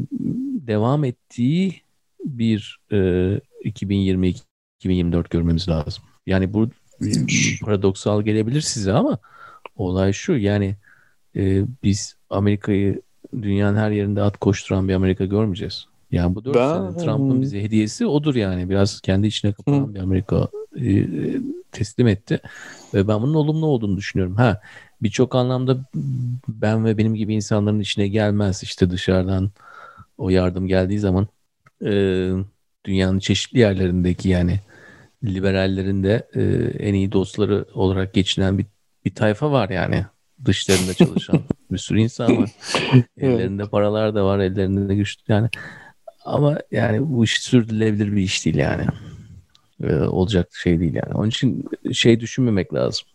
devam 0.66 1.04
ettiği 1.04 1.82
bir 2.24 2.80
e, 2.92 2.96
2022-2024 3.64 5.28
görmemiz 5.30 5.68
lazım. 5.68 6.04
Yani 6.26 6.54
bu 6.54 6.70
paradoksal 7.62 8.22
gelebilir 8.22 8.60
size 8.60 8.92
ama 8.92 9.18
olay 9.76 10.12
şu 10.12 10.32
yani 10.32 10.76
e, 11.36 11.64
biz 11.82 12.16
Amerika'yı 12.30 13.02
dünyanın 13.42 13.76
her 13.76 13.90
yerinde 13.90 14.22
at 14.22 14.36
koşturan 14.36 14.88
bir 14.88 14.94
Amerika 14.94 15.24
görmeyeceğiz. 15.24 15.86
Yani 16.10 16.34
bu 16.34 16.44
dört 16.44 16.54
ben... 16.54 16.90
sene 16.90 17.04
Trump'ın 17.04 17.42
bize 17.42 17.62
hediyesi 17.62 18.06
odur 18.06 18.34
yani. 18.34 18.70
Biraz 18.70 19.00
kendi 19.00 19.26
içine 19.26 19.52
kapanan 19.52 19.86
Hı. 19.86 19.94
bir 19.94 20.00
Amerika 20.00 20.48
e, 20.80 21.06
teslim 21.72 22.06
etti. 22.06 22.40
Ve 22.94 23.08
ben 23.08 23.22
bunun 23.22 23.34
olumlu 23.34 23.66
olduğunu 23.66 23.96
düşünüyorum. 23.96 24.36
Ha 24.36 24.60
birçok 25.02 25.34
anlamda 25.34 25.78
ben 26.48 26.84
ve 26.84 26.98
benim 26.98 27.14
gibi 27.14 27.34
insanların 27.34 27.80
içine 27.80 28.08
gelmez. 28.08 28.62
işte 28.62 28.90
dışarıdan 28.90 29.50
o 30.18 30.30
yardım 30.30 30.68
geldiği 30.68 30.98
zaman 30.98 31.26
e, 31.84 31.90
dünyanın 32.84 33.18
çeşitli 33.18 33.58
yerlerindeki 33.58 34.28
yani 34.28 34.60
liberallerin 35.24 36.02
de 36.02 36.28
e, 36.34 36.42
en 36.86 36.94
iyi 36.94 37.12
dostları 37.12 37.66
olarak 37.74 38.14
geçinen 38.14 38.58
bir, 38.58 38.66
bir 39.04 39.14
tayfa 39.14 39.52
var 39.52 39.68
yani 39.68 40.06
dışlarında 40.44 40.94
çalışan 40.94 41.40
bir 41.70 41.78
sürü 41.78 42.00
insan 42.00 42.42
var. 42.42 42.50
Ellerinde 43.16 43.64
paralar 43.64 44.14
da 44.14 44.24
var, 44.24 44.38
ellerinde 44.38 44.88
de 44.88 44.94
güç 44.94 45.16
yani. 45.28 45.48
Ama 46.24 46.58
yani 46.70 47.00
bu 47.02 47.24
iş 47.24 47.42
sürdürülebilir 47.42 48.12
bir 48.12 48.22
iş 48.22 48.44
değil 48.44 48.56
yani. 48.56 48.86
Ee, 49.82 49.94
olacak 49.94 50.48
şey 50.54 50.80
değil 50.80 50.94
yani. 50.94 51.14
Onun 51.14 51.28
için 51.28 51.64
şey 51.92 52.20
düşünmemek 52.20 52.74
lazım. 52.74 53.08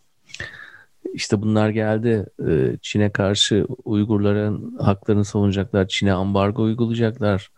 İşte 1.14 1.42
bunlar 1.42 1.70
geldi. 1.70 2.26
Ee, 2.48 2.76
Çin'e 2.82 3.10
karşı 3.10 3.66
Uygurların 3.84 4.76
haklarını 4.78 5.24
savunacaklar. 5.24 5.88
Çin'e 5.88 6.12
ambargo 6.12 6.62
uygulayacaklar. 6.62 7.50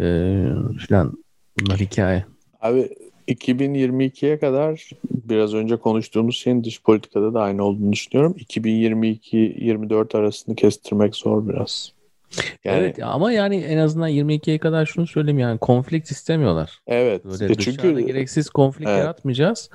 Ee, 0.00 0.46
falan. 0.88 1.24
Bunlar 1.60 1.80
hikaye. 1.80 2.24
Abi 2.60 2.88
2022'ye 3.28 4.38
kadar 4.38 4.90
biraz 5.10 5.54
önce 5.54 5.76
konuştuğumuz 5.76 6.36
şeyin 6.36 6.64
dış 6.64 6.82
politikada 6.82 7.34
da 7.34 7.40
aynı 7.40 7.64
olduğunu 7.64 7.92
düşünüyorum. 7.92 8.36
2022-24 8.38 10.18
arasını 10.18 10.54
kestirmek 10.54 11.16
zor 11.16 11.48
biraz. 11.48 11.92
Yani, 12.64 12.78
evet 12.78 13.02
ama 13.02 13.32
yani 13.32 13.56
en 13.56 13.78
azından 13.78 14.10
22'ye 14.10 14.58
kadar 14.58 14.86
şunu 14.86 15.06
söyleyeyim 15.06 15.38
yani 15.38 15.58
konflikt 15.58 16.10
istemiyorlar. 16.10 16.80
Evet. 16.86 17.24
Böyle 17.24 17.54
çünkü 17.54 18.00
gereksiz 18.00 18.50
konflikt 18.50 18.90
evet. 18.90 18.98
yaratmayacağız. 18.98 19.70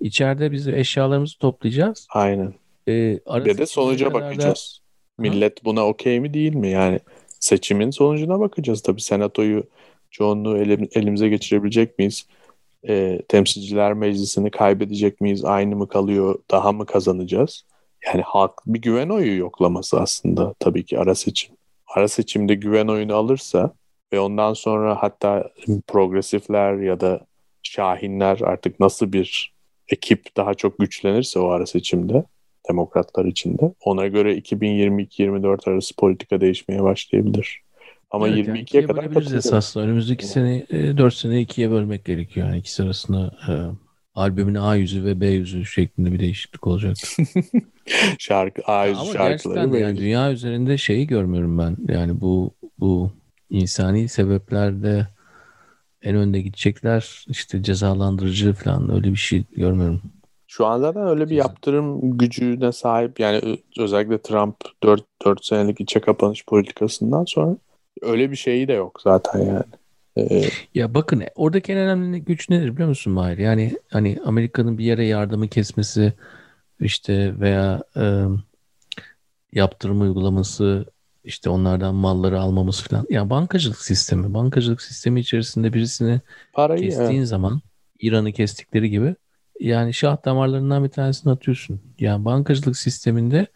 İçeride 0.00 0.52
biz 0.52 0.68
eşyalarımızı 0.68 1.38
toplayacağız. 1.38 2.06
Aynen. 2.10 2.54
Ee, 2.88 3.18
Ve 3.28 3.58
de 3.58 3.66
sonuca 3.66 4.14
bakacağız. 4.14 4.80
Da... 4.80 5.22
Millet 5.22 5.64
buna 5.64 5.86
okey 5.86 6.20
mi 6.20 6.34
değil 6.34 6.54
mi? 6.54 6.70
Yani 6.70 7.00
seçimin 7.40 7.90
sonucuna 7.90 8.40
bakacağız. 8.40 8.82
Tabii 8.82 9.00
senatoyu 9.00 9.64
çoğunluğu 10.10 10.58
elim, 10.58 10.88
elimize 10.94 11.28
geçirebilecek 11.28 11.98
miyiz? 11.98 12.26
E, 12.88 13.22
temsilciler 13.28 13.92
meclisini 13.92 14.50
kaybedecek 14.50 15.20
miyiz? 15.20 15.44
Aynı 15.44 15.76
mı 15.76 15.88
kalıyor? 15.88 16.38
Daha 16.50 16.72
mı 16.72 16.86
kazanacağız? 16.86 17.64
Yani 18.06 18.22
halk 18.22 18.52
bir 18.66 18.82
güven 18.82 19.08
oyu 19.08 19.38
yoklaması 19.38 20.00
aslında 20.00 20.54
tabii 20.58 20.84
ki 20.84 20.98
ara 20.98 21.14
seçim 21.14 21.56
ara 21.94 22.08
seçimde 22.08 22.54
güven 22.54 22.86
oyunu 22.86 23.14
alırsa 23.14 23.74
ve 24.12 24.20
ondan 24.20 24.54
sonra 24.54 25.02
hatta 25.02 25.50
progresifler 25.86 26.74
ya 26.74 27.00
da 27.00 27.20
şahinler 27.62 28.40
artık 28.40 28.80
nasıl 28.80 29.12
bir 29.12 29.54
ekip 29.88 30.36
daha 30.36 30.54
çok 30.54 30.78
güçlenirse 30.78 31.38
o 31.38 31.48
ara 31.48 31.66
seçimde 31.66 32.24
demokratlar 32.68 33.24
içinde 33.24 33.72
ona 33.84 34.06
göre 34.06 34.38
2022-24 34.38 35.70
arası 35.70 35.96
politika 35.96 36.40
değişmeye 36.40 36.82
başlayabilir. 36.82 37.60
Ama 38.10 38.28
evet, 38.28 38.48
22'ye 38.48 38.82
yani 38.82 38.86
kadar 38.86 39.36
esasında. 39.36 39.84
Önümüzdeki 39.84 40.26
sene 40.26 40.66
4 40.70 41.14
sene 41.14 41.40
ikiye 41.40 41.70
bölmek 41.70 42.04
gerekiyor. 42.04 42.46
Yani 42.46 42.58
ikisi 42.58 42.82
arasında 42.82 43.34
e, 43.48 43.52
albümün 44.14 44.54
A 44.54 44.74
yüzü 44.74 45.04
ve 45.04 45.20
B 45.20 45.26
yüzü 45.26 45.64
şeklinde 45.64 46.12
bir 46.12 46.18
değişiklik 46.18 46.66
olacak. 46.66 46.96
Şarkı 48.18 48.62
A 48.62 48.86
yüzü 48.86 49.00
Ama 49.00 49.12
şarkıları. 49.12 49.78
Yani 49.78 49.98
dünya 49.98 50.32
üzerinde 50.32 50.78
şeyi 50.78 51.06
görmüyorum 51.06 51.58
ben. 51.58 51.76
Yani 51.88 52.20
bu 52.20 52.54
bu 52.78 53.12
insani 53.50 54.08
sebeplerde 54.08 55.06
en 56.02 56.16
önde 56.16 56.40
gidecekler 56.40 57.24
işte 57.28 57.62
cezalandırıcı 57.62 58.52
falan 58.52 58.94
öyle 58.94 59.10
bir 59.10 59.16
şey 59.16 59.44
görmüyorum. 59.56 60.02
Şu 60.46 60.66
an 60.66 60.80
zaten 60.80 61.06
öyle 61.06 61.30
bir 61.30 61.36
yaptırım 61.36 62.18
gücüne 62.18 62.72
sahip 62.72 63.20
yani 63.20 63.58
özellikle 63.78 64.22
Trump 64.22 64.56
4, 64.82 65.04
4 65.24 65.44
senelik 65.44 65.80
içe 65.80 66.00
kapanış 66.00 66.44
politikasından 66.46 67.24
sonra 67.24 67.56
öyle 68.02 68.30
bir 68.30 68.36
şeyi 68.36 68.68
de 68.68 68.72
yok 68.72 69.00
zaten 69.02 69.40
yani. 69.40 69.64
Ee, 70.16 70.48
ya 70.74 70.94
bakın 70.94 71.22
oradaki 71.34 71.72
en 71.72 71.78
önemli 71.78 72.24
güç 72.24 72.50
nedir 72.50 72.72
biliyor 72.72 72.88
musun 72.88 73.12
Mahir? 73.12 73.38
Yani 73.38 73.76
hani 73.90 74.18
Amerika'nın 74.24 74.78
bir 74.78 74.84
yere 74.84 75.06
yardımı 75.06 75.48
kesmesi 75.48 76.12
işte 76.80 77.40
veya 77.40 77.82
e, 77.96 78.24
yaptırım 79.52 80.00
uygulaması 80.00 80.84
işte 81.24 81.50
onlardan 81.50 81.94
malları 81.94 82.40
almamız 82.40 82.82
falan. 82.82 83.06
Yani 83.10 83.30
bankacılık 83.30 83.78
sistemi. 83.80 84.34
Bankacılık 84.34 84.82
sistemi 84.82 85.20
içerisinde 85.20 85.72
birisini 85.72 86.20
Parayı, 86.52 86.80
kestiğin 86.80 87.18
evet. 87.18 87.28
zaman 87.28 87.60
İran'ı 88.00 88.32
kestikleri 88.32 88.90
gibi 88.90 89.14
yani 89.60 89.94
şah 89.94 90.24
damarlarından 90.24 90.84
bir 90.84 90.88
tanesini 90.88 91.32
atıyorsun. 91.32 91.80
Yani 91.98 92.24
bankacılık 92.24 92.76
sisteminde 92.76 93.46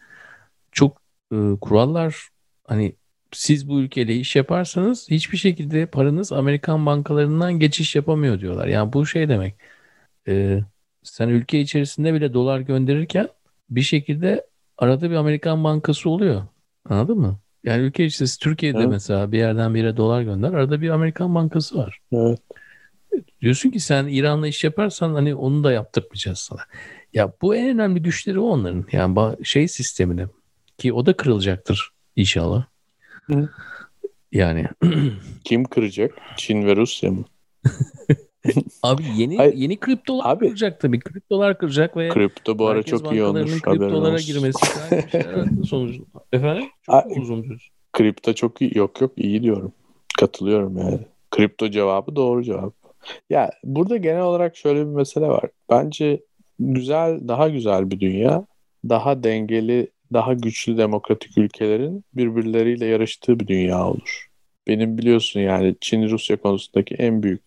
çok 0.71 1.01
e, 1.31 1.37
kurallar 1.61 2.29
hani 2.63 2.95
siz 3.35 3.69
bu 3.69 3.79
ülkeyle 3.79 4.15
iş 4.15 4.35
yaparsanız 4.35 5.09
hiçbir 5.09 5.37
şekilde 5.37 5.85
paranız 5.85 6.31
Amerikan 6.31 6.85
bankalarından 6.85 7.53
geçiş 7.53 7.95
yapamıyor 7.95 8.39
diyorlar. 8.39 8.67
Yani 8.67 8.93
bu 8.93 9.05
şey 9.05 9.29
demek. 9.29 9.55
E, 10.27 10.59
sen 11.03 11.29
ülke 11.29 11.59
içerisinde 11.59 12.13
bile 12.13 12.33
dolar 12.33 12.59
gönderirken 12.59 13.29
bir 13.69 13.81
şekilde 13.81 14.45
arada 14.77 15.09
bir 15.09 15.15
Amerikan 15.15 15.63
bankası 15.63 16.09
oluyor. 16.09 16.43
Anladın 16.89 17.17
mı? 17.17 17.39
Yani 17.63 17.81
ülke 17.83 18.05
içerisinde 18.05 18.43
Türkiye'de 18.43 18.77
evet. 18.77 18.89
mesela 18.89 19.31
bir 19.31 19.37
yerden 19.37 19.75
bir 19.75 19.79
yere 19.79 19.97
dolar 19.97 20.21
gönder. 20.21 20.53
Arada 20.53 20.81
bir 20.81 20.89
Amerikan 20.89 21.35
bankası 21.35 21.77
var. 21.77 21.99
Evet. 22.11 22.39
Diyorsun 23.41 23.69
ki 23.69 23.79
sen 23.79 24.07
İran'la 24.07 24.47
iş 24.47 24.63
yaparsan 24.63 25.13
hani 25.13 25.35
onu 25.35 25.63
da 25.63 25.71
yaptırmayacağız 25.71 26.39
sana. 26.39 26.61
Ya 27.13 27.33
bu 27.41 27.55
en 27.55 27.69
önemli 27.69 28.01
güçleri 28.01 28.39
onların. 28.39 28.85
Yani 28.91 29.45
şey 29.45 29.67
sistemini 29.67 30.25
ki 30.77 30.93
o 30.93 31.05
da 31.05 31.13
kırılacaktır 31.13 31.91
inşallah. 32.15 32.65
Hı. 33.27 33.49
Yani 34.31 34.65
Kim 35.43 35.63
kıracak? 35.63 36.11
Çin 36.37 36.65
ve 36.65 36.75
Rusya 36.75 37.11
mı? 37.11 37.25
abi 38.83 39.03
yeni 39.17 39.37
Hayır. 39.37 39.53
yeni 39.53 39.77
kriptolar 39.79 40.25
Abi- 40.25 40.47
kıracak 40.47 40.79
tabii. 40.79 40.99
Kriptolar 40.99 41.57
kıracak 41.57 41.97
ve 41.97 42.09
Kripto 42.09 42.59
bu 42.59 42.67
ara 42.67 42.83
çok 42.83 43.11
iyi 43.11 43.23
olmuş. 43.23 43.61
kriptolara 43.61 44.19
girmesi 44.19 44.59
şeyler 45.11 45.47
sonucu. 45.65 46.05
Efendim? 46.33 46.65
Çok 46.85 47.05
mu 47.05 47.21
uzun 47.21 47.43
diyorsun? 47.43 47.71
Kripto 47.93 48.33
çok 48.33 48.61
iyi. 48.61 48.77
Yok 48.77 49.01
yok 49.01 49.11
iyi 49.17 49.43
diyorum. 49.43 49.71
Katılıyorum 50.19 50.77
yani. 50.77 50.99
Kripto 51.31 51.69
cevabı 51.69 52.15
doğru 52.15 52.43
cevap. 52.43 52.73
Ya 53.29 53.51
burada 53.63 53.97
genel 53.97 54.21
olarak 54.21 54.57
şöyle 54.57 54.79
bir 54.79 54.91
mesele 54.95 55.27
var. 55.27 55.49
Bence 55.69 56.23
güzel, 56.59 57.27
daha 57.27 57.49
güzel 57.49 57.91
bir 57.91 57.99
dünya, 57.99 58.45
daha 58.89 59.23
dengeli, 59.23 59.87
daha 60.13 60.33
güçlü 60.33 60.77
demokratik 60.77 61.37
ülkelerin 61.37 62.03
birbirleriyle 62.13 62.85
yarıştığı 62.85 63.39
bir 63.39 63.47
dünya 63.47 63.87
olur. 63.87 64.27
Benim 64.67 64.97
biliyorsun 64.97 65.39
yani 65.39 65.75
Çin-Rusya 65.81 66.37
konusundaki 66.37 66.95
en 66.95 67.23
büyük 67.23 67.41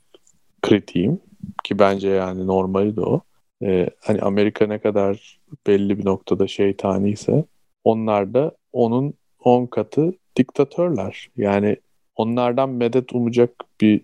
kritiğim 0.63 1.21
ki 1.65 1.79
bence 1.79 2.09
yani 2.09 2.47
normali 2.47 2.97
de 2.97 3.01
o. 3.01 3.21
Ee, 3.63 3.91
hani 4.01 4.21
Amerika 4.21 4.67
ne 4.67 4.79
kadar 4.79 5.39
belli 5.67 5.99
bir 5.99 6.05
noktada 6.05 6.47
şeytani 6.47 7.11
ise 7.11 7.45
onlar 7.85 8.35
da 8.35 8.53
onun 8.73 9.15
10 9.45 9.67
katı 9.67 10.13
diktatörler. 10.37 11.29
Yani 11.37 11.77
onlardan 12.17 12.71
medet 12.71 13.13
umacak 13.13 13.51
bir 13.81 14.01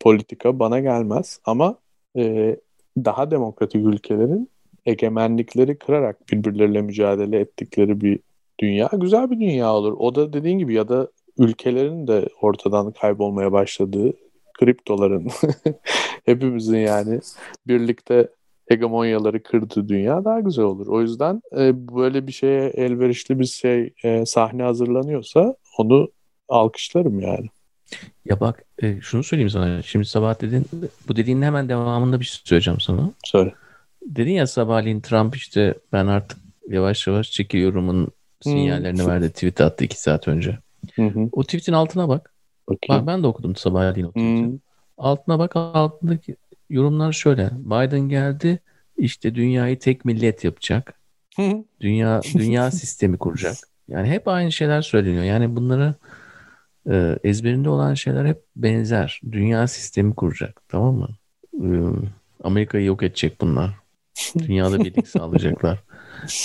politika 0.00 0.58
bana 0.58 0.80
gelmez 0.80 1.40
ama 1.44 1.78
e, 2.16 2.56
daha 2.96 3.30
demokratik 3.30 3.86
ülkelerin 3.86 4.48
egemenlikleri 4.86 5.78
kırarak 5.78 6.32
birbirleriyle 6.32 6.82
mücadele 6.82 7.40
ettikleri 7.40 8.00
bir 8.00 8.18
dünya 8.60 8.90
güzel 8.92 9.30
bir 9.30 9.40
dünya 9.40 9.72
olur. 9.72 9.96
O 9.98 10.14
da 10.14 10.32
dediğin 10.32 10.58
gibi 10.58 10.74
ya 10.74 10.88
da 10.88 11.08
ülkelerin 11.38 12.06
de 12.06 12.28
ortadan 12.40 12.92
kaybolmaya 12.92 13.52
başladığı 13.52 14.12
kriptoların 14.58 15.28
hepimizin 16.24 16.78
yani 16.78 17.20
birlikte 17.66 18.28
hegemonyaları 18.68 19.42
kırdığı 19.42 19.88
dünya 19.88 20.24
daha 20.24 20.40
güzel 20.40 20.64
olur. 20.64 20.86
O 20.86 21.00
yüzden 21.00 21.42
e, 21.58 21.88
böyle 21.96 22.26
bir 22.26 22.32
şeye 22.32 22.68
elverişli 22.68 23.40
bir 23.40 23.44
şey 23.44 23.92
e, 24.04 24.26
sahne 24.26 24.62
hazırlanıyorsa 24.62 25.54
onu 25.78 26.08
alkışlarım 26.48 27.20
yani. 27.20 27.46
Ya 28.24 28.40
bak 28.40 28.64
e, 28.82 29.00
şunu 29.00 29.22
söyleyeyim 29.22 29.50
sana. 29.50 29.82
Şimdi 29.82 30.04
sabah 30.04 30.40
dedin 30.40 30.66
bu 31.08 31.16
dediğinin 31.16 31.42
hemen 31.42 31.68
devamında 31.68 32.20
bir 32.20 32.24
şey 32.24 32.40
söyleyeceğim 32.44 32.80
sana. 32.80 33.10
Söyle. 33.24 33.54
Dedin 34.02 34.32
ya 34.32 34.46
sabahleyin 34.46 35.00
Trump 35.00 35.36
işte 35.36 35.74
ben 35.92 36.06
artık 36.06 36.38
yavaş 36.68 37.06
yavaş 37.06 37.30
çekiliyorumun 37.30 38.08
sinyallerini 38.40 39.06
verdi. 39.06 39.30
Tweet 39.30 39.60
attı 39.60 39.84
iki 39.84 40.00
saat 40.00 40.28
önce. 40.28 40.58
Hı 40.94 41.06
hı. 41.06 41.28
O 41.32 41.42
tweetin 41.42 41.72
altına 41.72 42.08
bak. 42.08 42.34
Bakayım. 42.68 43.00
Bak 43.00 43.06
ben 43.06 43.22
de 43.22 43.26
okudum 43.26 43.56
sabahleyin 43.56 44.06
o 44.06 44.10
tweet'i. 44.10 44.44
Hı. 44.44 44.58
Altına 44.98 45.38
bak 45.38 45.56
altındaki 45.56 46.36
yorumlar 46.70 47.12
şöyle. 47.12 47.50
Biden 47.52 48.00
geldi 48.00 48.58
işte 48.96 49.34
dünyayı 49.34 49.78
tek 49.78 50.04
millet 50.04 50.44
yapacak. 50.44 51.00
Hı. 51.36 51.64
Dünya 51.80 52.20
dünya 52.34 52.70
sistemi 52.70 53.18
kuracak. 53.18 53.56
Yani 53.88 54.08
hep 54.08 54.28
aynı 54.28 54.52
şeyler 54.52 54.82
söyleniyor. 54.82 55.24
Yani 55.24 55.56
bunları 55.56 55.94
e, 56.90 57.18
ezberinde 57.24 57.68
olan 57.68 57.94
şeyler 57.94 58.24
hep 58.24 58.42
benzer. 58.56 59.20
Dünya 59.32 59.66
sistemi 59.66 60.14
kuracak. 60.14 60.62
Tamam 60.68 60.94
mı? 60.94 61.08
E, 61.54 61.68
Amerika'yı 62.44 62.84
yok 62.84 63.02
edecek 63.02 63.40
bunlar. 63.40 63.79
Dünyada 64.38 64.84
birlik 64.84 65.08
sağlayacaklar. 65.08 65.78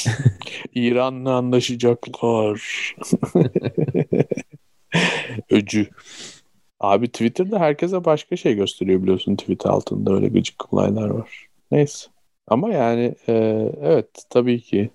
İran'la 0.76 1.36
anlaşacaklar. 1.36 2.96
Öcü. 5.50 5.88
Abi 6.80 7.08
Twitter'da 7.08 7.60
herkese 7.60 8.06
başka 8.06 8.36
şey 8.36 8.56
gösteriyor 8.56 9.04
biliyorsun 9.04 9.36
tweet 9.36 9.66
altında 9.66 10.14
öyle 10.14 10.28
gıcık 10.28 10.74
olaylar 10.74 11.10
var. 11.10 11.48
Neyse. 11.72 12.08
Ama 12.48 12.70
yani 12.70 13.16
e, 13.28 13.34
evet 13.82 14.26
tabii 14.30 14.62
ki. 14.62 14.90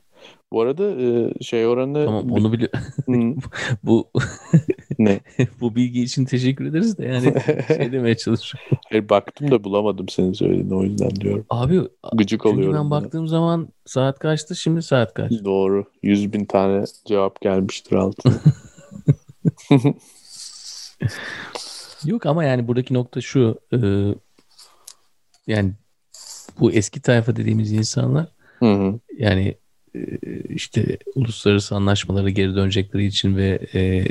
Bu 0.52 0.60
arada 0.60 1.02
e, 1.02 1.32
şey 1.42 1.66
oranı 1.66 2.04
Tamam 2.04 2.32
onu 2.32 2.52
bili 2.52 2.68
Hı, 3.06 3.34
bu 3.82 4.10
ne? 5.04 5.20
bu 5.60 5.74
bilgi 5.74 6.02
için 6.02 6.24
teşekkür 6.24 6.64
ederiz 6.66 6.98
de 6.98 7.04
yani 7.06 7.34
şey 7.66 7.92
demeye 7.92 8.16
çalışıyorum. 8.16 8.78
Hayır, 8.90 9.08
baktım 9.08 9.50
da 9.50 9.64
bulamadım 9.64 10.08
senin 10.08 10.32
söylediğini 10.32 10.74
o 10.74 10.82
yüzden 10.82 11.10
diyorum. 11.10 11.46
Abi 11.50 11.80
Gıcık 12.12 12.42
çünkü 12.42 12.48
oluyorum. 12.48 12.74
ben 12.74 12.90
buna. 12.90 12.90
baktığım 12.90 13.28
zaman 13.28 13.68
saat 13.86 14.18
kaçtı 14.18 14.56
şimdi 14.56 14.82
saat 14.82 15.14
kaç? 15.14 15.32
Doğru. 15.44 15.84
100 16.02 16.32
bin 16.32 16.44
tane 16.44 16.84
cevap 17.04 17.40
gelmiştir 17.40 17.92
altına. 17.96 18.34
Yok 22.04 22.26
ama 22.26 22.44
yani 22.44 22.68
buradaki 22.68 22.94
nokta 22.94 23.20
şu 23.20 23.58
e, 23.72 23.78
yani 25.46 25.72
bu 26.60 26.72
eski 26.72 27.02
tayfa 27.02 27.36
dediğimiz 27.36 27.72
insanlar 27.72 28.26
Hı 28.58 28.72
hı. 28.74 29.00
yani 29.18 29.54
e, 29.94 30.00
işte 30.48 30.98
uluslararası 31.14 31.74
anlaşmalara 31.74 32.30
geri 32.30 32.54
dönecekleri 32.54 33.06
için 33.06 33.36
ve 33.36 33.58
e, 33.74 34.04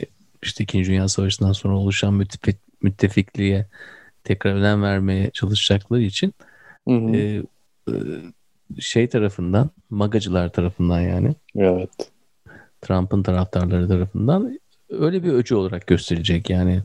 işte 0.43 0.63
İkinci 0.63 0.89
Dünya 0.89 1.07
Savaşı'ndan 1.07 1.51
sonra 1.51 1.75
oluşan 1.77 2.13
müttefik, 2.13 2.57
müttefikliğe 2.81 3.67
tekrar 4.23 4.55
önem 4.55 4.83
vermeye 4.83 5.31
çalışacakları 5.31 6.01
için 6.01 6.33
Hı 6.87 6.93
hı. 6.95 7.15
e, 7.15 7.43
e, 7.87 7.93
şey 8.79 9.07
tarafından 9.07 9.69
magacılar 9.89 10.49
tarafından 10.49 11.01
yani 11.01 11.35
Evet. 11.55 11.89
Trump'ın 12.81 13.23
taraftarları 13.23 13.87
tarafından 13.87 14.59
öyle 14.89 15.23
bir 15.23 15.33
öcü 15.33 15.55
olarak 15.55 15.87
gösterilecek 15.87 16.49
yani. 16.49 16.83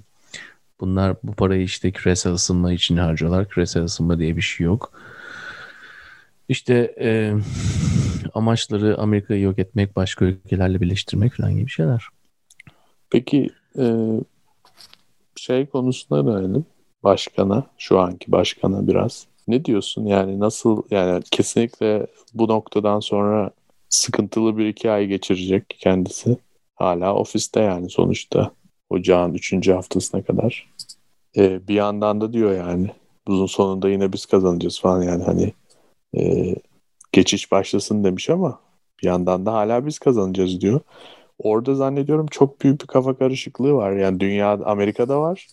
Bunlar 0.81 1.17
bu 1.23 1.33
parayı 1.33 1.63
işte 1.63 1.93
küresel 1.93 2.33
ısınma 2.33 2.73
için 2.73 2.97
harcıyorlar. 2.97 3.49
Küresel 3.49 3.85
ısınma 3.85 4.19
diye 4.19 4.37
bir 4.37 4.43
şey 4.43 4.65
yok. 4.65 4.93
İşte 6.49 6.95
e, 7.01 7.35
amaçları 8.35 8.99
Amerika'yı 8.99 9.41
yok 9.41 9.59
etmek, 9.59 9.97
başka 9.97 10.25
ülkelerle 10.25 10.81
birleştirmek 10.81 11.35
falan 11.35 11.57
gibi 11.57 11.71
şeyler. 11.71 12.05
Peki 13.15 13.51
e, 13.79 13.85
şey 15.37 15.67
konusuna 15.67 16.27
dönelim. 16.27 16.67
Başkana, 17.05 17.67
şu 17.79 17.99
anki 17.99 18.33
başkana 18.33 18.87
biraz. 18.87 19.27
Ne 19.49 19.65
diyorsun 19.65 20.07
yani 20.07 20.41
nasıl 20.41 20.83
yani 20.91 21.23
kesinlikle 21.31 22.07
bu 22.35 22.49
noktadan 22.49 23.01
sonra 23.01 23.51
sıkıntılı 23.89 24.59
bir 24.59 24.67
iki 24.67 24.91
ay 24.91 25.07
geçirecek 25.07 25.77
kendisi. 25.79 26.37
Hala 26.75 27.15
ofiste 27.15 27.61
yani 27.61 27.91
sonuçta 27.91 28.51
ocağın 28.91 29.35
üçüncü 29.35 29.73
haftasına 29.73 30.23
kadar. 30.23 30.71
E, 31.37 31.69
bir 31.69 31.75
yandan 31.75 32.21
da 32.21 32.33
diyor 32.33 32.57
yani 32.57 32.91
bunun 33.27 33.47
sonunda 33.47 33.89
yine 33.89 34.13
biz 34.13 34.27
kazanacağız 34.27 34.81
falan 34.81 35.03
yani 35.03 35.25
hani 35.25 35.53
e, 36.17 36.55
geçiş 37.13 37.53
başlasın 37.53 38.05
demiş 38.05 38.31
ama 38.31 38.61
bir 39.03 39.07
yandan 39.07 39.47
da 39.47 39.53
hala 39.53 39.87
biz 39.87 39.99
kazanacağız 39.99 40.61
diyor. 40.61 40.81
Orada 41.39 41.75
zannediyorum 41.75 42.27
çok 42.31 42.61
büyük 42.61 42.81
bir 42.81 42.87
kafa 42.87 43.19
karışıklığı 43.19 43.75
var. 43.75 43.93
Yani 43.93 44.21
dünya 44.21 44.53
Amerika'da 44.53 45.21
var. 45.21 45.49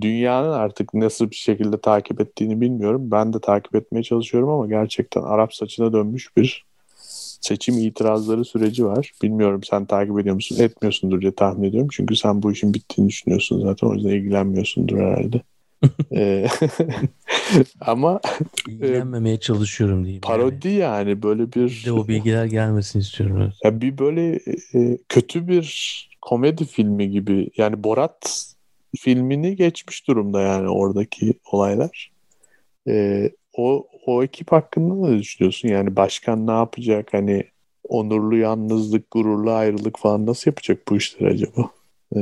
Dünyanın 0.00 0.50
artık 0.52 0.94
nasıl 0.94 1.30
bir 1.30 1.36
şekilde 1.36 1.80
takip 1.80 2.20
ettiğini 2.20 2.60
bilmiyorum. 2.60 3.10
Ben 3.10 3.32
de 3.32 3.40
takip 3.40 3.74
etmeye 3.74 4.02
çalışıyorum 4.02 4.48
ama 4.48 4.66
gerçekten 4.66 5.22
Arap 5.22 5.54
saçına 5.54 5.92
dönmüş 5.92 6.36
bir 6.36 6.64
seçim 7.40 7.78
itirazları 7.78 8.44
süreci 8.44 8.84
var. 8.86 9.12
Bilmiyorum 9.22 9.60
sen 9.64 9.84
takip 9.84 10.18
ediyor 10.18 10.34
musun? 10.34 10.56
Etmiyorsundur 10.60 11.20
diye 11.20 11.34
tahmin 11.34 11.68
ediyorum. 11.68 11.88
Çünkü 11.92 12.16
sen 12.16 12.42
bu 12.42 12.52
işin 12.52 12.74
bittiğini 12.74 13.08
düşünüyorsun 13.08 13.60
zaten. 13.60 13.86
O 13.86 13.94
yüzden 13.94 14.10
ilgilenmiyorsundur 14.10 14.98
herhalde. 14.98 15.40
Ama 17.80 18.20
İlgilenmemeye 18.68 19.40
çalışıyorum 19.40 20.04
diyeyim. 20.04 20.22
yani. 20.24 20.36
parodi 20.38 20.68
yani 20.68 21.22
böyle 21.22 21.52
bir 21.52 21.66
Bir 21.66 21.84
de 21.84 21.92
o 21.92 22.08
bilgiler 22.08 22.44
gelmesin 22.44 23.00
istiyorum. 23.00 23.38
evet. 23.42 23.52
Ya 23.64 23.80
bir 23.80 23.98
böyle 23.98 24.40
e, 24.74 24.98
kötü 25.08 25.48
bir 25.48 26.08
komedi 26.22 26.64
filmi 26.64 27.10
gibi 27.10 27.50
yani 27.56 27.84
Borat 27.84 28.46
filmini 28.98 29.56
geçmiş 29.56 30.08
durumda 30.08 30.40
yani 30.40 30.68
oradaki 30.68 31.34
olaylar. 31.52 32.12
E, 32.88 33.30
o 33.56 33.86
o 34.06 34.22
ekip 34.22 34.52
hakkında 34.52 35.08
ne 35.08 35.18
düşünüyorsun? 35.18 35.68
Yani 35.68 35.96
başkan 35.96 36.46
ne 36.46 36.50
yapacak? 36.52 37.08
Hani 37.14 37.44
onurlu 37.88 38.36
yalnızlık, 38.36 39.10
gururlu 39.10 39.50
ayrılık 39.52 39.98
falan 39.98 40.26
nasıl 40.26 40.50
yapacak 40.50 40.78
bu 40.88 40.96
işler 40.96 41.26
acaba? 41.26 41.70
E, 42.16 42.20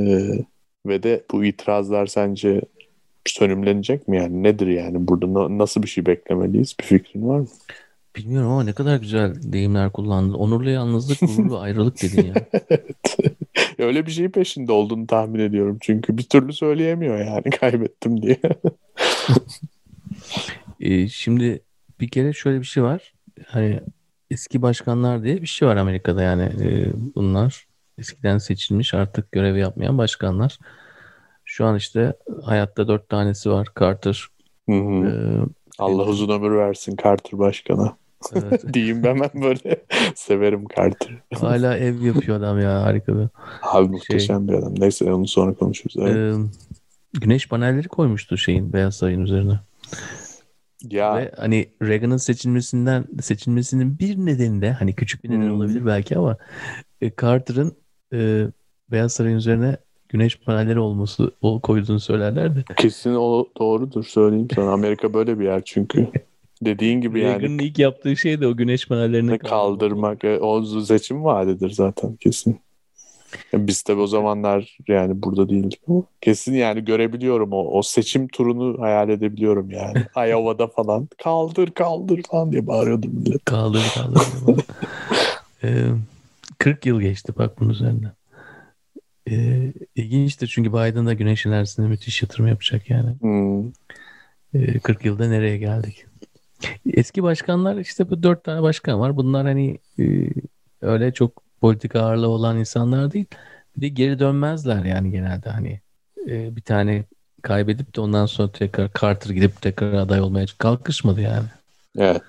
ve 0.85 1.03
de 1.03 1.23
bu 1.31 1.45
itirazlar 1.45 2.05
sence 2.05 2.61
sönümlenecek 3.25 4.07
mi 4.07 4.17
yani? 4.17 4.43
Nedir 4.43 4.67
yani? 4.67 5.07
Burada 5.07 5.33
na- 5.33 5.57
nasıl 5.57 5.83
bir 5.83 5.87
şey 5.87 6.05
beklemeliyiz? 6.05 6.75
Bir 6.79 6.85
fikrin 6.85 7.27
var 7.27 7.39
mı? 7.39 7.47
Bilmiyorum 8.15 8.51
ama 8.51 8.63
ne 8.63 8.73
kadar 8.73 8.97
güzel 8.97 9.33
deyimler 9.43 9.91
kullandın. 9.91 10.33
Onurlu 10.33 10.69
yalnızlık, 10.69 11.19
gururlu 11.19 11.59
ayrılık 11.59 12.01
dedin 12.01 12.27
ya. 12.27 12.33
Evet. 12.69 13.17
Öyle 13.79 14.05
bir 14.05 14.11
şeyin 14.11 14.29
peşinde 14.29 14.71
olduğunu 14.71 15.07
tahmin 15.07 15.39
ediyorum. 15.39 15.77
Çünkü 15.81 16.17
bir 16.17 16.23
türlü 16.23 16.53
söyleyemiyor 16.53 17.17
yani 17.19 17.49
kaybettim 17.59 18.21
diye. 18.21 18.39
Ee, 20.79 21.07
şimdi 21.07 21.61
bir 21.99 22.07
kere 22.07 22.33
şöyle 22.33 22.59
bir 22.59 22.65
şey 22.65 22.83
var. 22.83 23.13
Hani 23.47 23.79
eski 24.31 24.61
başkanlar 24.61 25.23
diye 25.23 25.41
bir 25.41 25.47
şey 25.47 25.67
var 25.67 25.77
Amerika'da 25.77 26.23
yani 26.23 26.43
Ee, 26.61 26.91
bunlar 27.15 27.67
eskiden 27.97 28.37
seçilmiş 28.37 28.93
artık 28.93 29.31
görev 29.31 29.55
yapmayan 29.55 29.97
başkanlar. 29.97 30.59
Şu 31.51 31.65
an 31.65 31.75
işte 31.75 32.13
hayatta 32.43 32.87
dört 32.87 33.09
tanesi 33.09 33.49
var. 33.51 33.67
Carter. 33.79 34.27
Hı 34.69 34.75
hı. 34.75 35.07
Ee, 35.07 35.45
Allah 35.79 36.03
uzun 36.03 36.29
ömür 36.29 36.57
versin 36.57 36.95
Carter 37.03 37.39
başkana. 37.39 37.97
evet. 38.35 38.73
Diyeyim 38.73 39.03
ben 39.03 39.19
ben 39.19 39.41
böyle. 39.43 39.83
Severim 40.15 40.65
Carter. 40.77 41.15
Hala 41.33 41.77
ev 41.77 42.01
yapıyor 42.01 42.37
adam 42.37 42.59
ya 42.59 42.81
harika 42.83 43.17
bir. 43.19 43.27
Abi 43.61 43.87
muhteşem 43.87 44.47
bir 44.47 44.53
adam. 44.53 44.73
Neyse 44.79 45.13
onu 45.13 45.27
sonra 45.27 45.53
konuşuruz. 45.53 45.95
Evet. 45.99 46.15
Ee, 46.15 46.33
güneş 47.19 47.47
panelleri 47.49 47.87
koymuştu 47.87 48.37
şeyin 48.37 48.73
Beyaz 48.73 48.95
Saray'ın 48.95 49.21
üzerine. 49.21 49.59
ya 50.83 51.15
Ve 51.17 51.31
hani 51.37 51.69
Reagan'ın 51.81 52.17
seçilmesinden 52.17 53.05
seçilmesinin 53.21 53.99
bir 53.99 54.17
nedeni 54.17 54.61
de 54.61 54.71
hani 54.71 54.95
küçük 54.95 55.23
bir 55.23 55.29
neden 55.29 55.41
Hmm. 55.41 55.55
olabilir 55.55 55.85
belki 55.85 56.17
ama 56.17 56.37
e, 57.01 57.11
Carter'ın 57.21 57.75
e, 58.13 58.47
Beyaz 58.91 59.13
Saray'ın 59.13 59.37
üzerine 59.37 59.77
güneş 60.09 60.39
panelleri 60.39 60.79
olması 60.79 61.31
o 61.41 61.59
koyduğunu 61.59 61.99
söylerlerdi. 61.99 62.65
kesin 62.77 63.15
o 63.15 63.45
doğrudur 63.59 64.03
söyleyeyim 64.03 64.47
sana. 64.55 64.71
Amerika 64.71 65.13
böyle 65.13 65.39
bir 65.39 65.45
yer 65.45 65.61
çünkü. 65.65 66.07
Dediğin 66.61 67.01
gibi 67.01 67.19
yani 67.19 67.31
Reagan'ın 67.31 67.59
ilk 67.59 67.79
yaptığı 67.79 68.17
şey 68.17 68.41
de 68.41 68.47
o 68.47 68.55
güneş 68.55 68.87
panellerini 68.87 69.31
ne 69.31 69.37
kaldırmak 69.37 70.23
e, 70.23 70.39
o 70.39 70.63
seçim 70.81 71.23
vaadidir 71.23 71.69
zaten 71.69 72.15
kesin. 72.15 72.59
Ya 73.53 73.67
Biz 73.67 73.81
tabii 73.81 74.01
o 74.01 74.07
zamanlar 74.07 74.77
yani 74.87 75.23
burada 75.23 75.49
değildik 75.49 75.81
ama 75.87 76.03
kesin 76.21 76.53
yani 76.53 76.85
görebiliyorum 76.85 77.53
o, 77.53 77.77
o 77.77 77.81
seçim 77.81 78.27
turunu 78.27 78.81
hayal 78.81 79.09
edebiliyorum 79.09 79.71
yani. 79.71 80.05
Iowa'da 80.29 80.67
falan 80.67 81.09
kaldır 81.23 81.71
kaldır 81.71 82.21
falan 82.31 82.51
diye 82.51 82.67
bağırıyordu 82.67 83.07
millet. 83.07 83.45
Kaldır 83.45 83.93
kaldır. 83.95 84.23
Ee, 85.63 85.85
40 86.57 86.85
yıl 86.85 87.01
geçti 87.01 87.33
bak 87.37 87.59
bunun 87.59 87.69
üzerinden. 87.69 88.11
Ee, 89.29 89.73
ilginçtir 89.95 90.47
çünkü 90.47 90.73
Biden 90.73 91.05
da 91.05 91.13
güneş 91.13 91.45
enerjisine 91.45 91.87
müthiş 91.87 92.21
yatırım 92.21 92.47
yapacak 92.47 92.89
yani. 92.89 93.15
Hmm. 93.21 93.67
Ee, 94.53 94.79
40 94.79 95.05
yılda 95.05 95.27
nereye 95.27 95.57
geldik? 95.57 96.05
Eski 96.93 97.23
başkanlar 97.23 97.77
işte 97.77 98.09
bu 98.09 98.23
dört 98.23 98.43
tane 98.43 98.61
başkan 98.61 98.99
var. 98.99 99.17
Bunlar 99.17 99.45
hani 99.45 99.77
e, 99.99 100.29
öyle 100.81 101.13
çok 101.13 101.43
politika 101.61 102.01
ağırlığı 102.01 102.27
olan 102.27 102.57
insanlar 102.57 103.11
değil. 103.11 103.25
Bir 103.77 103.81
de 103.81 103.87
geri 103.87 104.19
dönmezler 104.19 104.85
yani 104.85 105.11
genelde 105.11 105.49
hani 105.49 105.81
e, 106.27 106.55
bir 106.55 106.61
tane 106.61 107.03
kaybedip 107.41 107.95
de 107.95 108.01
ondan 108.01 108.25
sonra 108.25 108.51
tekrar 108.51 108.89
Carter 109.01 109.29
gidip 109.29 109.61
tekrar 109.61 109.93
aday 109.93 110.21
olmaya 110.21 110.45
kalkışmadı 110.57 111.21
yani. 111.21 111.47
Evet. 111.97 112.21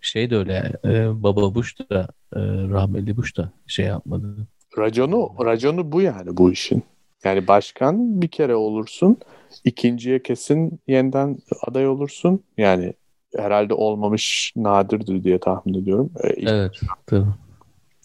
Şey 0.00 0.30
de 0.30 0.36
öyle 0.36 0.72
e, 0.84 1.22
baba 1.22 1.54
Bush 1.54 1.78
da 1.78 2.08
e, 2.36 2.40
rahmetli 2.70 3.16
Bush 3.16 3.36
da 3.36 3.52
şey 3.66 3.86
yapmadı. 3.86 4.36
Raconu, 4.78 5.30
raconu 5.44 5.92
bu 5.92 6.00
yani 6.02 6.36
bu 6.36 6.52
işin. 6.52 6.82
Yani 7.24 7.48
başkan 7.48 8.22
bir 8.22 8.28
kere 8.28 8.54
olursun. 8.54 9.16
ikinciye 9.64 10.22
kesin 10.22 10.80
yeniden 10.86 11.36
aday 11.66 11.88
olursun. 11.88 12.42
Yani 12.56 12.92
herhalde 13.36 13.74
olmamış 13.74 14.52
nadirdir 14.56 15.24
diye 15.24 15.38
tahmin 15.38 15.74
ediyorum. 15.82 16.10
Ee, 16.24 16.28
Evet 16.28 16.80
tabii. 17.06 17.26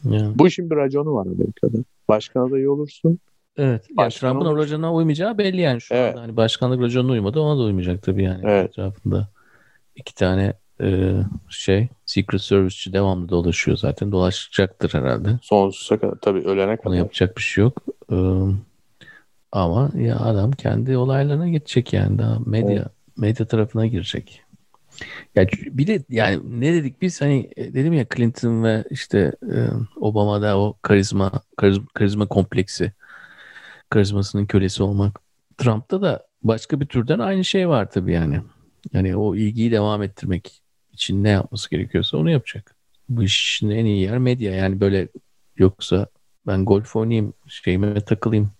Yani, 0.09 0.39
Bu 0.39 0.47
işin 0.47 0.69
bir 0.69 0.75
raconu 0.75 1.13
var 1.13 1.25
Amerika'da. 1.25 1.77
Başkan 2.07 2.47
adayı 2.49 2.71
olursun. 2.71 3.19
evet. 3.57 3.85
Yani 3.89 3.97
Başkan 3.97 4.29
Trump'ın 4.31 4.45
o 4.45 4.49
olursun. 4.49 4.63
raconuna 4.65 4.93
uymayacağı 4.93 5.37
belli 5.37 5.61
yani 5.61 5.81
şu 5.81 5.93
Evet. 5.95 6.11
anda. 6.13 6.21
Hani 6.21 6.37
başkanlık 6.37 6.81
raconuna 6.81 7.11
uymadı 7.11 7.39
ona 7.39 7.59
da 7.59 7.63
uymayacak 7.63 8.03
tabii 8.03 8.23
yani. 8.23 8.41
Evet. 8.43 8.69
Etrafında 8.69 9.27
iki 9.95 10.15
tane 10.15 10.53
e, 10.83 11.13
şey 11.49 11.87
Secret 12.05 12.41
Service'çi 12.41 12.93
devamlı 12.93 13.29
dolaşıyor 13.29 13.77
zaten. 13.77 14.11
Dolaşacaktır 14.11 14.93
herhalde. 14.93 15.39
Sonsuza 15.41 15.99
kadar. 15.99 16.15
Tabii 16.21 16.39
ölene 16.39 16.71
Ona 16.71 16.77
kadar. 16.77 16.95
yapacak 16.95 17.37
bir 17.37 17.41
şey 17.41 17.63
yok. 17.63 17.77
Ee, 18.11 18.15
ama 19.51 19.91
ya 19.97 20.19
adam 20.19 20.51
kendi 20.51 20.97
olaylarına 20.97 21.49
geçecek 21.49 21.93
yani 21.93 22.17
daha 22.19 22.39
medya 22.45 22.85
medya 23.17 23.45
tarafına 23.45 23.85
girecek. 23.85 24.41
Ya 25.35 25.47
bir 25.65 25.87
de 25.87 26.03
yani 26.09 26.41
ne 26.61 26.73
dedik 26.73 27.01
biz 27.01 27.21
hani 27.21 27.49
e, 27.57 27.73
dedim 27.73 27.93
ya 27.93 28.05
Clinton 28.15 28.63
ve 28.63 28.83
işte 28.89 29.31
e, 29.43 29.57
Obama'da 29.99 30.59
o 30.59 30.77
karizma 30.81 31.31
karizma, 31.57 31.85
karizma 31.93 32.27
kompleksi 32.27 32.91
karizmasının 33.89 34.45
kölesi 34.45 34.83
olmak. 34.83 35.19
Trump'ta 35.57 36.01
da 36.01 36.27
başka 36.43 36.79
bir 36.79 36.85
türden 36.85 37.19
aynı 37.19 37.43
şey 37.45 37.69
var 37.69 37.91
tabii 37.91 38.13
yani. 38.13 38.41
Yani 38.93 39.15
o 39.15 39.35
ilgiyi 39.35 39.71
devam 39.71 40.03
ettirmek 40.03 40.62
için 40.93 41.23
ne 41.23 41.29
yapması 41.29 41.69
gerekiyorsa 41.69 42.17
onu 42.17 42.29
yapacak. 42.29 42.75
Bu 43.09 43.23
işin 43.23 43.69
en 43.69 43.85
iyi 43.85 44.01
yer 44.01 44.17
medya 44.17 44.55
yani 44.55 44.79
böyle 44.79 45.07
yoksa 45.57 46.07
ben 46.47 46.65
golf 46.65 46.95
oynayayım 46.95 47.33
şeyime 47.47 48.01
takılayım 48.01 48.51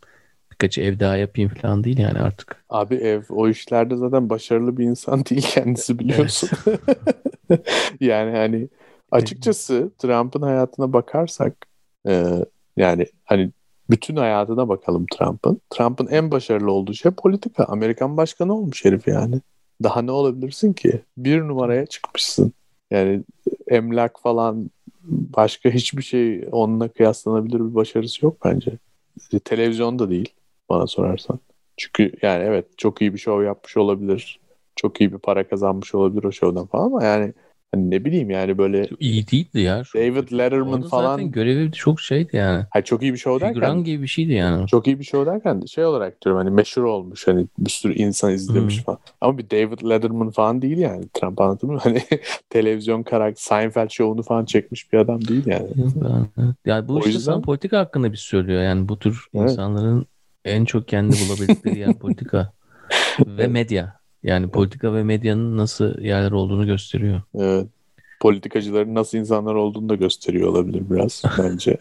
birkaç 0.51 0.77
ev 0.77 0.99
daha 0.99 1.17
yapayım 1.17 1.51
falan 1.61 1.83
değil 1.83 1.97
yani 1.97 2.19
artık. 2.19 2.63
Abi 2.69 2.95
ev 2.95 3.23
o 3.29 3.49
işlerde 3.49 3.95
zaten 3.95 4.29
başarılı 4.29 4.77
bir 4.77 4.85
insan 4.85 5.25
değil 5.29 5.41
kendisi 5.41 5.99
biliyorsun. 5.99 6.49
yani 7.99 8.37
hani 8.37 8.69
açıkçası 9.11 9.91
Trump'ın 9.97 10.41
hayatına 10.41 10.93
bakarsak 10.93 11.55
e, 12.07 12.45
yani 12.77 13.05
hani 13.25 13.51
bütün 13.89 14.15
hayatına 14.15 14.69
bakalım 14.69 15.05
Trump'ın. 15.13 15.61
Trump'ın 15.69 16.07
en 16.07 16.31
başarılı 16.31 16.71
olduğu 16.71 16.93
şey 16.93 17.11
politika. 17.11 17.65
Amerikan 17.65 18.17
başkanı 18.17 18.53
olmuş 18.55 18.85
herif 18.85 19.07
yani. 19.07 19.41
Daha 19.83 20.01
ne 20.01 20.11
olabilirsin 20.11 20.73
ki? 20.73 21.01
Bir 21.17 21.41
numaraya 21.41 21.85
çıkmışsın. 21.85 22.53
Yani 22.91 23.23
emlak 23.67 24.19
falan 24.19 24.69
başka 25.09 25.69
hiçbir 25.69 26.03
şey 26.03 26.47
onunla 26.51 26.87
kıyaslanabilir 26.87 27.59
bir 27.59 27.75
başarısı 27.75 28.25
yok 28.25 28.37
bence. 28.45 28.71
Televizyonda 29.45 30.09
değil 30.09 30.33
bana 30.69 30.87
sorarsan. 30.87 31.39
Çünkü 31.77 32.11
yani 32.21 32.43
evet 32.43 32.77
çok 32.77 33.01
iyi 33.01 33.13
bir 33.13 33.19
şov 33.19 33.43
yapmış 33.43 33.77
olabilir. 33.77 34.39
Çok 34.75 35.01
iyi 35.01 35.13
bir 35.13 35.17
para 35.17 35.47
kazanmış 35.47 35.95
olabilir 35.95 36.23
o 36.23 36.31
şovdan 36.31 36.65
falan 36.65 36.85
ama 36.85 37.03
yani 37.03 37.33
hani 37.73 37.91
ne 37.91 38.05
bileyim 38.05 38.29
yani 38.29 38.57
böyle 38.57 38.87
İyi 38.99 39.27
değildi 39.27 39.59
ya. 39.59 39.83
Şu- 39.83 39.97
David 39.99 40.31
Letterman 40.31 40.73
Orada 40.73 40.87
falan 40.87 41.11
Zaten 41.17 41.31
görevi 41.31 41.71
çok 41.71 42.01
şeydi 42.01 42.35
yani. 42.37 42.65
hayır, 42.69 42.85
çok 42.85 43.01
iyi 43.01 43.13
bir 43.13 43.17
şov 43.17 43.33
derken 43.39 43.53
Figüran 43.53 43.83
gibi 43.83 44.03
bir 44.03 44.07
şeydi 44.07 44.33
yani. 44.33 44.67
çok 44.67 44.87
iyi 44.87 44.99
bir 44.99 45.03
show 45.03 45.31
derken 45.31 45.61
de 45.61 45.67
şey 45.67 45.85
olarak 45.85 46.21
diyorum 46.21 46.41
hani 46.41 46.49
meşhur 46.55 46.83
olmuş 46.83 47.27
hani 47.27 47.47
bir 47.59 47.69
sürü 47.69 47.93
insan 47.93 48.33
izlemiş 48.33 48.77
Hmm. 48.77 48.83
falan. 48.83 48.99
Ama 49.21 49.37
bir 49.37 49.49
David 49.49 49.89
Letterman 49.89 50.29
falan 50.31 50.61
değil 50.61 50.77
yani. 50.77 51.03
Trump 51.13 51.41
anladın 51.41 51.71
mı? 51.71 51.79
Hani 51.83 52.01
televizyon 52.49 53.03
karakter 53.03 53.41
Seinfeld 53.41 53.89
şovunu 53.89 54.23
falan 54.23 54.45
çekmiş 54.45 54.93
bir 54.93 54.97
adam 54.97 55.27
değil 55.27 55.43
yani. 55.45 55.67
Yani 56.65 56.87
bu 56.87 56.93
O 56.95 56.99
işte 56.99 57.09
yüzden- 57.09 57.41
politika 57.41 57.79
hakkında 57.79 58.11
bir 58.11 58.17
söylüyor. 58.17 58.61
Yani 58.61 58.89
bu 58.89 58.99
tür 58.99 59.25
Evet. 59.35 59.51
insanların 59.51 60.05
en 60.45 60.65
çok 60.65 60.87
kendi 60.87 61.15
bulabildikleri 61.15 61.79
yer 61.79 61.93
politika 61.93 62.51
ve 63.27 63.47
medya. 63.47 64.02
Yani 64.23 64.47
politika 64.49 64.93
ve 64.93 65.03
medyanın 65.03 65.57
nasıl 65.57 65.99
yerler 66.01 66.31
olduğunu 66.31 66.65
gösteriyor. 66.65 67.21
Evet. 67.35 67.67
Politikacıların 68.21 68.95
nasıl 68.95 69.17
insanlar 69.17 69.55
olduğunu 69.55 69.89
da 69.89 69.95
gösteriyor 69.95 70.49
olabilir 70.49 70.83
biraz 70.89 71.23
bence. 71.39 71.77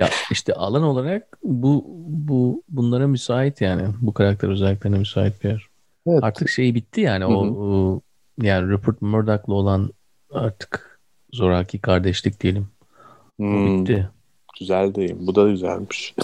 Ya 0.00 0.08
işte 0.30 0.52
alan 0.54 0.82
olarak 0.82 1.38
bu 1.44 1.84
bu 2.08 2.62
bunlara 2.68 3.06
müsait 3.06 3.60
yani. 3.60 3.82
Bu 4.00 4.14
karakter 4.14 4.48
özelliklerine 4.48 4.98
müsait 4.98 5.44
bir 5.44 5.48
yer. 5.48 5.66
evet. 6.06 6.24
Artık 6.24 6.48
şey 6.48 6.74
bitti 6.74 7.00
yani 7.00 7.26
o, 7.26 7.32
o- 7.46 8.00
yani 8.42 8.70
Rupert 8.70 9.02
Murdoch'la 9.02 9.54
olan 9.54 9.90
artık 10.32 11.00
zoraki 11.32 11.78
kardeşlik 11.78 12.40
diyelim. 12.40 12.68
O 13.40 13.42
Hmm, 13.44 13.80
bitti. 13.80 14.08
güzel 14.58 14.94
değil. 14.94 15.14
Bu 15.20 15.34
da 15.34 15.50
güzelmiş. 15.50 16.14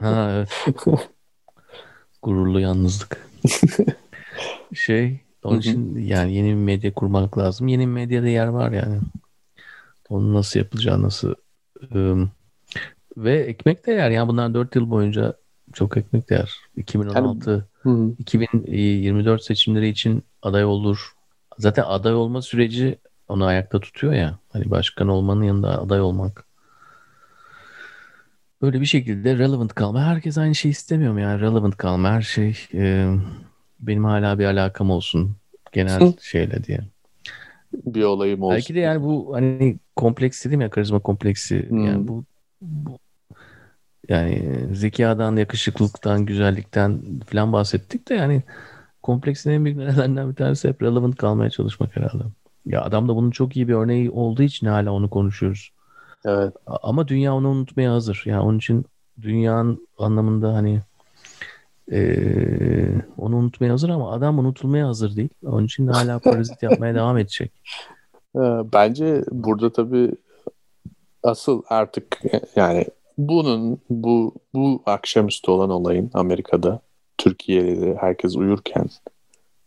Ha 0.00 0.30
evet. 0.34 0.64
Gururlu 2.22 2.60
yalnızlık. 2.60 3.29
Şey 4.74 5.20
onun 5.44 5.54
Hı 5.54 5.56
hı. 5.56 5.60
için 5.60 5.98
yani 5.98 6.34
yeni 6.34 6.48
bir 6.48 6.54
medya 6.54 6.94
kurmak 6.94 7.38
lazım. 7.38 7.68
Yeni 7.68 7.82
bir 7.82 7.92
medyada 7.92 8.28
yer 8.28 8.46
var 8.46 8.72
yani. 8.72 9.00
Onu 10.08 10.34
nasıl 10.34 10.60
yapacağı 10.60 11.02
nasıl 11.02 11.34
ım, 11.94 12.30
ve 13.16 13.38
ekmek 13.38 13.86
de 13.86 13.92
yer. 13.92 14.10
Yani 14.10 14.28
bunlar 14.28 14.54
4 14.54 14.76
yıl 14.76 14.90
boyunca 14.90 15.34
çok 15.72 15.96
ekmek 15.96 16.30
de 16.30 16.34
yer. 16.34 16.56
2016 16.76 17.68
Hı. 17.82 18.14
2024 18.18 19.44
seçimleri 19.44 19.88
için 19.88 20.22
aday 20.42 20.64
olur. 20.64 21.12
Zaten 21.58 21.84
aday 21.86 22.14
olma 22.14 22.42
süreci 22.42 22.98
onu 23.28 23.44
ayakta 23.44 23.80
tutuyor 23.80 24.12
ya. 24.12 24.38
Hani 24.52 24.70
başkan 24.70 25.08
olmanın 25.08 25.42
yanında 25.42 25.82
aday 25.82 26.00
olmak. 26.00 26.49
Böyle 28.62 28.80
bir 28.80 28.86
şekilde 28.86 29.38
relevant 29.38 29.74
kalma. 29.74 30.04
Herkes 30.04 30.38
aynı 30.38 30.54
şey 30.54 30.70
istemiyor 30.70 31.12
mu 31.12 31.20
yani? 31.20 31.40
Relevant 31.40 31.76
kalma. 31.76 32.10
Her 32.10 32.22
şey 32.22 32.56
e, 32.74 33.14
benim 33.80 34.04
hala 34.04 34.38
bir 34.38 34.44
alakam 34.44 34.90
olsun. 34.90 35.36
Genel 35.72 36.12
şeyle 36.20 36.64
diye. 36.64 36.80
Bir 37.72 38.02
olayım 38.02 38.42
olsun. 38.42 38.54
Belki 38.54 38.74
de 38.74 38.80
yani 38.80 39.02
bu 39.02 39.34
hani 39.34 39.78
kompleks 39.96 40.44
dedim 40.44 40.60
ya 40.60 40.70
karizma 40.70 40.98
kompleksi. 40.98 41.70
Hmm. 41.70 41.86
Yani 41.86 42.08
bu, 42.08 42.24
bu 42.60 42.98
yani 44.08 44.42
zekadan, 44.72 45.36
yakışıklılıktan, 45.36 46.26
güzellikten 46.26 47.02
falan 47.26 47.52
bahsettik 47.52 48.08
de 48.08 48.14
yani 48.14 48.42
kompleksin 49.02 49.50
en 49.50 49.64
büyük 49.64 49.78
nedenlerinden 49.78 50.30
bir 50.30 50.34
tanesi 50.34 50.68
hep 50.68 50.82
relevant 50.82 51.16
kalmaya 51.16 51.50
çalışmak 51.50 51.96
herhalde. 51.96 52.24
Ya 52.66 52.82
adam 52.82 53.08
da 53.08 53.16
bunun 53.16 53.30
çok 53.30 53.56
iyi 53.56 53.68
bir 53.68 53.74
örneği 53.74 54.10
olduğu 54.10 54.42
için 54.42 54.66
hala 54.66 54.92
onu 54.92 55.10
konuşuyoruz. 55.10 55.70
Evet. 56.24 56.54
Ama 56.66 57.08
dünya 57.08 57.34
onu 57.34 57.48
unutmaya 57.48 57.92
hazır. 57.92 58.22
Yani 58.26 58.40
onun 58.40 58.58
için 58.58 58.84
dünyanın 59.22 59.88
anlamında 59.98 60.54
hani 60.54 60.80
Ee, 61.92 63.02
onu 63.18 63.36
unutmaya 63.36 63.72
hazır 63.72 63.88
ama 63.88 64.12
adam 64.12 64.38
unutulmaya 64.38 64.88
hazır 64.88 65.16
değil. 65.16 65.28
Onun 65.44 65.64
için 65.64 65.86
de 65.86 65.90
hala 65.90 66.18
parazit 66.18 66.62
yapmaya 66.62 66.94
devam 67.00 67.18
edecek. 67.18 67.52
Bence 68.72 69.24
burada 69.32 69.72
tabii 69.72 70.12
asıl 71.22 71.62
artık 71.68 72.20
yani 72.56 72.86
bunun 73.18 73.78
bu 73.90 74.34
bu 74.54 74.82
akşamüstü 74.86 75.50
olan 75.50 75.70
olayın 75.70 76.10
Amerika'da 76.14 76.80
Türkiye'de 77.18 77.96
herkes 78.00 78.36
uyurken 78.36 78.86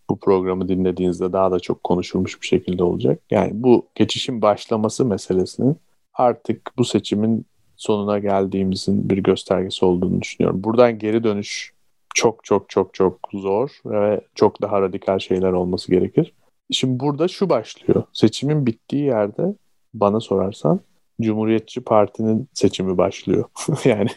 bu 0.10 0.20
programı 0.20 0.68
dinlediğinizde 0.68 1.34
daha 1.34 1.52
da 1.52 1.60
çok 1.60 1.84
konuşulmuş 1.84 2.42
bir 2.42 2.48
şekilde 2.48 2.84
olacak. 2.84 3.20
Yani 3.32 3.52
bu 3.54 3.86
geçişin 3.96 4.42
başlaması 4.42 5.06
meselesinin 5.06 5.78
artık 6.14 6.72
bu 6.78 6.86
seçimin 6.86 7.46
sonuna 7.76 8.20
geldiğimizin 8.20 9.10
bir 9.10 9.18
göstergesi 9.18 9.86
olduğunu 9.86 10.22
düşünüyorum. 10.22 10.64
Buradan 10.64 11.00
geri 11.00 11.24
dönüş 11.24 11.74
çok 12.16 12.44
çok 12.44 12.70
çok 12.70 12.94
çok 12.94 13.20
zor 13.34 13.70
ve 13.86 14.22
çok 14.36 14.62
daha 14.62 14.82
radikal 14.82 15.20
şeyler 15.20 15.52
olması 15.52 15.92
gerekir. 15.92 16.34
Şimdi 16.72 17.00
burada 17.00 17.28
şu 17.28 17.50
başlıyor. 17.50 18.04
Seçimin 18.14 18.66
bittiği 18.66 19.04
yerde 19.04 19.56
bana 19.94 20.20
sorarsan 20.20 20.80
Cumhuriyetçi 21.22 21.82
Parti'nin 21.82 22.50
seçimi 22.54 22.98
başlıyor. 22.98 23.46
yani 23.86 24.10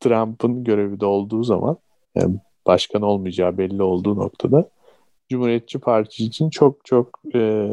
Trump'ın 0.00 0.64
görevi 0.64 1.00
de 1.00 1.06
olduğu 1.06 1.44
zaman 1.44 1.76
yani 2.14 2.36
başkan 2.66 3.02
olmayacağı 3.02 3.58
belli 3.58 3.82
olduğu 3.82 4.16
noktada 4.16 4.70
Cumhuriyetçi 5.28 5.78
Parti 5.78 6.24
için 6.24 6.50
çok 6.50 6.84
çok 6.84 7.20
e, 7.34 7.70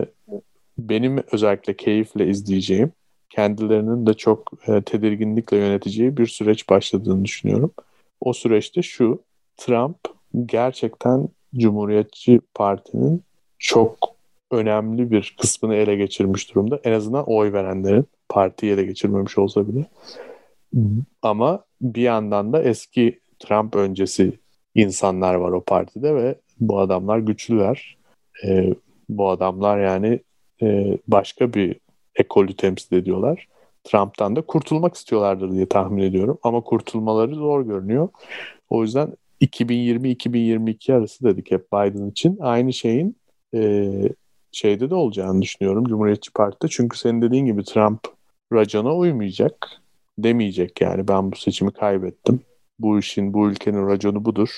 benim 0.78 1.24
özellikle 1.32 1.78
keyifle 1.78 2.28
izleyeceğim 2.28 2.92
kendilerinin 3.30 4.06
de 4.06 4.14
çok 4.14 4.52
e, 4.68 4.82
tedirginlikle 4.82 5.58
yöneteceği 5.58 6.18
bir 6.18 6.28
süreç 6.28 6.70
başladığını 6.70 7.26
düşünüyorum. 7.26 7.72
O 8.22 8.34
süreçte 8.34 8.82
şu 8.82 9.22
Trump 9.58 9.98
gerçekten 10.46 11.30
Cumhuriyetçi 11.56 12.42
Parti'nin 12.54 13.24
çok 13.60 14.16
önemli 14.52 15.12
bir 15.12 15.36
kısmını 15.42 15.76
ele 15.76 15.96
geçirmiş 15.96 16.56
durumda. 16.56 16.80
En 16.84 16.92
azından 16.92 17.24
oy 17.30 17.54
verenlerin 17.54 18.06
partiyi 18.30 18.72
ele 18.72 18.84
geçirmemiş 18.84 19.38
olsa 19.38 19.68
bile. 19.68 19.86
Ama 21.22 21.64
bir 21.82 22.02
yandan 22.02 22.54
da 22.54 22.64
eski 22.64 23.20
Trump 23.40 23.76
öncesi 23.76 24.34
insanlar 24.76 25.36
var 25.36 25.52
o 25.52 25.64
partide 25.64 26.16
ve 26.16 26.36
bu 26.60 26.80
adamlar 26.80 27.20
güçlüler. 27.20 27.98
E, 28.44 28.74
bu 29.10 29.30
adamlar 29.30 29.80
yani 29.80 30.20
e, 30.62 30.98
başka 31.08 31.54
bir 31.54 31.76
ekolü 32.16 32.56
temsil 32.56 32.96
ediyorlar. 32.96 33.48
Trump'tan 33.84 34.36
da 34.36 34.42
kurtulmak 34.42 34.96
istiyorlardır 34.96 35.52
diye 35.52 35.66
tahmin 35.66 36.04
ediyorum. 36.04 36.38
Ama 36.44 36.62
kurtulmaları 36.62 37.36
zor 37.36 37.62
görünüyor. 37.62 38.10
O 38.70 38.84
yüzden 38.84 39.14
2020-2022 39.42 40.94
arası 40.94 41.24
dedik 41.24 41.52
hep 41.52 41.72
Biden 41.74 42.10
için. 42.10 42.38
Aynı 42.42 42.74
şeyin 42.74 43.16
e, 43.56 43.92
şeyde 44.52 44.90
de 44.90 44.96
olacağını 44.96 45.42
düşünüyorum 45.42 45.86
Cumhuriyetçi 45.86 46.32
Parti'de. 46.32 46.68
Çünkü 46.68 46.98
senin 46.98 47.22
dediğin 47.22 47.46
gibi 47.46 47.64
Trump 47.64 48.00
racona 48.54 48.96
uymayacak. 48.96 49.68
Demeyecek 50.18 50.82
yani 50.82 51.08
ben 51.08 51.32
bu 51.32 51.36
seçimi 51.36 51.72
kaybettim. 51.72 52.40
Bu 52.80 53.00
işin, 53.00 53.34
bu 53.34 53.50
ülkenin 53.50 53.88
raconu 53.88 54.26
budur. 54.26 54.50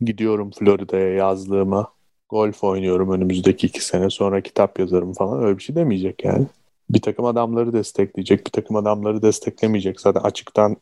Gidiyorum 0.00 0.50
Florida'ya 0.50 1.14
yazlığıma. 1.14 1.92
Golf 2.28 2.64
oynuyorum 2.64 3.10
önümüzdeki 3.10 3.66
iki 3.66 3.84
sene 3.84 4.10
sonra 4.10 4.40
kitap 4.40 4.78
yazarım 4.78 5.12
falan. 5.12 5.42
Öyle 5.44 5.58
bir 5.58 5.62
şey 5.62 5.76
demeyecek 5.76 6.24
yani. 6.24 6.46
Bir 6.94 7.02
takım 7.02 7.24
adamları 7.24 7.72
destekleyecek, 7.72 8.46
bir 8.46 8.50
takım 8.50 8.76
adamları 8.76 9.22
desteklemeyecek. 9.22 10.00
Zaten 10.00 10.20
açıktan 10.20 10.76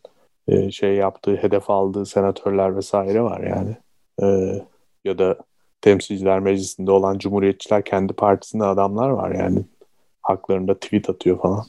e, 0.48 0.70
şey 0.70 0.94
yaptığı, 0.94 1.36
hedef 1.36 1.70
aldığı 1.70 2.06
senatörler 2.06 2.76
vesaire 2.76 3.22
var 3.22 3.40
yani. 3.40 3.76
E, 4.22 4.26
ya 5.04 5.18
da 5.18 5.38
temsilciler 5.80 6.40
meclisinde 6.40 6.90
olan 6.90 7.18
cumhuriyetçiler 7.18 7.84
kendi 7.84 8.12
partisinde 8.12 8.64
adamlar 8.64 9.08
var 9.08 9.30
yani. 9.30 9.64
Haklarında 10.22 10.74
tweet 10.74 11.10
atıyor 11.10 11.40
falan. 11.40 11.64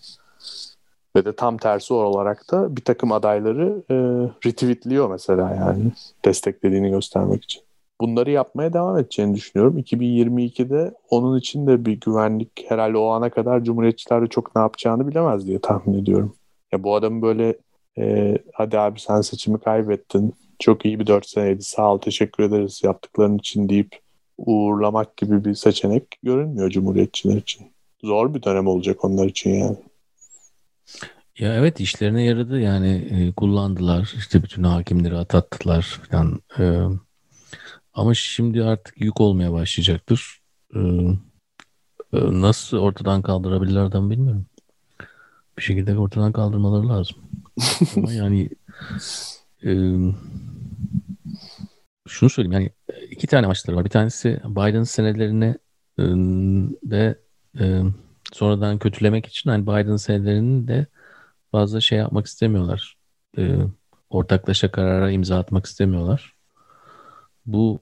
Ve 1.15 1.25
de 1.25 1.35
tam 1.35 1.57
tersi 1.57 1.93
olarak 1.93 2.51
da 2.51 2.75
bir 2.75 2.81
takım 2.81 3.11
adayları 3.11 3.83
e, 3.91 3.95
retweetliyor 4.47 5.09
mesela 5.09 5.55
yani 5.55 5.91
desteklediğini 6.25 6.89
göstermek 6.89 7.43
için. 7.43 7.68
Bunları 8.01 8.31
yapmaya 8.31 8.73
devam 8.73 8.97
edeceğini 8.97 9.35
düşünüyorum. 9.35 9.79
2022'de 9.79 10.93
onun 11.09 11.39
için 11.39 11.67
de 11.67 11.85
bir 11.85 11.99
güvenlik 11.99 12.65
herhalde 12.67 12.97
o 12.97 13.07
ana 13.07 13.29
kadar 13.29 13.63
Cumhuriyetçiler 13.63 14.21
de 14.21 14.27
çok 14.27 14.55
ne 14.55 14.61
yapacağını 14.61 15.07
bilemez 15.07 15.47
diye 15.47 15.59
tahmin 15.59 16.01
ediyorum. 16.01 16.35
Ya 16.71 16.83
bu 16.83 16.95
adamın 16.95 17.21
böyle 17.21 17.57
e, 17.97 18.37
hadi 18.53 18.79
abi 18.79 18.99
sen 18.99 19.21
seçimi 19.21 19.59
kaybettin. 19.59 20.33
Çok 20.59 20.85
iyi 20.85 20.99
bir 20.99 21.07
dört 21.07 21.29
seneydi. 21.29 21.63
Sağ 21.63 21.93
ol 21.93 21.97
teşekkür 21.97 22.43
ederiz 22.43 22.81
yaptıkların 22.83 23.37
için 23.37 23.69
deyip 23.69 23.99
uğurlamak 24.37 25.17
gibi 25.17 25.45
bir 25.45 25.53
seçenek 25.53 26.03
görünmüyor 26.23 26.69
Cumhuriyetçiler 26.69 27.35
için. 27.35 27.67
Zor 28.03 28.33
bir 28.33 28.43
dönem 28.43 28.67
olacak 28.67 29.05
onlar 29.05 29.25
için 29.25 29.49
yani. 29.49 29.77
Ya 31.39 31.55
evet 31.55 31.79
işlerine 31.79 32.23
yaradı 32.23 32.59
yani 32.59 33.07
e, 33.11 33.31
kullandılar 33.31 34.13
işte 34.17 34.43
bütün 34.43 34.63
hakimleri 34.63 35.17
atattılar 35.17 35.99
falan. 36.09 36.39
E, 36.59 36.63
ama 37.99 38.13
şimdi 38.13 38.63
artık 38.63 39.01
yük 39.01 39.21
olmaya 39.21 39.53
başlayacaktır. 39.53 40.41
E, 40.75 40.79
e, 42.13 42.41
nasıl 42.41 42.77
ortadan 42.77 43.21
kaldırabilirlerden 43.21 44.09
bilmiyorum. 44.09 44.45
Bir 45.57 45.63
şekilde 45.63 45.97
ortadan 45.97 46.31
kaldırmaları 46.31 46.89
lazım. 46.89 47.17
Ama 47.95 48.13
yani 48.13 48.49
e, 49.65 49.71
şunu 52.07 52.29
söyleyeyim 52.29 52.51
yani 52.51 52.71
iki 53.09 53.27
tane 53.27 53.47
maçları 53.47 53.77
var. 53.77 53.85
Bir 53.85 53.89
tanesi 53.89 54.41
Biden 54.45 54.83
senelerini 54.83 55.55
e, 55.99 56.03
de 56.89 57.19
e, 57.59 57.81
sonradan 58.33 58.79
kötülemek 58.79 59.25
için 59.25 59.49
hani 59.49 59.63
Biden 59.67 59.95
senelerinin 59.95 60.67
de 60.67 60.85
fazla 61.51 61.81
şey 61.81 61.97
yapmak 61.97 62.25
istemiyorlar. 62.25 62.97
E, 63.37 63.55
ortaklaşa 64.09 64.71
karara 64.71 65.11
imza 65.11 65.39
atmak 65.39 65.65
istemiyorlar. 65.65 66.33
Bu 67.45 67.79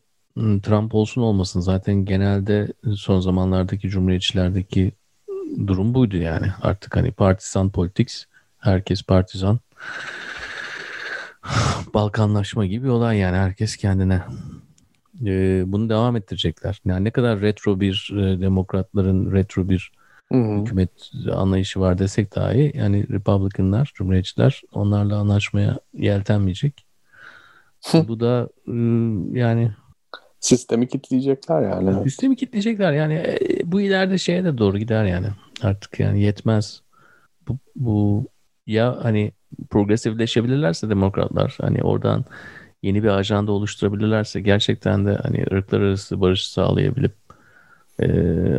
Trump 0.63 0.95
olsun 0.95 1.21
olmasın 1.21 1.59
zaten 1.59 2.05
genelde 2.05 2.73
son 2.95 3.19
zamanlardaki 3.19 3.89
cumhuriyetçilerdeki 3.89 4.91
durum 5.67 5.93
buydu 5.93 6.17
yani. 6.17 6.47
Artık 6.61 6.95
hani 6.95 7.11
partisan 7.11 7.69
politics, 7.69 8.23
herkes 8.57 9.03
partizan. 9.03 9.59
Balkanlaşma 11.93 12.65
gibi 12.65 12.85
bir 12.85 12.89
olay 12.89 13.17
yani 13.17 13.37
herkes 13.37 13.75
kendine. 13.77 14.21
Ee, 15.25 15.63
bunu 15.65 15.89
devam 15.89 16.15
ettirecekler. 16.15 16.81
Yani 16.85 17.03
ne 17.03 17.11
kadar 17.11 17.41
retro 17.41 17.79
bir 17.79 18.11
e, 18.13 18.41
demokratların 18.41 19.31
retro 19.31 19.69
bir 19.69 19.91
Hı-hı. 20.31 20.61
hükümet 20.61 21.11
anlayışı 21.33 21.79
var 21.79 21.97
desek 21.97 22.35
dahi 22.35 22.71
yani 22.75 23.09
Republicanlar, 23.09 23.91
Cumhuriyetçiler 23.95 24.61
onlarla 24.71 25.17
anlaşmaya 25.17 25.79
yeltenmeyecek. 25.93 26.85
Bu 27.93 28.19
da 28.19 28.49
ıı, 28.67 29.37
yani 29.37 29.71
sistemi 30.47 30.87
kitleyecekler 30.87 31.61
yani. 31.61 32.03
Sistemi 32.03 32.35
kitleyecekler 32.35 32.93
yani 32.93 33.13
e, 33.13 33.37
bu 33.63 33.81
ileride 33.81 34.17
şeye 34.17 34.43
de 34.43 34.57
doğru 34.57 34.77
gider 34.77 35.05
yani. 35.05 35.27
Artık 35.61 35.99
yani 35.99 36.21
yetmez. 36.21 36.81
Bu, 37.47 37.57
bu 37.75 38.25
ya 38.67 38.99
hani 39.03 39.31
progresifleşebilirlerse 39.69 40.89
demokratlar 40.89 41.57
hani 41.61 41.83
oradan 41.83 42.25
yeni 42.83 43.03
bir 43.03 43.07
ajanda 43.07 43.51
oluşturabilirlerse 43.51 44.41
gerçekten 44.41 45.05
de 45.05 45.15
hani 45.15 45.45
ırklar 45.51 45.81
arası 45.81 46.21
barış 46.21 46.47
sağlayabilip 46.47 47.13
e, 47.99 48.07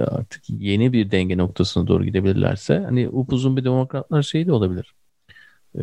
artık 0.01 0.51
yeni 0.51 0.93
bir 0.93 1.11
denge 1.11 1.39
noktasına 1.39 1.87
doğru 1.87 2.05
gidebilirlerse 2.05 2.79
hani 2.79 3.09
upuzun 3.09 3.57
bir 3.57 3.65
demokratlar 3.65 4.23
şey 4.23 4.47
de 4.47 4.53
olabilir. 4.53 4.95
E, 5.79 5.83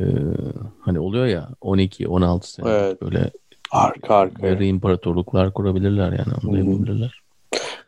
hani 0.80 1.00
oluyor 1.00 1.26
ya 1.26 1.50
12 1.62 2.08
16 2.08 2.52
sene 2.52 2.70
evet. 2.70 3.02
böyle 3.02 3.32
arka 3.72 4.16
arka 4.16 4.48
yarı 4.48 4.66
imparatorluklar 4.66 5.54
kurabilirler 5.54 6.12
yani 6.12 6.34
onu 6.44 6.54
da 6.54 6.58
yapabilirler. 6.58 7.22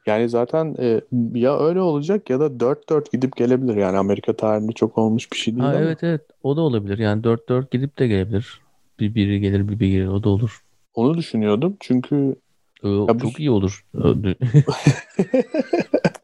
Yani 0.05 0.29
zaten 0.29 0.75
e, 0.79 1.01
ya 1.33 1.59
öyle 1.59 1.81
olacak 1.81 2.29
ya 2.29 2.39
da 2.39 2.45
4-4 2.45 3.11
gidip 3.11 3.35
gelebilir. 3.35 3.75
Yani 3.75 3.97
Amerika 3.97 4.33
tarihinde 4.33 4.71
çok 4.71 4.97
olmuş 4.97 5.31
bir 5.31 5.37
şey 5.37 5.55
değil 5.55 5.65
ha, 5.65 5.69
ama. 5.69 5.79
Evet 5.79 6.03
evet 6.03 6.21
o 6.43 6.57
da 6.57 6.61
olabilir. 6.61 6.97
Yani 6.97 7.21
4-4 7.21 7.71
gidip 7.71 7.99
de 7.99 8.07
gelebilir. 8.07 8.61
Bir 8.99 9.15
biri 9.15 9.39
gelir 9.39 9.67
bir 9.67 9.79
biri 9.79 9.91
gelir 9.91 10.07
o 10.07 10.23
da 10.23 10.29
olur. 10.29 10.61
Onu 10.93 11.17
düşünüyordum 11.17 11.77
çünkü 11.79 12.35
ya 12.83 13.07
çok 13.07 13.23
bu... 13.23 13.29
iyi 13.37 13.51
olur. 13.51 13.85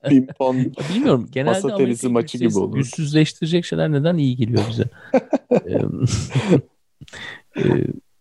Pimpon 0.10 0.58
Bilmiyorum. 0.94 1.30
Genelde 1.32 1.52
masa 1.52 1.76
tenisi 1.78 2.10
maçı 2.10 2.38
gibi 2.38 2.58
olur. 2.58 2.76
Güçsüzleştirecek 2.76 3.66
şeyler 3.66 3.92
neden 3.92 4.18
iyi 4.18 4.36
geliyor 4.36 4.64
bize? 4.70 4.84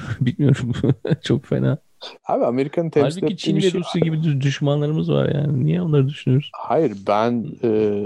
Bilmiyorum. 0.20 0.72
çok 1.24 1.46
fena. 1.46 1.78
Abi 2.24 2.44
Amerika'nın 2.44 2.90
temsil 2.90 3.20
Halbuki 3.20 3.36
Çin 3.36 3.56
ve 3.56 3.60
şey... 3.60 3.80
Rusya 3.80 4.00
gibi 4.00 4.40
düşmanlarımız 4.40 5.12
var 5.12 5.28
yani. 5.34 5.64
Niye 5.64 5.82
onları 5.82 6.08
düşünüyoruz? 6.08 6.50
Hayır 6.54 6.92
ben 7.06 7.46
e, 7.64 8.04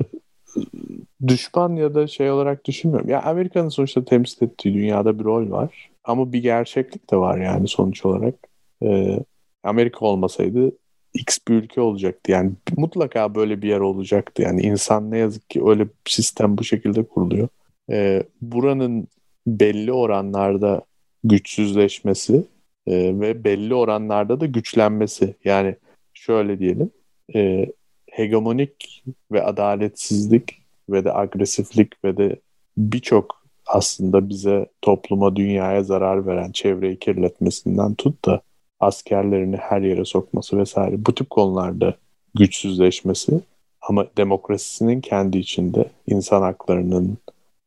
düşman 1.27 1.77
ya 1.77 1.95
da 1.95 2.07
şey 2.07 2.31
olarak 2.31 2.65
düşünmüyorum. 2.65 3.09
Ya 3.09 3.23
Amerika'nın 3.23 3.69
sonuçta 3.69 4.05
temsil 4.05 4.47
ettiği 4.47 4.75
dünyada 4.75 5.19
bir 5.19 5.25
rol 5.25 5.51
var. 5.51 5.91
Ama 6.05 6.33
bir 6.33 6.43
gerçeklik 6.43 7.11
de 7.11 7.17
var 7.17 7.39
yani 7.39 7.69
sonuç 7.69 8.07
olarak. 8.07 8.35
e, 8.83 9.19
Amerika 9.65 10.07
olmasaydı 10.07 10.73
X 11.15 11.39
bir 11.49 11.55
ülke 11.55 11.81
olacaktı. 11.81 12.33
Yani 12.33 12.53
mutlaka 12.77 13.35
böyle 13.35 13.63
bir 13.63 13.69
yer 13.69 13.81
olacaktı. 13.81 14.43
Yani 14.43 14.63
insan 14.63 15.11
ne 15.11 15.19
yazık 15.19 15.51
ki 15.51 15.63
öyle 15.67 15.85
bir 15.85 16.11
sistem 16.11 16.59
bu 16.59 16.65
şekilde 16.65 17.05
kuruluyor. 17.05 17.49
E, 17.91 18.23
buranın 18.41 19.09
belli 19.47 19.93
oranlarda 19.93 20.83
güçsüzleşmesi 21.25 22.45
e, 22.87 23.21
ve 23.21 23.45
belli 23.45 23.75
oranlarda 23.75 24.41
da 24.41 24.47
güçlenmesi. 24.47 25.35
Yani 25.45 25.77
şöyle 26.15 26.59
diyelim 26.59 26.91
e, 27.35 27.67
hegemonik 28.11 29.05
ve 29.33 29.43
adaletsizlik 29.43 30.63
ve 30.91 31.05
de 31.05 31.15
agresiflik 31.15 32.05
ve 32.05 32.17
de 32.17 32.37
birçok 32.77 33.43
aslında 33.67 34.29
bize 34.29 34.67
topluma, 34.83 35.37
dünyaya 35.37 35.83
zarar 35.83 36.27
veren 36.27 36.53
çevreyi 36.53 36.99
kirletmesinden 36.99 37.95
tut 37.95 38.25
da 38.25 38.43
askerlerini 38.81 39.57
her 39.57 39.83
yere 39.83 40.05
sokması 40.05 40.59
vesaire 40.59 41.07
bu 41.07 41.15
tip 41.15 41.31
konularda 41.31 41.95
güçsüzleşmesi 42.35 43.41
ama 43.81 44.07
demokrasisinin 44.17 45.01
kendi 45.01 45.39
içinde 45.39 45.85
insan 46.07 46.43
haklarının 46.43 47.19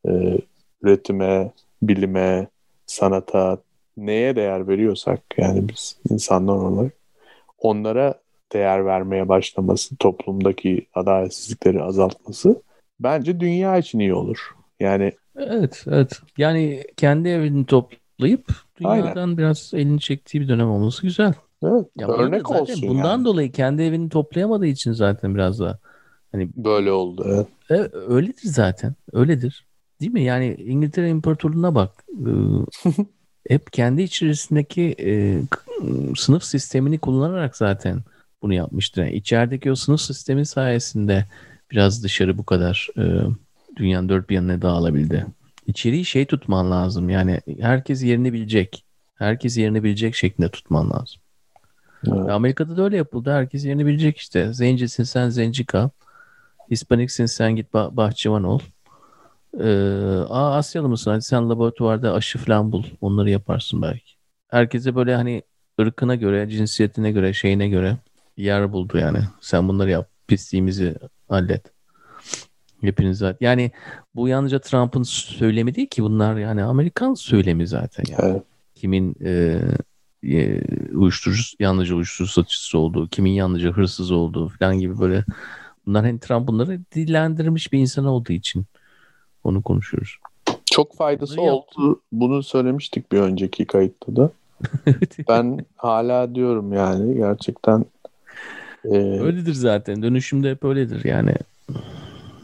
e, 0.08 0.38
üretime, 0.82 1.51
bilime, 1.82 2.47
sanata 2.86 3.57
neye 3.97 4.36
değer 4.36 4.67
veriyorsak 4.67 5.21
yani 5.38 5.69
biz 5.69 5.97
insanlar 6.09 6.55
olarak 6.55 6.93
onlara 7.59 8.13
değer 8.53 8.86
vermeye 8.86 9.29
başlaması, 9.29 9.95
toplumdaki 9.95 10.88
adaletsizlikleri 10.93 11.83
azaltması 11.83 12.61
bence 12.99 13.39
dünya 13.39 13.77
için 13.77 13.99
iyi 13.99 14.13
olur. 14.13 14.55
Yani 14.79 15.11
Evet, 15.38 15.83
evet. 15.88 16.21
Yani 16.38 16.83
kendi 16.97 17.29
evini 17.29 17.65
toplayıp 17.65 18.45
dünyadan 18.79 19.15
Aynen. 19.15 19.38
biraz 19.38 19.71
elini 19.73 19.99
çektiği 19.99 20.41
bir 20.41 20.47
dönem 20.47 20.69
olması 20.69 21.01
güzel. 21.01 21.33
Evet, 21.63 21.86
ya 21.97 22.07
örnek 22.07 22.51
olsun 22.51 22.89
Bundan 22.89 23.11
yani. 23.11 23.25
dolayı 23.25 23.51
kendi 23.51 23.81
evini 23.81 24.09
toplayamadığı 24.09 24.65
için 24.65 24.91
zaten 24.91 25.36
biraz 25.36 25.59
daha 25.59 25.79
hani 26.31 26.49
böyle 26.55 26.91
oldu. 26.91 27.25
Evet. 27.27 27.47
evet 27.69 27.93
öyledir 28.07 28.43
zaten. 28.43 28.95
Öyledir. 29.13 29.65
Değil 30.01 30.11
mi? 30.11 30.23
Yani 30.23 30.55
İngiltere 30.55 31.09
İmparatorluğu'na 31.09 31.75
bak. 31.75 32.05
Ee, 32.85 32.91
hep 33.47 33.73
kendi 33.73 34.01
içerisindeki 34.01 34.95
e, 34.99 35.41
sınıf 36.15 36.43
sistemini 36.43 36.99
kullanarak 36.99 37.57
zaten 37.57 37.99
bunu 38.41 38.53
yapmıştır. 38.53 39.01
Yani 39.03 39.15
içerideki 39.15 39.71
o 39.71 39.75
sınıf 39.75 40.01
sistemi 40.01 40.45
sayesinde 40.45 41.25
biraz 41.71 42.03
dışarı 42.03 42.37
bu 42.37 42.43
kadar 42.43 42.87
e, 42.97 43.03
dünyanın 43.75 44.09
dört 44.09 44.29
bir 44.29 44.35
yanına 44.35 44.61
dağılabildi. 44.61 45.25
İçeriği 45.67 46.05
şey 46.05 46.25
tutman 46.25 46.71
lazım. 46.71 47.09
Yani 47.09 47.41
herkes 47.59 48.03
yerini 48.03 48.33
bilecek. 48.33 48.85
Herkes 49.15 49.57
yerini 49.57 49.83
bilecek 49.83 50.15
şeklinde 50.15 50.49
tutman 50.49 50.89
lazım. 50.89 51.21
Evet. 52.07 52.29
Amerika'da 52.29 52.77
da 52.77 52.83
öyle 52.83 52.97
yapıldı. 52.97 53.31
Herkes 53.31 53.65
yerini 53.65 53.85
bilecek 53.85 54.17
işte. 54.17 54.53
Zencisin 54.53 55.03
sen 55.03 55.29
zenci 55.29 55.65
kal. 55.65 55.89
Hispaniksin 56.71 57.25
sen 57.25 57.55
git 57.55 57.73
bah- 57.73 57.95
bahçıvan 57.95 58.43
ol. 58.43 58.59
Ee, 59.60 59.68
Aa 60.30 60.56
Asyalı 60.56 60.89
mısın? 60.89 61.12
Hadi 61.12 61.22
sen 61.22 61.49
laboratuvarda 61.49 62.14
aşı 62.14 62.39
falan 62.39 62.72
bul. 62.72 62.84
Onları 63.01 63.30
yaparsın 63.30 63.82
belki. 63.82 64.14
Herkese 64.47 64.95
böyle 64.95 65.16
hani 65.16 65.43
ırkına 65.82 66.16
göre, 66.16 66.49
cinsiyetine 66.49 67.12
göre, 67.12 67.34
şeyine 67.34 67.70
göre 67.70 67.97
yer 68.38 68.74
buldu 68.74 68.97
yani. 68.97 69.20
Sen 69.41 69.68
bunları 69.68 69.89
yap. 69.89 70.10
Pisliğimizi 70.28 70.95
hallet. 71.30 71.72
Hepiniz 72.82 73.18
zaten. 73.18 73.45
Yani 73.45 73.72
bu 74.16 74.28
yalnızca 74.28 74.60
Trump'ın 74.60 75.03
söylemi 75.03 75.76
değil 75.76 75.88
ki 75.88 76.03
bunlar 76.03 76.38
yani 76.38 76.64
Amerikan 76.64 77.14
söylemi 77.14 77.68
zaten 77.68 78.03
yani. 78.10 78.32
Evet. 78.32 78.43
Kimin 78.76 79.16
e, 79.26 79.62
e, 80.24 80.62
uyuşturucu, 80.93 81.41
yalnızca 81.60 81.95
uyuşturucu 81.95 82.32
satıcısı 82.34 82.78
olduğu, 82.78 83.08
kimin 83.08 83.32
yalnızca 83.32 83.70
hırsız 83.70 84.12
olduğu 84.12 84.47
falan 84.47 84.80
gibi 84.80 84.99
böyle 84.99 85.26
bunlar 85.86 86.06
hani 86.06 86.20
Trump 86.20 86.47
bunları 86.47 86.80
dillendirmiş 86.95 87.74
bir 87.74 87.80
insan 87.80 88.06
olduğu 88.06 88.34
için 88.34 88.66
onu 89.45 89.61
konuşuyoruz. 89.61 90.17
Çok 90.65 90.95
faydası 90.95 91.37
Bunları 91.37 91.51
oldu. 91.51 92.01
Bunu 92.11 92.43
söylemiştik 92.43 93.11
bir 93.11 93.19
önceki 93.19 93.65
kayıtta 93.65 94.15
da. 94.15 94.29
ben 95.29 95.65
hala 95.75 96.35
diyorum 96.35 96.73
yani 96.73 97.15
gerçekten 97.15 97.85
e, 98.85 98.97
öyledir 98.97 99.53
zaten. 99.53 100.01
Dönüşümde 100.01 100.51
hep 100.51 100.63
öyledir 100.63 101.05
yani. 101.05 101.33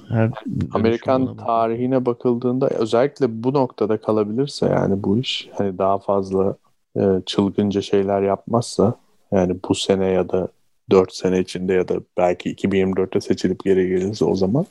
Her 0.09 0.31
Amerikan 0.73 1.37
tarihine 1.37 2.05
bakıldığında 2.05 2.69
özellikle 2.69 3.43
bu 3.43 3.53
noktada 3.53 3.97
kalabilirse 3.97 4.65
yani 4.65 5.03
bu 5.03 5.17
iş 5.17 5.49
hani 5.57 5.77
daha 5.77 5.97
fazla 5.97 6.55
e, 6.97 7.01
çılgınca 7.25 7.81
şeyler 7.81 8.21
yapmazsa 8.21 8.95
yani 9.31 9.55
bu 9.69 9.75
sene 9.75 10.05
ya 10.05 10.29
da 10.29 10.47
4 10.89 11.13
sene 11.13 11.39
içinde 11.39 11.73
ya 11.73 11.87
da 11.87 11.95
belki 12.17 12.55
2024'te 12.55 13.21
seçilip 13.21 13.63
geri 13.63 13.89
gelirse 13.89 14.25
o 14.25 14.35
zaman 14.35 14.65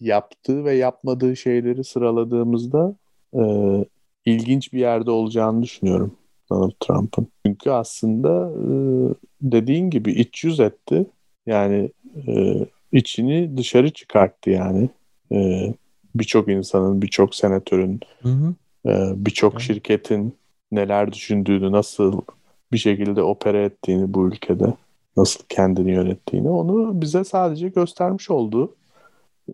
yaptığı 0.00 0.64
ve 0.64 0.74
yapmadığı 0.74 1.36
şeyleri 1.36 1.84
sıraladığımızda 1.84 2.94
e, 3.34 3.42
ilginç 4.24 4.72
bir 4.72 4.78
yerde 4.78 5.10
olacağını 5.10 5.62
düşünüyorum 5.62 6.16
Donald 6.50 6.72
Trump'ın. 6.80 7.26
Çünkü 7.46 7.70
aslında 7.70 8.50
e, 8.50 8.66
dediğin 9.42 9.90
gibi 9.90 10.12
iç 10.12 10.44
yüz 10.44 10.60
etti. 10.60 11.06
Yani 11.46 11.90
e, 12.26 12.56
içini 12.92 13.56
dışarı 13.56 13.90
çıkarttı 13.90 14.50
yani. 14.50 14.88
E, 15.32 15.72
birçok 16.14 16.48
insanın, 16.48 17.02
birçok 17.02 17.34
senatörün, 17.34 18.00
e, 18.86 18.90
birçok 19.16 19.60
şirketin 19.60 20.34
neler 20.72 21.12
düşündüğünü, 21.12 21.72
nasıl 21.72 22.20
bir 22.72 22.78
şekilde 22.78 23.22
opera 23.22 23.62
ettiğini 23.62 24.14
bu 24.14 24.28
ülkede, 24.28 24.74
nasıl 25.16 25.44
kendini 25.48 25.90
yönettiğini 25.90 26.48
onu 26.48 27.00
bize 27.00 27.24
sadece 27.24 27.68
göstermiş 27.68 28.30
oldu. 28.30 28.74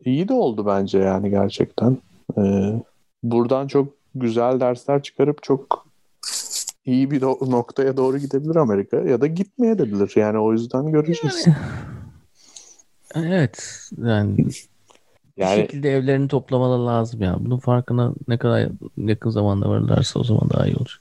İyi 0.04 0.28
de 0.28 0.32
oldu 0.32 0.66
bence 0.66 0.98
yani 0.98 1.30
gerçekten. 1.30 1.98
Ee, 2.38 2.82
buradan 3.22 3.66
çok 3.66 3.88
güzel 4.14 4.60
dersler 4.60 5.02
çıkarıp 5.02 5.42
çok 5.42 5.86
iyi 6.84 7.10
bir 7.10 7.20
do- 7.20 7.50
noktaya 7.50 7.96
doğru 7.96 8.18
gidebilir 8.18 8.56
Amerika 8.56 8.96
ya 8.96 9.20
da 9.20 9.26
gitmeye 9.26 9.78
de 9.78 9.92
bilir. 9.92 10.12
Yani 10.16 10.38
o 10.38 10.52
yüzden 10.52 10.92
göreceğiz. 10.92 11.46
Evet. 13.14 13.88
Yani 13.98 14.46
yani, 15.36 15.56
bir 15.56 15.62
şekilde 15.62 15.90
evlerini 15.90 16.28
toplamaları 16.28 16.86
lazım 16.86 17.22
ya. 17.22 17.36
Bunun 17.40 17.58
farkına 17.58 18.12
ne 18.28 18.38
kadar 18.38 18.68
yakın 18.96 19.30
zamanda 19.30 19.68
varırlarsa 19.68 20.20
o 20.20 20.24
zaman 20.24 20.50
daha 20.50 20.66
iyi 20.66 20.76
olur. 20.76 21.00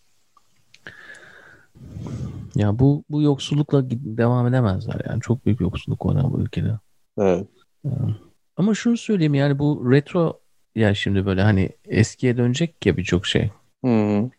Ya 2.56 2.80
bu 2.80 3.04
bu 3.10 3.22
yoksullukla 3.22 3.90
devam 3.92 4.48
edemezler 4.48 5.02
yani. 5.10 5.22
Çok 5.22 5.46
büyük 5.46 5.62
yoksulluk 5.62 6.06
var 6.06 6.34
bu 6.34 6.40
ülkede. 6.40 6.80
Evet. 7.18 7.48
Yani. 7.84 8.16
Ama 8.60 8.74
şunu 8.74 8.98
söyleyeyim 8.98 9.34
yani 9.34 9.60
bu 9.60 9.92
retro 9.92 10.40
ya 10.76 10.96
şimdi 10.96 11.26
böyle 11.26 11.42
hani 11.42 11.70
eskiye 11.86 12.38
dönecek 12.38 12.86
ya 12.86 12.98
birçok 12.98 13.26
şey. 13.26 13.50
-hı. 13.84 14.30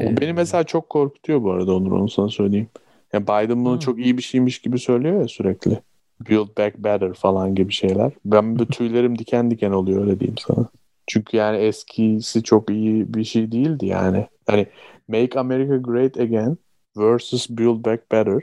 Ee, 0.00 0.20
beni 0.20 0.32
mesela 0.32 0.64
çok 0.64 0.88
korkutuyor 0.88 1.42
bu 1.42 1.52
arada 1.52 1.74
Onur 1.74 1.92
onu 1.92 2.08
sana 2.08 2.28
söyleyeyim. 2.28 2.68
Ya 3.12 3.22
Biden 3.22 3.64
bunu 3.64 3.76
hı. 3.76 3.80
çok 3.80 3.98
iyi 3.98 4.16
bir 4.16 4.22
şeymiş 4.22 4.58
gibi 4.58 4.78
söylüyor 4.78 5.20
ya 5.20 5.28
sürekli. 5.28 5.80
Build 6.28 6.58
back 6.58 6.78
better 6.78 7.14
falan 7.14 7.54
gibi 7.54 7.72
şeyler. 7.72 8.12
Ben 8.24 8.58
bir 8.58 8.64
tüylerim 8.66 9.18
diken 9.18 9.50
diken 9.50 9.70
oluyor 9.70 10.00
öyle 10.00 10.20
diyeyim 10.20 10.38
sana. 10.38 10.68
Çünkü 11.06 11.36
yani 11.36 11.56
eskisi 11.56 12.42
çok 12.42 12.70
iyi 12.70 13.14
bir 13.14 13.24
şey 13.24 13.52
değildi 13.52 13.86
yani. 13.86 14.26
Hani 14.46 14.66
Make 15.08 15.40
America 15.40 15.76
Great 15.76 16.16
Again 16.20 16.58
versus 16.96 17.50
Build 17.50 17.84
Back 17.84 18.12
Better. 18.12 18.42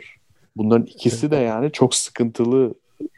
Bunların 0.56 0.86
ikisi 0.86 1.32
de 1.32 1.36
yani 1.36 1.72
çok 1.72 1.96
sıkıntılı 1.96 2.74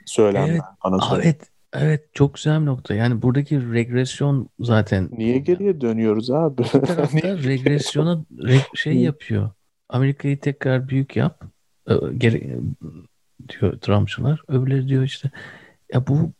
söylemler 0.05 0.49
evet, 0.49 0.61
bana 0.83 0.99
söyle. 0.99 1.23
Evet, 1.25 1.49
evet 1.73 2.13
çok 2.13 2.33
güzel 2.33 2.61
bir 2.61 2.65
nokta. 2.65 2.93
Yani 2.93 3.21
buradaki 3.21 3.73
regresyon 3.73 4.49
zaten. 4.59 5.09
Niye 5.11 5.37
geriye 5.37 5.81
dönüyoruz 5.81 6.31
abi? 6.31 6.63
Bir 6.63 6.65
tarafta 6.85 7.37
regresyona 7.37 8.23
re- 8.37 8.77
şey 8.77 8.95
yapıyor. 8.95 9.49
Amerika'yı 9.89 10.39
tekrar 10.39 10.89
büyük 10.89 11.15
yap. 11.15 11.43
Geri, 12.17 12.59
diyor 13.49 13.79
Trumpçılar. 13.79 14.41
Öbürleri 14.47 14.87
diyor 14.87 15.03
işte 15.03 15.31
ya 15.93 16.07
bu 16.07 16.31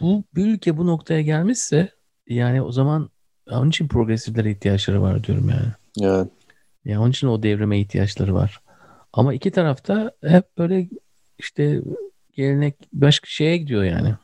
bu 0.00 0.24
bir 0.34 0.46
ülke 0.46 0.76
bu 0.76 0.86
noktaya 0.86 1.22
gelmişse 1.22 1.88
yani 2.28 2.62
o 2.62 2.72
zaman 2.72 3.10
onun 3.50 3.68
için 3.68 3.88
progresiflere 3.88 4.50
ihtiyaçları 4.50 5.02
var 5.02 5.24
diyorum 5.24 5.48
yani. 5.48 5.72
Evet. 6.10 6.28
Yani 6.84 6.98
onun 6.98 7.10
için 7.10 7.26
o 7.26 7.42
devrime 7.42 7.80
ihtiyaçları 7.80 8.34
var. 8.34 8.60
Ama 9.12 9.34
iki 9.34 9.50
tarafta 9.50 10.12
hep 10.24 10.58
böyle 10.58 10.88
işte 11.38 11.80
gelenek 12.32 12.74
başka 12.92 13.26
şeye 13.26 13.56
gidiyor 13.56 13.84
yani. 13.84 14.14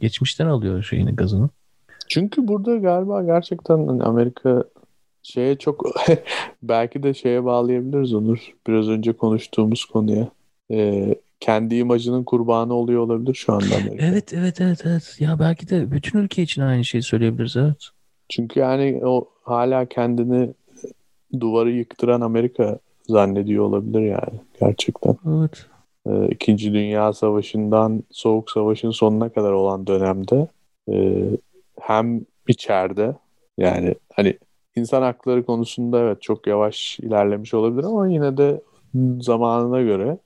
Geçmişten 0.00 0.46
alıyor 0.46 0.82
şeyini 0.82 1.16
gazını. 1.16 1.48
Çünkü 2.08 2.48
burada 2.48 2.76
galiba 2.76 3.22
gerçekten 3.22 3.86
hani 3.86 4.02
Amerika 4.02 4.64
şeye 5.22 5.58
çok 5.58 5.84
belki 6.62 7.02
de 7.02 7.14
şeye 7.14 7.44
bağlayabiliriz 7.44 8.14
Onur. 8.14 8.38
Biraz 8.66 8.88
önce 8.88 9.12
konuştuğumuz 9.12 9.84
konuya. 9.84 10.28
Ee, 10.70 11.14
kendi 11.40 11.74
imajının 11.74 12.24
kurbanı 12.24 12.74
oluyor 12.74 13.00
olabilir 13.00 13.34
şu 13.34 13.52
anda 13.52 13.74
Amerika. 13.74 14.06
Evet 14.06 14.32
evet 14.32 14.60
evet 14.60 14.80
evet. 14.84 15.16
Ya 15.20 15.38
belki 15.38 15.68
de 15.68 15.90
bütün 15.90 16.18
ülke 16.18 16.42
için 16.42 16.62
aynı 16.62 16.84
şeyi 16.84 17.02
söyleyebiliriz 17.02 17.56
evet. 17.56 17.88
Çünkü 18.28 18.60
yani 18.60 19.00
o 19.04 19.28
hala 19.42 19.86
kendini 19.86 20.50
duvarı 21.40 21.70
yıktıran 21.70 22.20
Amerika 22.20 22.78
zannediyor 23.08 23.64
olabilir 23.64 24.00
yani 24.00 24.40
gerçekten. 24.60 25.16
Evet. 25.38 25.66
Ee, 26.06 26.28
İkinci 26.30 26.72
Dünya 26.72 27.12
Savaşı'ndan 27.12 28.02
Soğuk 28.10 28.50
Savaş'ın 28.50 28.90
sonuna 28.90 29.28
kadar 29.28 29.52
olan 29.52 29.86
dönemde 29.86 30.48
e, 30.92 31.22
hem 31.80 32.20
içeride 32.48 33.14
yani 33.58 33.94
hani 34.14 34.38
insan 34.76 35.02
hakları 35.02 35.46
konusunda 35.46 36.00
evet 36.00 36.22
çok 36.22 36.46
yavaş 36.46 37.00
ilerlemiş 37.00 37.54
olabilir 37.54 37.84
ama 37.84 38.08
yine 38.08 38.36
de 38.36 38.60
zamanına 39.20 39.82
göre 39.82 40.18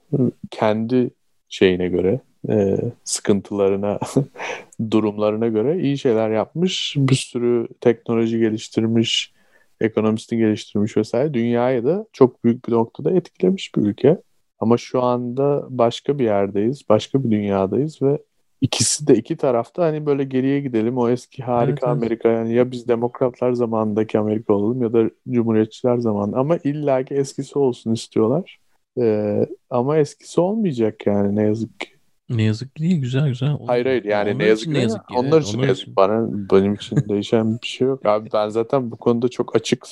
kendi 0.50 1.10
şeyine 1.48 1.88
göre 1.88 2.20
e, 2.48 2.76
sıkıntılarına 3.04 3.98
durumlarına 4.90 5.48
göre 5.48 5.80
iyi 5.80 5.98
şeyler 5.98 6.30
yapmış 6.30 6.94
bir 6.98 7.14
sürü 7.14 7.68
teknoloji 7.80 8.38
geliştirmiş 8.38 9.32
ekonomisini 9.80 10.38
geliştirmiş 10.38 10.96
vesaire. 10.96 11.34
Dünyayı 11.34 11.84
da 11.84 12.06
çok 12.12 12.44
büyük 12.44 12.68
bir 12.68 12.72
noktada 12.72 13.10
etkilemiş 13.10 13.74
bir 13.76 13.82
ülke 13.82 14.18
ama 14.60 14.76
şu 14.76 15.02
anda 15.02 15.66
başka 15.70 16.18
bir 16.18 16.24
yerdeyiz 16.24 16.82
başka 16.88 17.24
bir 17.24 17.30
dünyadayız 17.30 18.02
ve 18.02 18.18
ikisi 18.60 19.06
de 19.06 19.14
iki 19.14 19.36
tarafta 19.36 19.84
hani 19.84 20.06
böyle 20.06 20.24
geriye 20.24 20.60
gidelim 20.60 20.98
o 20.98 21.08
eski 21.08 21.42
harika 21.42 21.70
Evet, 21.70 21.78
evet. 21.82 21.88
Amerika 21.88 22.28
yani 22.28 22.54
ya 22.54 22.70
biz 22.70 22.88
demokratlar 22.88 23.52
zamanındaki 23.52 24.18
Amerika 24.18 24.52
olalım 24.54 24.82
ya 24.82 24.92
da 24.92 25.10
cumhuriyetçiler 25.30 25.98
zamanı 25.98 26.36
ama 26.36 26.56
illaki 26.64 27.14
eskisi 27.14 27.58
olsun 27.58 27.92
istiyorlar. 27.92 28.58
Ee, 29.00 29.46
ama 29.70 29.98
eskisi 29.98 30.40
olmayacak 30.40 31.06
yani 31.06 31.36
ne 31.36 31.42
yazık 31.42 31.80
ki. 31.80 31.88
Ne 32.30 32.42
yazık 32.42 32.76
ki 32.76 32.82
değil 32.82 33.00
güzel 33.00 33.28
güzel. 33.28 33.50
Olur. 33.52 33.66
Hayır 33.66 33.86
hayır 33.86 34.04
yani 34.04 34.30
Onlar 34.30 34.38
ne 34.38 34.46
yazık 34.46 34.62
için 34.62 34.72
ki, 34.72 34.78
ne 34.78 34.82
yazık 34.82 35.08
ki. 35.08 35.14
onlar 35.16 35.40
için 35.40 35.58
onlar 35.58 35.64
ne 35.66 35.68
yazık 35.68 35.96
bana 35.96 36.28
benim 36.50 36.74
için 36.74 36.96
değişen 37.08 37.58
bir 37.62 37.66
şey 37.66 37.88
yok. 37.88 38.06
Abi 38.06 38.28
ben 38.32 38.48
zaten 38.48 38.90
bu 38.90 38.96
konuda 38.96 39.28
çok 39.28 39.56
açık 39.56 39.86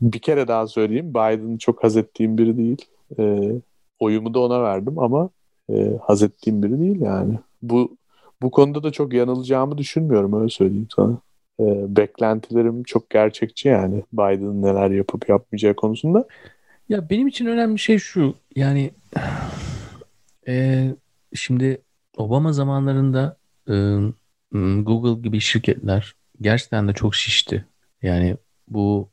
bir 0.00 0.18
kere 0.18 0.48
daha 0.48 0.66
söyleyeyim 0.66 1.10
Biden'ı 1.10 1.58
çok 1.58 1.84
haz 1.84 1.96
ettiğim 1.96 2.38
biri 2.38 2.56
değil. 2.56 2.84
Ee, 3.18 3.52
oyumu 3.98 4.34
da 4.34 4.40
ona 4.40 4.62
verdim 4.62 4.98
ama 4.98 5.30
e, 5.70 5.98
haz 6.02 6.22
ettiğim 6.22 6.62
biri 6.62 6.80
değil 6.80 7.00
yani. 7.00 7.38
Bu 7.62 7.96
bu 8.42 8.50
konuda 8.50 8.82
da 8.82 8.90
çok 8.90 9.12
yanılacağımı 9.12 9.78
düşünmüyorum 9.78 10.40
öyle 10.40 10.48
söyleyeyim 10.48 10.88
sana. 10.96 11.18
Ee, 11.60 11.96
beklentilerim 11.96 12.82
çok 12.82 13.10
gerçekçi 13.10 13.68
yani 13.68 14.02
Biden'ın 14.12 14.62
neler 14.62 14.90
yapıp 14.90 15.28
yapmayacağı 15.28 15.74
konusunda. 15.74 16.24
Ya 16.88 17.10
benim 17.10 17.26
için 17.26 17.46
önemli 17.46 17.78
şey 17.78 17.98
şu. 17.98 18.34
Yani 18.56 18.90
e, 20.48 20.84
şimdi 21.34 21.82
Obama 22.16 22.52
zamanlarında 22.52 23.36
e, 23.68 23.74
Google 24.82 25.22
gibi 25.22 25.40
şirketler 25.40 26.14
gerçekten 26.40 26.88
de 26.88 26.92
çok 26.92 27.14
şişti. 27.14 27.64
Yani 28.02 28.36
bu 28.68 29.08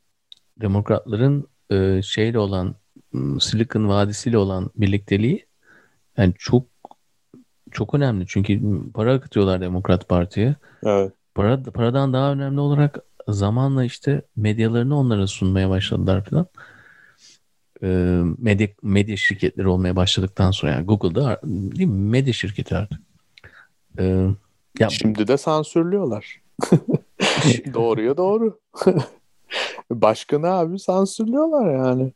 demokratların 0.62 1.48
e, 1.72 2.02
şeyle 2.02 2.40
olan 2.40 2.76
m, 3.14 3.40
Silicon 3.40 3.90
Vadisi'yle 3.90 4.38
olan 4.38 4.70
birlikteliği 4.76 5.46
yani 6.18 6.34
çok 6.38 6.64
çok 7.72 7.94
önemli. 7.94 8.26
Çünkü 8.28 8.62
para 8.94 9.14
akıtıyorlar 9.14 9.62
Demokrat 9.62 10.10
Parti'ye. 10.10 10.56
Evet. 10.84 11.14
Para, 11.36 11.64
paradan 11.64 12.14
daha 12.14 12.32
önemli 12.32 12.60
olarak 12.60 13.00
zamanla 13.28 13.84
işte 13.84 14.22
medyalarını 14.36 14.98
onlara 14.98 15.28
sunmaya 15.28 15.70
başladılar 15.70 16.26
falan. 16.26 16.48
Ee, 17.84 18.22
medya, 18.38 18.68
medya 18.84 19.18
şirketleri 19.18 19.68
olmaya 19.68 19.96
başladıktan 19.96 20.52
sonra 20.52 20.72
yani 20.72 20.86
Google'da 20.86 21.42
değil 21.44 21.90
mi? 21.90 22.10
medya 22.10 22.34
şirketi 22.34 22.76
artık. 22.76 23.02
Ee, 24.00 24.28
ya 24.80 24.90
Şimdi 24.90 25.28
de 25.28 25.38
sansürlüyorlar. 25.38 26.42
Doğruya 27.74 28.18
doğru. 28.18 28.60
Başkanı 29.92 30.48
abi 30.48 30.80
sansürlüyorlar 30.80 31.74
yani. 31.74 32.14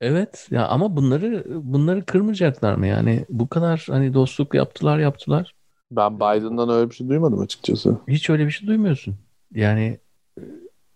Evet 0.00 0.48
ya 0.50 0.66
ama 0.68 0.96
bunları 0.96 1.44
bunları 1.72 2.04
kırmayacaklar 2.06 2.74
mı 2.74 2.86
yani 2.86 3.24
bu 3.28 3.48
kadar 3.48 3.86
hani 3.90 4.14
dostluk 4.14 4.54
yaptılar 4.54 4.98
yaptılar 4.98 5.54
Ben 5.90 6.16
Biden'dan 6.16 6.68
öyle 6.68 6.90
bir 6.90 6.94
şey 6.94 7.08
duymadım 7.08 7.40
açıkçası. 7.40 7.98
hiç 8.08 8.30
öyle 8.30 8.46
bir 8.46 8.50
şey 8.50 8.68
duymuyorsun. 8.68 9.16
Yani 9.54 10.00
e, 10.38 10.42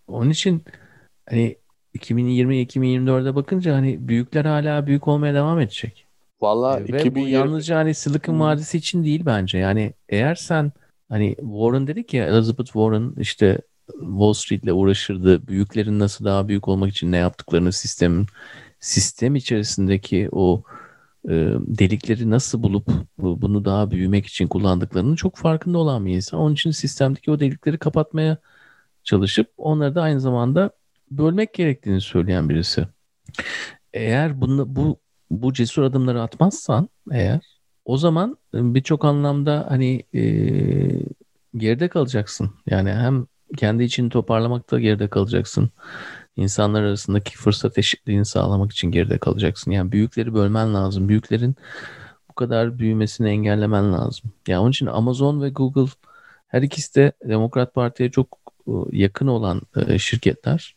onun 0.07 0.31
için 0.31 0.65
hani 1.31 1.57
2020-2024'e 1.95 3.35
bakınca 3.35 3.75
hani 3.75 4.09
büyükler 4.09 4.45
hala 4.45 4.87
büyük 4.87 5.09
olmaya 5.09 5.35
devam 5.35 5.61
edecek. 5.61 6.07
Valla 6.41 6.81
E, 6.81 6.93
Ve 6.93 7.15
bu 7.15 7.29
2020 7.29 7.31
yalnızca 7.31 7.77
hani 7.77 7.95
Silicon 7.95 8.35
Hmm. 8.35 8.41
Vadisi 8.41 8.79
için 8.79 9.05
değil 9.05 9.23
bence. 9.27 9.59
Yani 9.59 9.93
eğer 10.09 10.35
sen 10.35 10.73
hani 11.09 11.37
Warren 11.37 11.87
dedik 11.87 12.15
ya 12.15 12.27
Elizabeth 12.27 12.67
Warren 12.67 13.13
işte 13.19 13.59
Wall 14.01 14.33
Street'le 14.33 14.73
uğraşırdı. 14.73 15.47
Büyüklerin 15.49 15.99
nasıl 15.99 16.25
daha 16.25 16.49
büyük 16.49 16.69
olmak 16.69 16.91
için 16.91 17.13
ne 17.13 17.17
yaptıklarını 17.17 17.73
sistemin 17.73 18.27
sistem 18.81 19.37
içerisindeki 19.37 20.29
o 20.33 20.63
e, 21.29 21.33
delikleri 21.59 22.31
nasıl 22.31 22.63
bulup 22.63 22.89
bu- 23.19 23.43
bunu 23.43 23.65
daha 23.65 23.91
büyümek 23.91 24.27
için 24.27 24.49
kullandıklarının 24.49 25.15
çok 25.17 25.37
farkında 25.37 25.79
olan 25.79 26.07
bir 26.07 26.15
insan. 26.15 26.41
Onun 26.41 26.55
için 26.55 26.71
sistemdeki 26.71 27.31
o 27.31 27.41
delikleri 27.41 27.79
kapatmaya 27.79 28.37
çalışıp 29.05 29.51
onları 29.57 29.95
da 29.95 30.03
aynı 30.03 30.21
zamanda 30.21 30.71
bölmek 31.11 31.55
gerektiğini 31.55 32.01
söyleyen 32.01 32.49
birisi. 32.49 32.87
Eğer 33.93 34.41
bunu, 34.41 34.77
bu 34.77 35.01
bu 35.31 35.53
cesur 35.53 35.83
adımları 35.83 36.23
atmazsan 36.23 36.89
eğer 37.13 37.41
o 37.85 37.97
zaman 37.97 38.37
birçok 38.55 39.05
anlamda 39.05 39.67
hani 39.69 40.03
e, 40.15 40.23
geride 41.57 41.89
kalacaksın. 41.89 42.51
Yani 42.67 42.93
hem 42.93 43.27
kendi 43.57 43.85
içini 43.85 44.11
toparlamakta 44.11 44.81
geride 44.81 45.09
kalacaksın. 45.09 45.71
İnsanlar 46.37 46.83
arasındaki 46.83 47.37
fırsat 47.37 47.79
eşitliğini 47.79 48.25
sağlamak 48.25 48.73
için 48.73 48.91
geride 48.91 49.19
kalacaksın. 49.19 49.71
Yani 49.71 49.93
büyükleri 49.93 50.35
bölmen 50.35 50.75
lazım. 50.75 51.09
Büyüklerin 51.09 51.57
bu 52.31 52.35
kadar 52.35 52.79
büyümesini 52.79 53.29
engellemen 53.29 53.93
lazım. 53.93 54.31
Yani 54.49 54.61
onun 54.61 54.71
için 54.71 54.87
Amazon 54.87 55.43
ve 55.43 55.51
Google 55.51 55.93
her 56.49 56.63
ikisi 56.63 56.95
de 56.95 57.13
Demokrat 57.25 57.75
Parti'ye 57.75 58.11
çok 58.11 58.39
e, 58.67 58.73
yakın 58.93 59.27
olan 59.27 59.63
e, 59.77 59.99
şirketler. 59.99 60.77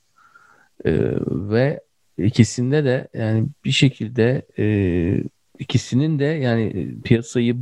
E, 0.85 0.91
ve 1.29 1.79
ikisinde 2.17 2.83
de 2.85 3.07
yani 3.13 3.47
bir 3.65 3.71
şekilde 3.71 4.45
ikisinin 5.59 6.19
de 6.19 6.25
yani 6.25 6.95
piyasayı 7.03 7.57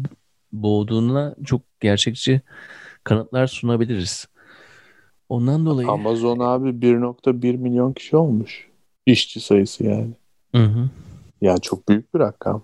boğduğuna 0.52 1.36
çok 1.46 1.62
gerçekçi 1.80 2.42
kanıtlar 3.04 3.48
sunabiliriz. 3.48 4.28
Ondan 5.32 5.66
dolayı 5.66 5.88
Amazon 5.88 6.40
abi 6.40 6.70
1.1 6.70 7.58
milyon 7.58 7.94
kişi 7.94 8.18
olmuş. 8.18 8.68
İşçi 9.06 9.40
sayısı 9.40 9.84
yani. 9.84 10.12
Hı 10.56 10.64
hı. 10.64 10.90
Ya 11.42 11.58
çok 11.58 11.90
büyük 11.90 12.14
bir 12.14 12.20
rakam. 12.20 12.64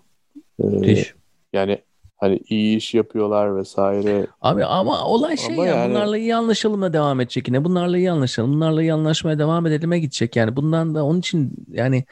Ee, 0.64 1.06
yani 1.54 1.78
hani 2.18 2.40
iyi 2.50 2.78
iş 2.78 2.94
yapıyorlar 2.94 3.58
vesaire. 3.58 4.28
Abi 4.42 4.66
ama 4.66 5.06
olay 5.06 5.38
şey 5.38 5.54
Ama 5.56 5.66
ya 5.66 5.76
yani- 5.76 5.90
bunlarla 5.90 6.18
iyi 6.18 6.36
anlaşalım 6.36 6.82
da 6.82 6.94
devam 6.94 7.22
edecek 7.22 7.48
yine. 7.48 7.64
Bunlarla 7.64 7.98
iyi 7.98 8.12
anlaşalım. 8.12 8.54
Bunlarla 8.54 8.82
iyi 8.82 8.94
anlaşmaya 8.94 9.40
devam 9.40 9.66
edelim'e 9.66 10.00
gidecek 10.00 10.36
yani. 10.36 10.56
Bundan 10.56 10.96
da 10.96 11.06
onun 11.06 11.20
için 11.20 11.54
yani 11.72 12.04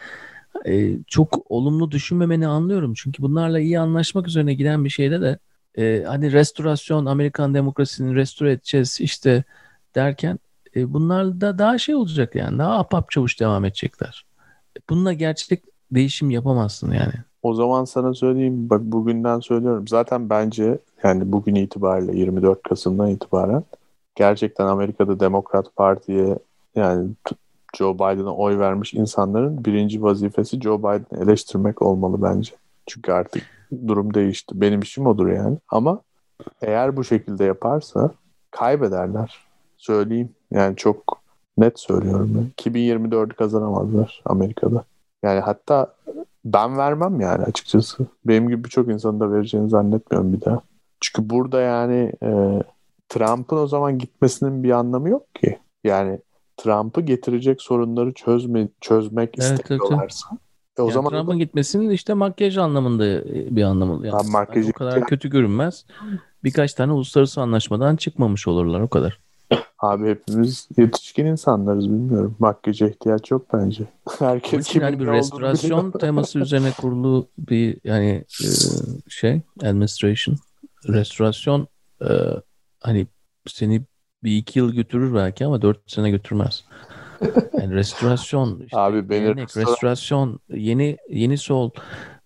e, 0.65 0.91
çok 1.07 1.51
olumlu 1.51 1.91
düşünmemeni 1.91 2.47
anlıyorum. 2.47 2.93
Çünkü 2.97 3.23
bunlarla 3.23 3.59
iyi 3.59 3.79
anlaşmak 3.79 4.27
üzerine 4.27 4.53
giden 4.53 4.85
bir 4.85 4.89
şeyde 4.89 5.21
de 5.21 5.39
e, 5.77 6.03
hani 6.07 6.31
restorasyon 6.31 7.05
Amerikan 7.05 7.53
demokrasisini 7.53 8.15
restore 8.15 8.51
edeceğiz 8.51 8.97
işte 9.01 9.43
derken 9.95 10.39
e, 10.75 10.93
bunlar 10.93 11.41
da 11.41 11.57
daha 11.57 11.77
şey 11.77 11.95
olacak 11.95 12.35
yani. 12.35 12.57
Daha 12.57 12.77
apap 12.79 13.11
çavuş 13.11 13.39
devam 13.39 13.65
edecekler. 13.65 14.25
Bununla 14.89 15.13
gerçek 15.13 15.63
değişim 15.91 16.29
yapamazsın 16.29 16.91
yani. 16.91 17.13
O 17.43 17.53
zaman 17.53 17.85
sana 17.85 18.13
söyleyeyim 18.13 18.69
bak 18.69 18.81
bugünden 18.81 19.39
söylüyorum. 19.39 19.87
Zaten 19.87 20.29
bence 20.29 20.79
yani 21.03 21.31
bugün 21.31 21.55
itibariyle 21.55 22.17
24 22.17 22.63
Kasım'dan 22.63 23.09
itibaren 23.09 23.63
gerçekten 24.15 24.65
Amerika'da 24.65 25.19
Demokrat 25.19 25.75
Parti'ye 25.75 26.37
yani 26.75 27.09
Joe 27.77 27.95
Biden'a 27.95 28.35
oy 28.35 28.59
vermiş 28.59 28.93
insanların 28.93 29.65
birinci 29.65 30.03
vazifesi 30.03 30.61
Joe 30.61 30.79
Biden'ı 30.79 31.23
eleştirmek 31.23 31.81
olmalı 31.81 32.23
bence. 32.23 32.51
Çünkü 32.87 33.11
artık 33.11 33.43
durum 33.87 34.13
değişti. 34.13 34.61
Benim 34.61 34.79
işim 34.79 35.07
odur 35.07 35.27
yani. 35.27 35.57
Ama 35.69 36.01
eğer 36.61 36.97
bu 36.97 37.03
şekilde 37.03 37.43
yaparsa 37.43 38.11
kaybederler. 38.51 39.44
Söyleyeyim. 39.89 40.29
Yani 40.51 40.75
çok 40.75 41.21
net 41.57 41.79
söylüyorum. 41.79 42.31
Ben. 42.35 42.71
2024'ü 42.71 43.33
kazanamazlar 43.33 44.21
Amerika'da. 44.25 44.83
Yani 45.23 45.39
hatta 45.39 45.95
ben 46.45 46.77
vermem 46.77 47.21
yani 47.21 47.43
açıkçası. 47.43 48.05
Benim 48.25 48.49
gibi 48.49 48.63
birçok 48.63 48.87
insanın 48.89 49.19
da 49.19 49.31
vereceğini 49.31 49.69
zannetmiyorum 49.69 50.33
bir 50.33 50.41
daha. 50.41 50.61
Çünkü 51.01 51.29
burada 51.29 51.61
yani 51.61 52.11
e, 52.23 52.29
Trump'ın 53.09 53.57
o 53.57 53.67
zaman 53.67 53.97
gitmesinin 53.99 54.63
bir 54.63 54.71
anlamı 54.71 55.09
yok 55.09 55.35
ki. 55.35 55.59
Yani 55.83 56.19
Trump'ı 56.57 57.01
getirecek 57.01 57.61
sorunları 57.61 58.13
çözme, 58.13 58.67
çözmek 58.81 59.29
Evet, 59.39 59.49
evet, 59.49 59.59
istemiyorlarsa. 59.59 60.27
E 60.77 60.81
o 60.81 60.85
Yani 60.85 60.93
zaman 60.93 61.09
Trump'ın 61.11 61.39
gitmesinin 61.39 61.89
işte 61.89 62.13
makyaj 62.13 62.57
anlamında 62.57 63.03
bir 63.55 63.63
anlamı. 63.63 64.07
Yani 64.07 64.21
makyaj- 64.21 64.69
o 64.69 64.73
kadar 64.73 65.05
kötü 65.05 65.29
görünmez. 65.29 65.85
Birkaç 66.43 66.73
tane 66.73 66.91
uluslararası 66.91 67.41
anlaşmadan 67.41 67.95
çıkmamış 67.95 68.47
olurlar 68.47 68.81
o 68.81 68.87
kadar. 68.87 69.24
Abi 69.79 70.09
hepimiz 70.09 70.69
yetişkin 70.77 71.25
insanlarız 71.25 71.85
bilmiyorum. 71.89 72.35
Makyaja 72.39 72.87
ihtiyaç 72.87 73.31
yok 73.31 73.47
bence. 73.53 73.83
Herkes 74.19 74.67
için 74.67 74.81
yani 74.81 74.99
bir 74.99 75.07
restorasyon 75.07 75.91
teması 75.91 76.39
üzerine 76.39 76.71
kurulu 76.71 77.27
bir 77.37 77.77
yani 77.83 78.23
e, 78.43 78.47
şey 79.09 79.41
administration 79.63 80.37
restorasyon 80.87 81.67
e, 82.01 82.09
hani 82.79 83.07
seni 83.47 83.81
bir 84.23 84.37
iki 84.37 84.59
yıl 84.59 84.73
götürür 84.73 85.15
belki 85.15 85.45
ama 85.45 85.61
dört 85.61 85.91
sene 85.91 86.09
götürmez. 86.09 86.63
Yani 87.53 87.75
restorasyon 87.75 88.59
işte 88.65 88.77
Abi 88.77 89.09
beni 89.09 89.23
gelenek, 89.23 89.57
restorasyon... 89.57 90.39
yeni 90.49 90.97
yeni 91.09 91.37
sol 91.37 91.69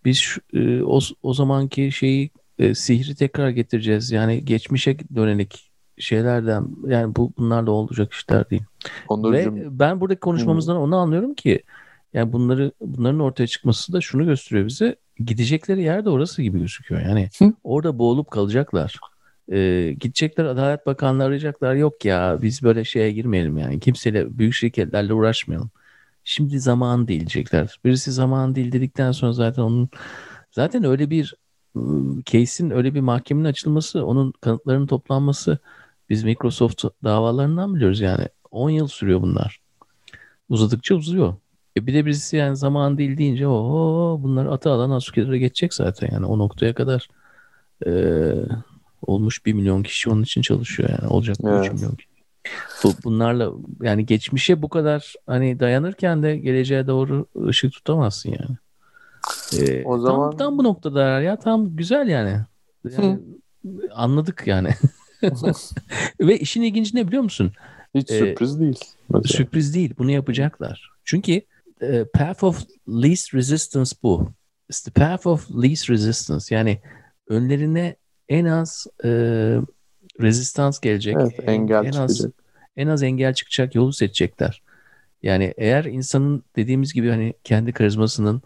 biz 0.05 0.37
e, 0.53 0.83
o, 0.83 0.99
o 1.23 1.33
zamanki 1.33 1.91
şeyi 1.91 2.31
e, 2.59 2.75
sihri 2.75 3.15
tekrar 3.15 3.49
getireceğiz. 3.49 4.11
Yani 4.11 4.45
geçmişe 4.45 4.97
dönelik 5.15 5.68
şeylerden 5.99 6.67
yani 6.87 7.15
bu 7.15 7.33
bunlar 7.37 7.67
da 7.67 7.71
olacak 7.71 8.13
işler 8.13 8.49
değil. 8.49 8.63
Ve 9.11 9.79
ben 9.79 10.01
buradaki 10.01 10.19
konuşmamızdan 10.19 10.75
hmm. 10.75 10.81
onu 10.81 10.97
anlıyorum 10.97 11.33
ki 11.33 11.63
yani 12.13 12.33
bunları 12.33 12.71
bunların 12.81 13.19
ortaya 13.19 13.47
çıkması 13.47 13.93
da 13.93 14.01
şunu 14.01 14.25
gösteriyor 14.25 14.67
bize. 14.67 14.95
Gidecekleri 15.19 15.81
yer 15.81 16.05
de 16.05 16.09
orası 16.09 16.41
gibi 16.41 16.59
gözüküyor. 16.59 17.01
Yani 17.01 17.29
Hı? 17.39 17.53
orada 17.63 17.99
boğulup 17.99 18.31
kalacaklar. 18.31 18.99
Ee, 19.51 19.95
gidecekler 19.99 20.45
Adalet 20.45 20.85
Bakanlığı 20.85 21.23
arayacaklar. 21.23 21.75
Yok 21.75 22.05
ya 22.05 22.39
biz 22.41 22.63
böyle 22.63 22.83
şeye 22.83 23.11
girmeyelim 23.11 23.57
yani. 23.57 23.79
Kimseyle 23.79 24.37
büyük 24.37 24.53
şirketlerle 24.53 25.13
uğraşmayalım. 25.13 25.71
Şimdi 26.23 26.59
zaman 26.59 27.07
değil 27.07 27.19
diyecekler. 27.19 27.79
Birisi 27.85 28.11
zaman 28.11 28.55
değil 28.55 28.71
dedikten 28.71 29.11
sonra 29.11 29.33
zaten 29.33 29.61
onun 29.61 29.89
zaten 30.51 30.83
öyle 30.83 31.09
bir 31.09 31.35
ıı, 31.75 32.23
case'in 32.25 32.69
öyle 32.69 32.93
bir 32.93 33.01
mahkemenin 33.01 33.45
açılması, 33.45 34.05
onun 34.05 34.33
kanıtlarının 34.41 34.87
toplanması 34.87 35.57
biz 36.09 36.23
Microsoft 36.23 36.83
davalarından 37.03 37.75
biliyoruz 37.75 37.99
yani. 37.99 38.27
10 38.51 38.69
yıl 38.69 38.87
sürüyor 38.87 39.21
bunlar. 39.21 39.59
Uzadıkça 40.49 40.95
uzuyor. 40.95 41.33
E 41.77 41.87
bir 41.87 41.93
de 41.93 42.05
birisi 42.05 42.37
yani 42.37 42.57
zaman 42.57 42.97
değil 42.97 43.17
deyince 43.17 43.47
o 43.47 44.19
bunlar 44.23 44.45
ata 44.45 44.71
alan 44.71 44.89
askerlere 44.89 45.39
geçecek 45.39 45.73
zaten 45.73 46.09
yani 46.11 46.25
o 46.25 46.37
noktaya 46.37 46.73
kadar 46.73 47.07
e, 47.85 47.91
olmuş 49.01 49.45
bir 49.45 49.53
milyon 49.53 49.83
kişi 49.83 50.09
onun 50.09 50.23
için 50.23 50.41
çalışıyor 50.41 50.89
yani 50.89 51.07
olacak 51.07 51.37
evet. 51.43 51.65
3 51.65 51.73
milyon 51.73 51.95
kişi. 51.95 52.09
Bu, 52.83 52.93
bunlarla 53.03 53.51
yani 53.81 54.05
geçmişe 54.05 54.61
bu 54.61 54.69
kadar 54.69 55.13
hani 55.27 55.59
dayanırken 55.59 56.23
de 56.23 56.37
geleceğe 56.37 56.87
doğru 56.87 57.25
ışık 57.47 57.73
tutamazsın 57.73 58.29
yani. 58.29 58.57
Ee, 59.57 59.83
o 59.85 59.97
zaman 59.97 60.29
tam, 60.29 60.37
tam 60.37 60.57
bu 60.57 60.63
noktada 60.63 61.21
ya 61.21 61.39
tam 61.39 61.75
güzel 61.75 62.07
yani. 62.07 62.39
yani 62.91 63.19
anladık 63.93 64.43
yani. 64.45 64.69
Ve 66.19 66.39
işin 66.39 66.61
ilginci 66.61 66.95
ne 66.95 67.07
biliyor 67.07 67.23
musun? 67.23 67.51
Hiç 67.95 68.11
ee, 68.11 68.17
sürpriz 68.19 68.59
değil. 68.59 68.79
Mesela. 69.09 69.37
Sürpriz 69.37 69.73
değil. 69.73 69.93
Bunu 69.97 70.11
yapacaklar. 70.11 70.91
Çünkü 71.03 71.41
e, 71.81 72.05
path 72.13 72.43
of 72.43 72.63
least 72.87 73.33
resistance 73.33 73.91
bu. 74.03 74.31
It's 74.69 74.81
the 74.81 74.91
path 74.91 75.27
of 75.27 75.51
least 75.63 75.89
resistance. 75.89 76.55
Yani 76.55 76.81
önlerine 77.27 77.95
en 78.29 78.45
az 78.45 78.87
e, 79.03 79.09
rezistans 80.21 80.79
gelecek. 80.79 81.15
Evet, 81.19 81.39
engel 81.47 81.85
en, 81.85 81.91
en 81.91 81.93
az 81.93 82.25
en 82.77 82.87
az 82.87 83.03
engel 83.03 83.33
çıkacak 83.33 83.75
yolu 83.75 83.93
seçecekler. 83.93 84.61
Yani 85.23 85.53
eğer 85.57 85.85
insanın 85.85 86.43
dediğimiz 86.55 86.93
gibi 86.93 87.09
hani 87.09 87.33
kendi 87.43 87.71
karizmasının 87.71 88.41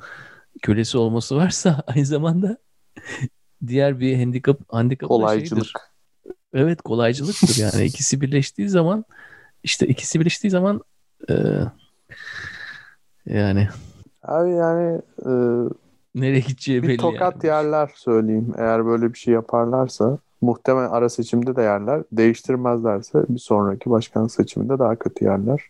kölesi 0.62 0.98
olması 0.98 1.36
varsa 1.36 1.84
aynı 1.88 2.06
zamanda 2.06 2.58
diğer 3.68 4.00
bir 4.00 4.18
handikap 4.18 4.74
handikap 4.74 5.08
kolaycılık. 5.08 5.66
Şeydir. 5.66 5.93
Evet 6.54 6.82
kolaycılıktır 6.82 7.58
yani 7.62 7.86
ikisi 7.86 8.22
birleştiği 8.22 8.70
zaman 8.70 9.06
işte 9.64 9.88
ikisi 9.88 10.20
birleştiği 10.20 10.50
zaman 10.50 10.82
e, 11.30 11.34
yani 13.26 13.68
abi 14.24 14.52
yani 14.52 15.02
e, 15.26 15.32
nereye 16.16 16.40
gideceği 16.40 16.84
bir 16.84 16.88
belli. 16.88 16.94
Bir 16.94 17.02
tokat 17.02 17.44
yani. 17.44 17.46
yerler 17.46 17.92
söyleyeyim 17.96 18.54
eğer 18.58 18.86
böyle 18.86 19.14
bir 19.14 19.18
şey 19.18 19.34
yaparlarsa 19.34 20.18
muhtemelen 20.42 20.90
ara 20.90 21.10
seçimde 21.10 21.56
de 21.56 21.62
yerler 21.62 22.04
değiştirmezlerse 22.12 23.24
bir 23.30 23.40
sonraki 23.40 23.90
başkan 23.90 24.28
seçiminde 24.28 24.80
daha 24.80 24.96
kötü 24.96 25.26
yerler. 25.26 25.62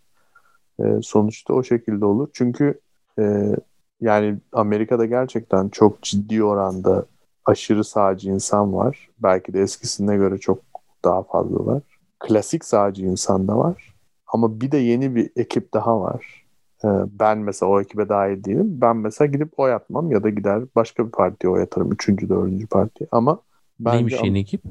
E, 0.80 1.02
sonuçta 1.02 1.54
o 1.54 1.64
şekilde 1.64 2.06
olur 2.06 2.30
çünkü 2.34 2.80
e, 3.20 3.56
yani 4.02 4.38
Amerika'da 4.54 5.06
gerçekten 5.06 5.70
çok 5.70 6.02
ciddi 6.02 6.44
oranda 6.44 7.06
aşırı 7.46 7.84
sağcı 7.84 8.30
insan 8.30 8.74
var. 8.74 9.10
Belki 9.20 9.54
de 9.54 9.62
eskisine 9.62 10.18
göre 10.18 10.38
çok 10.38 10.73
daha 11.06 11.24
fazla 11.24 11.66
var. 11.66 11.82
Klasik 12.20 12.66
sağcı 12.66 13.06
insan 13.06 13.48
da 13.48 13.58
var. 13.58 13.94
Ama 14.28 14.62
bir 14.62 14.72
de 14.72 14.78
yeni 14.78 15.16
bir 15.16 15.32
ekip 15.36 15.74
daha 15.74 16.02
var. 16.02 16.46
Ee, 16.86 16.88
ben 17.20 17.38
mesela 17.38 17.70
o 17.70 17.82
ekibe 17.82 18.10
dahil 18.10 18.44
değilim. 18.44 18.82
Ben 18.82 18.98
mesela 18.98 19.32
gidip 19.32 19.60
oy 19.60 19.74
atmam 19.74 20.12
ya 20.12 20.24
da 20.24 20.30
gider 20.30 20.64
başka 20.76 21.06
bir 21.08 21.12
partiye 21.12 21.54
oy 21.54 21.62
atarım. 21.62 21.92
Üçüncü, 21.92 22.30
dördüncü 22.30 22.68
parti. 22.68 23.08
Ama 23.12 23.40
Neymiş 23.80 24.24
yeni 24.24 24.40
ekip? 24.40 24.62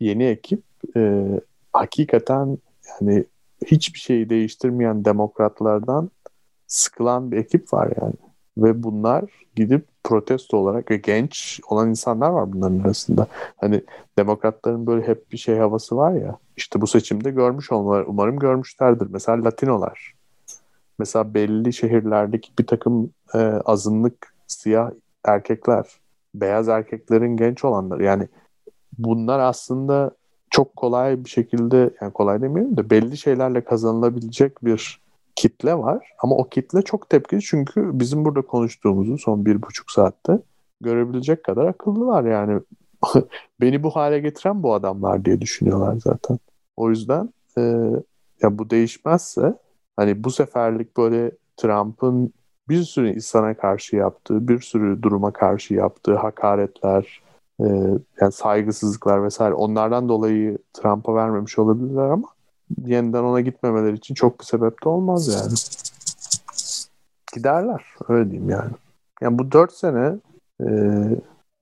Yeni 0.00 0.24
ekip 0.24 0.62
e, 0.96 1.24
hakikaten 1.72 2.58
yani 2.90 3.24
hiçbir 3.66 3.98
şeyi 3.98 4.30
değiştirmeyen 4.30 5.04
demokratlardan 5.04 6.10
sıkılan 6.66 7.32
bir 7.32 7.36
ekip 7.36 7.72
var 7.72 7.92
yani. 8.00 8.31
Ve 8.58 8.82
bunlar 8.82 9.24
gidip 9.56 9.86
protesto 10.04 10.56
olarak 10.56 10.90
ve 10.90 10.96
genç 10.96 11.60
olan 11.68 11.88
insanlar 11.88 12.30
var 12.30 12.52
bunların 12.52 12.80
arasında. 12.80 13.26
Hani 13.56 13.82
demokratların 14.18 14.86
böyle 14.86 15.08
hep 15.08 15.32
bir 15.32 15.38
şey 15.38 15.58
havası 15.58 15.96
var 15.96 16.12
ya. 16.12 16.38
İşte 16.56 16.80
bu 16.80 16.86
seçimde 16.86 17.30
görmüş 17.30 17.72
olmaları 17.72 18.06
umarım 18.06 18.38
görmüşlerdir. 18.38 19.08
Mesela 19.10 19.44
Latinolar. 19.44 20.14
Mesela 20.98 21.34
belli 21.34 21.72
şehirlerdeki 21.72 22.50
bir 22.58 22.66
takım 22.66 23.10
e, 23.34 23.38
azınlık 23.38 24.34
siyah 24.46 24.90
erkekler, 25.24 25.86
beyaz 26.34 26.68
erkeklerin 26.68 27.36
genç 27.36 27.64
olanları 27.64 28.04
yani 28.04 28.28
bunlar 28.98 29.38
aslında 29.38 30.10
çok 30.50 30.76
kolay 30.76 31.24
bir 31.24 31.30
şekilde 31.30 31.90
yani 32.00 32.12
kolay 32.12 32.42
demiyorum 32.42 32.76
da 32.76 32.90
belli 32.90 33.16
şeylerle 33.16 33.64
kazanılabilecek 33.64 34.64
bir 34.64 35.01
kitle 35.36 35.74
var. 35.74 36.10
Ama 36.22 36.36
o 36.36 36.48
kitle 36.48 36.82
çok 36.82 37.10
tepkili 37.10 37.40
çünkü 37.40 37.90
bizim 37.92 38.24
burada 38.24 38.42
konuştuğumuzu 38.42 39.18
son 39.18 39.46
bir 39.46 39.62
buçuk 39.62 39.90
saatte 39.90 40.38
görebilecek 40.80 41.44
kadar 41.44 41.66
akıllılar 41.66 42.24
yani. 42.24 42.60
Beni 43.60 43.82
bu 43.82 43.90
hale 43.90 44.18
getiren 44.18 44.62
bu 44.62 44.74
adamlar 44.74 45.24
diye 45.24 45.40
düşünüyorlar 45.40 45.96
zaten. 46.04 46.38
O 46.76 46.90
yüzden 46.90 47.30
e, 47.58 47.62
ya 48.42 48.58
bu 48.58 48.70
değişmezse 48.70 49.54
hani 49.96 50.24
bu 50.24 50.30
seferlik 50.30 50.96
böyle 50.96 51.30
Trump'ın 51.56 52.32
bir 52.68 52.82
sürü 52.82 53.14
insana 53.14 53.54
karşı 53.54 53.96
yaptığı, 53.96 54.48
bir 54.48 54.60
sürü 54.60 55.02
duruma 55.02 55.32
karşı 55.32 55.74
yaptığı 55.74 56.16
hakaretler, 56.16 57.22
e, 57.60 57.64
yani 58.20 58.32
saygısızlıklar 58.32 59.24
vesaire 59.24 59.54
onlardan 59.54 60.08
dolayı 60.08 60.58
Trump'a 60.72 61.14
vermemiş 61.14 61.58
olabilirler 61.58 62.02
ama 62.02 62.28
yeniden 62.86 63.22
ona 63.22 63.40
gitmemeleri 63.40 63.96
için 63.96 64.14
çok 64.14 64.40
bir 64.40 64.44
sebep 64.44 64.84
de 64.84 64.88
olmaz 64.88 65.28
yani. 65.28 65.54
Giderler 67.34 67.84
öyle 68.08 68.30
diyeyim 68.30 68.50
yani. 68.50 68.72
Yani 69.22 69.38
bu 69.38 69.52
dört 69.52 69.72
sene 69.72 70.14
e, 70.60 70.68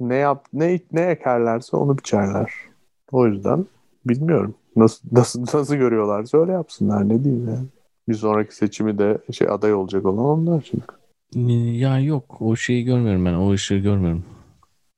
ne 0.00 0.16
yap 0.16 0.46
ne 0.52 0.80
ne 0.92 1.02
ekerlerse 1.02 1.76
onu 1.76 1.98
biçerler. 1.98 2.52
O 3.12 3.26
yüzden 3.26 3.66
bilmiyorum. 4.04 4.54
Nasıl 4.76 5.08
nasıl 5.12 5.42
nasıl 5.42 5.74
görüyorlarsa 5.74 6.38
öyle 6.38 6.52
yapsınlar 6.52 7.08
ne 7.08 7.24
diyeyim 7.24 7.48
yani. 7.48 7.66
Bir 8.08 8.14
sonraki 8.14 8.56
seçimi 8.56 8.98
de 8.98 9.18
şey 9.32 9.48
aday 9.48 9.74
olacak 9.74 10.06
olan 10.06 10.24
onlar 10.24 10.70
çünkü. 10.70 11.00
Ya 11.78 12.00
yok 12.00 12.36
o 12.40 12.56
şeyi 12.56 12.84
görmüyorum 12.84 13.24
ben. 13.24 13.34
O 13.34 13.52
ışığı 13.52 13.76
görmüyorum. 13.76 14.24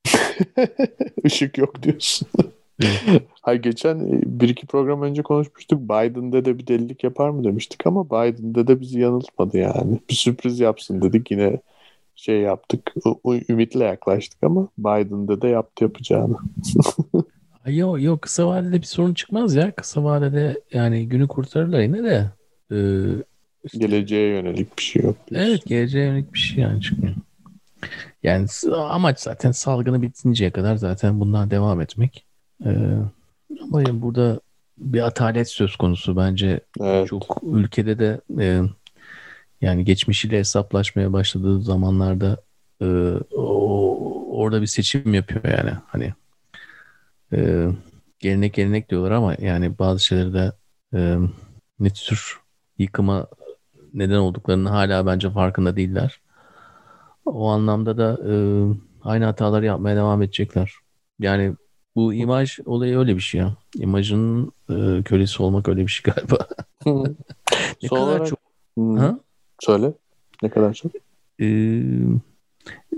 Işık 1.23 1.57
yok 1.57 1.83
diyorsun. 1.83 2.27
Hayır 3.41 3.61
geçen 3.61 3.99
e, 3.99 4.21
bir 4.25 4.49
iki 4.49 4.67
program 4.67 5.01
önce 5.01 5.21
konuşmuştuk. 5.21 5.81
Biden'de 5.81 6.45
de 6.45 6.57
bir 6.57 6.67
delilik 6.67 7.03
yapar 7.03 7.29
mı 7.29 7.43
demiştik 7.43 7.87
ama 7.87 8.05
Biden'de 8.05 8.67
de 8.67 8.81
bizi 8.81 8.99
yanıltmadı 8.99 9.57
yani. 9.57 9.99
Bir 10.09 10.13
sürpriz 10.13 10.59
yapsın 10.59 11.01
dedik 11.01 11.31
yine 11.31 11.59
şey 12.15 12.41
yaptık. 12.41 12.93
Ümitle 13.49 13.83
yaklaştık 13.83 14.43
ama 14.43 14.67
Biden'de 14.77 15.41
de 15.41 15.47
yaptı 15.47 15.83
yapacağını. 15.83 16.37
yok 17.65 18.01
yok 18.01 18.21
kısa 18.21 18.47
vadede 18.47 18.81
bir 18.81 18.87
sorun 18.87 19.13
çıkmaz 19.13 19.55
ya. 19.55 19.71
Kısa 19.71 20.03
vadede 20.03 20.61
yani 20.73 21.09
günü 21.09 21.27
kurtarırlar 21.27 21.81
yine 21.81 22.03
de. 22.03 22.31
Ee, 22.71 23.05
işte, 23.63 23.77
geleceğe 23.77 24.29
yönelik 24.29 24.77
bir 24.77 24.83
şey 24.83 25.03
yok. 25.03 25.15
Diyorsun. 25.29 25.49
Evet 25.49 25.65
geleceğe 25.65 26.05
yönelik 26.05 26.33
bir 26.33 26.39
şey 26.39 26.63
yani 26.63 26.81
çıkmıyor. 26.81 27.15
Yani 28.23 28.47
amaç 28.73 29.19
zaten 29.19 29.51
salgını 29.51 30.01
bitinceye 30.01 30.51
kadar 30.51 30.75
zaten 30.75 31.19
bundan 31.19 31.51
devam 31.51 31.81
etmek. 31.81 32.25
Ee, 32.65 32.97
ama 33.63 33.81
yani 33.81 34.01
burada 34.01 34.39
bir 34.77 35.01
atalet 35.01 35.49
söz 35.49 35.75
konusu 35.75 36.17
bence 36.17 36.59
evet. 36.81 37.07
çok 37.07 37.37
ülkede 37.43 37.99
de 37.99 38.21
e, 38.39 38.61
yani 39.61 39.85
geçmişiyle 39.85 40.39
hesaplaşmaya 40.39 41.13
başladığı 41.13 41.61
zamanlarda 41.61 42.37
e, 42.81 42.85
o, 43.37 44.37
orada 44.39 44.61
bir 44.61 44.67
seçim 44.67 45.13
yapıyor 45.13 45.57
yani 45.57 45.71
hani 45.87 46.13
e, 47.33 47.67
gelenek 48.19 48.53
gelenek 48.53 48.89
diyorlar 48.89 49.11
ama 49.11 49.35
yani 49.39 49.79
bazı 49.79 50.05
şeyleri 50.05 50.33
de 50.33 50.51
e, 50.93 51.17
ne 51.79 51.89
tür 51.89 52.39
yıkıma 52.77 53.27
neden 53.93 54.17
olduklarını 54.17 54.69
hala 54.69 55.05
bence 55.05 55.29
farkında 55.29 55.75
değiller. 55.75 56.21
O 57.25 57.47
anlamda 57.47 57.97
da 57.97 58.19
e, 58.29 58.33
aynı 59.03 59.25
hataları 59.25 59.65
yapmaya 59.65 59.95
devam 59.95 60.21
edecekler. 60.21 60.73
Yani 61.19 61.55
bu 61.95 62.13
imaj 62.13 62.59
olayı 62.65 62.97
öyle 62.97 63.15
bir 63.15 63.21
şey 63.21 63.41
ya. 63.41 63.53
İmajın 63.75 64.51
e, 64.69 65.03
kölesi 65.03 65.43
olmak 65.43 65.67
öyle 65.69 65.81
bir 65.81 65.87
şey 65.91 66.13
galiba. 66.13 66.37
ne 67.81 67.87
Son 67.89 67.95
kadar 67.97 68.07
olarak- 68.07 68.27
çok. 68.27 68.39
Hmm. 68.77 68.97
Ha? 68.97 69.19
Söyle. 69.59 69.93
Ne 70.43 70.49
kadar 70.49 70.73
çok? 70.73 70.91
E, 71.41 71.45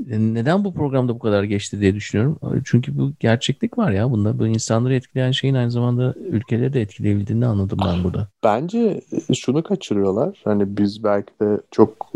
neden 0.09 0.63
bu 0.63 0.73
programda 0.73 1.15
bu 1.15 1.19
kadar 1.19 1.43
geçti 1.43 1.79
diye 1.81 1.95
düşünüyorum. 1.95 2.39
Çünkü 2.65 2.97
bu 2.97 3.11
gerçeklik 3.19 3.77
var 3.77 3.91
ya 3.91 4.11
bunda. 4.11 4.39
Bu 4.39 4.47
insanları 4.47 4.93
etkileyen 4.95 5.31
şeyin 5.31 5.53
aynı 5.55 5.71
zamanda 5.71 6.13
ülkeleri 6.13 6.73
de 6.73 6.81
etkileyebildiğini 6.81 7.45
anladım 7.45 7.79
ben 7.85 8.03
burada. 8.03 8.27
Bence 8.43 9.01
şunu 9.35 9.63
kaçırıyorlar. 9.63 10.41
Hani 10.43 10.77
biz 10.77 11.03
belki 11.03 11.31
de 11.41 11.61
çok 11.71 12.11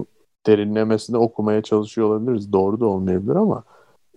derinlemesine 0.47 1.17
okumaya 1.17 1.61
çalışıyor 1.61 2.07
olabiliriz. 2.09 2.53
Doğru 2.53 2.79
da 2.79 2.85
olmayabilir 2.85 3.35
ama 3.35 3.63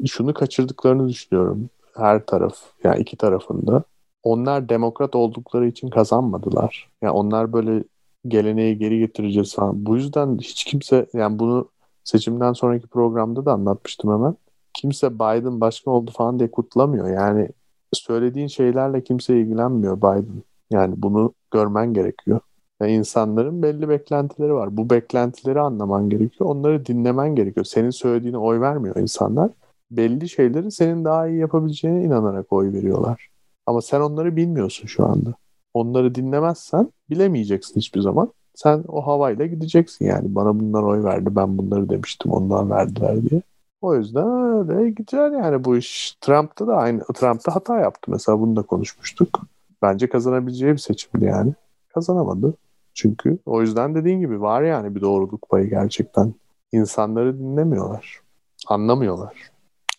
şunu 0.06 0.34
kaçırdıklarını 0.34 1.08
düşünüyorum. 1.08 1.68
Her 1.96 2.26
taraf, 2.26 2.54
yani 2.84 3.00
iki 3.00 3.16
tarafında. 3.16 3.82
Onlar 4.22 4.68
demokrat 4.68 5.14
oldukları 5.14 5.66
için 5.66 5.90
kazanmadılar. 5.90 6.90
Yani 7.02 7.12
onlar 7.12 7.52
böyle 7.52 7.84
geleneği 8.28 8.78
geri 8.78 8.98
getireceğiz 8.98 9.54
falan. 9.54 9.86
Bu 9.86 9.96
yüzden 9.96 10.38
hiç 10.38 10.64
kimse 10.64 11.06
yani 11.12 11.38
bunu 11.38 11.68
seçimden 12.04 12.52
sonraki 12.52 12.86
programda 12.86 13.44
da 13.44 13.52
anlatmıştım 13.52 14.12
hemen. 14.12 14.36
Kimse 14.74 15.14
Biden 15.14 15.60
başkan 15.60 15.94
oldu 15.94 16.10
falan 16.10 16.38
diye 16.38 16.50
kutlamıyor. 16.50 17.08
Yani 17.08 17.48
söylediğin 17.92 18.46
şeylerle 18.46 19.04
kimse 19.04 19.40
ilgilenmiyor 19.40 19.96
Biden. 19.96 20.42
Yani 20.70 20.94
bunu 20.96 21.34
görmen 21.50 21.94
gerekiyor. 21.94 22.40
Yani 22.80 22.92
insanların 22.92 23.62
belli 23.62 23.88
beklentileri 23.88 24.54
var. 24.54 24.76
Bu 24.76 24.90
beklentileri 24.90 25.60
anlaman 25.60 26.10
gerekiyor. 26.10 26.50
Onları 26.50 26.86
dinlemen 26.86 27.34
gerekiyor. 27.34 27.64
Senin 27.64 27.90
söylediğine 27.90 28.38
oy 28.38 28.60
vermiyor 28.60 28.96
insanlar. 28.96 29.50
Belli 29.96 30.28
şeyleri 30.28 30.70
senin 30.70 31.04
daha 31.04 31.28
iyi 31.28 31.38
yapabileceğine 31.38 32.04
inanarak 32.04 32.52
oy 32.52 32.72
veriyorlar. 32.72 33.28
Ama 33.66 33.82
sen 33.82 34.00
onları 34.00 34.36
bilmiyorsun 34.36 34.86
şu 34.86 35.06
anda. 35.06 35.34
Onları 35.74 36.14
dinlemezsen 36.14 36.92
bilemeyeceksin 37.10 37.80
hiçbir 37.80 38.00
zaman. 38.00 38.32
Sen 38.54 38.84
o 38.88 39.06
havayla 39.06 39.46
gideceksin 39.46 40.04
yani. 40.06 40.34
Bana 40.34 40.60
bunlar 40.60 40.82
oy 40.82 41.04
verdi, 41.04 41.36
ben 41.36 41.58
bunları 41.58 41.88
demiştim, 41.88 42.32
ondan 42.32 42.70
verdiler 42.70 43.30
diye. 43.30 43.42
O 43.80 43.94
yüzden 43.94 44.28
öyle 44.70 44.90
gider 44.90 45.30
yani 45.30 45.64
bu 45.64 45.76
iş. 45.76 46.16
Trump'ta 46.20 46.66
da 46.66 46.76
aynı. 46.76 47.04
Trump'ta 47.14 47.54
hata 47.54 47.78
yaptı 47.78 48.10
mesela 48.10 48.40
bunu 48.40 48.56
da 48.56 48.62
konuşmuştuk. 48.62 49.40
Bence 49.82 50.08
kazanabileceği 50.08 50.72
bir 50.72 50.78
seçimdi 50.78 51.24
yani. 51.24 51.52
Kazanamadı. 51.94 52.54
Çünkü 52.94 53.38
o 53.46 53.60
yüzden 53.60 53.94
dediğin 53.94 54.20
gibi 54.20 54.40
var 54.40 54.62
yani 54.62 54.94
bir 54.94 55.00
doğruluk 55.00 55.48
payı 55.48 55.70
gerçekten. 55.70 56.34
İnsanları 56.72 57.38
dinlemiyorlar. 57.38 58.20
Anlamıyorlar. 58.68 59.51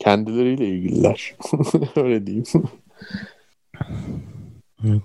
Kendileriyle 0.04 0.68
ilgililer. 0.68 1.36
Öyle 1.96 2.28
diyeyim. 2.28 2.46
Evet. 4.86 5.04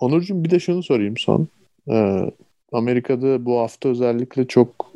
Onurcuğum 0.00 0.44
bir 0.44 0.50
de 0.50 0.58
şunu 0.58 0.82
sorayım 0.82 1.16
son. 1.16 1.48
Ee, 1.90 2.30
Amerika'da 2.72 3.44
bu 3.44 3.58
hafta 3.58 3.88
özellikle 3.88 4.46
çok 4.46 4.92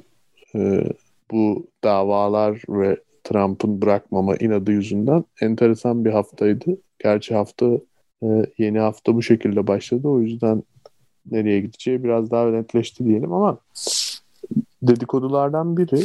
e, 0.55 0.85
bu 1.31 1.66
davalar 1.85 2.62
ve 2.68 3.01
Trump'ın 3.24 3.82
bırakmama 3.82 4.36
inadı 4.36 4.70
yüzünden 4.70 5.24
enteresan 5.40 6.05
bir 6.05 6.10
haftaydı. 6.10 6.77
Gerçi 6.98 7.35
hafta 7.35 7.66
e, 8.22 8.27
yeni 8.59 8.78
hafta 8.78 9.14
bu 9.14 9.22
şekilde 9.22 9.66
başladı. 9.66 10.09
O 10.09 10.20
yüzden 10.20 10.62
nereye 11.31 11.60
gideceği 11.60 12.05
biraz 12.05 12.31
daha 12.31 12.51
netleşti 12.51 13.05
diyelim 13.05 13.32
ama 13.32 13.59
dedikodulardan 14.82 15.77
biri 15.77 16.05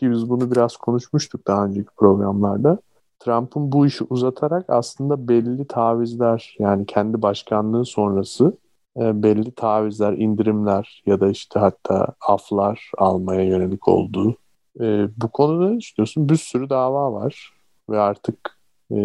ki 0.00 0.10
biz 0.10 0.30
bunu 0.30 0.50
biraz 0.50 0.76
konuşmuştuk 0.76 1.46
daha 1.46 1.64
önceki 1.64 1.90
programlarda. 1.96 2.78
Trump'ın 3.18 3.72
bu 3.72 3.86
işi 3.86 4.04
uzatarak 4.10 4.64
aslında 4.68 5.28
belli 5.28 5.66
tavizler 5.66 6.56
yani 6.58 6.86
kendi 6.86 7.22
başkanlığı 7.22 7.84
sonrası 7.84 8.52
e, 8.96 9.22
belli 9.22 9.52
tavizler, 9.52 10.12
indirimler 10.12 11.02
ya 11.06 11.20
da 11.20 11.28
işte 11.28 11.60
hatta 11.60 12.06
aflar 12.28 12.90
almaya 12.98 13.44
yönelik 13.44 13.88
olduğu. 13.88 14.36
E, 14.80 15.08
bu 15.16 15.28
konuda 15.28 15.78
düşünüyorsun? 15.78 16.28
Bir 16.28 16.36
sürü 16.36 16.70
dava 16.70 17.12
var 17.12 17.52
ve 17.90 17.98
artık 17.98 18.58
e, 18.92 18.96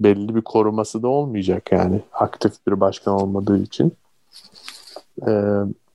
belli 0.00 0.34
bir 0.34 0.42
koruması 0.42 1.02
da 1.02 1.08
olmayacak 1.08 1.72
yani 1.72 2.00
aktif 2.12 2.66
bir 2.66 2.80
başkan 2.80 3.14
olmadığı 3.14 3.58
için. 3.62 3.92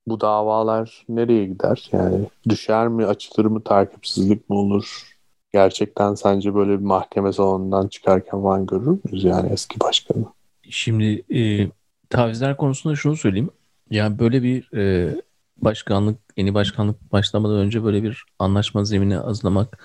Bu 0.08 0.22
davalar 0.22 1.06
nereye 1.10 1.46
gider? 1.46 1.90
Yani 1.92 2.26
düşer 2.50 2.88
mi, 2.88 3.06
açılır 3.06 3.46
mı, 3.46 3.64
takipsizlik 3.64 4.50
mi 4.50 4.56
olur? 4.56 5.18
Gerçekten 5.54 6.16
sence 6.16 6.56
böyle 6.56 6.72
bir 6.72 6.86
mahkeme 6.86 7.34
salonundan 7.34 7.88
çıkarken 7.88 8.42
falan 8.42 8.66
görür 8.66 9.00
müyüz 9.04 9.24
yani 9.24 9.50
eski 9.52 9.80
başkanı? 9.80 10.26
Şimdi 10.70 11.24
e, 11.40 11.70
tavizler 12.10 12.58
konusunda 12.58 12.96
şunu 12.96 13.16
söyleyeyim. 13.16 13.50
Yani 13.90 14.20
böyle 14.20 14.44
bir 14.44 14.74
e, 14.74 15.16
başkanlık, 15.58 16.20
yeni 16.38 16.54
başkanlık 16.54 17.12
başlamadan 17.12 17.58
önce 17.58 17.84
böyle 17.84 18.04
bir 18.04 18.26
anlaşma 18.40 18.84
zemini 18.84 19.16
hazırlamak 19.16 19.80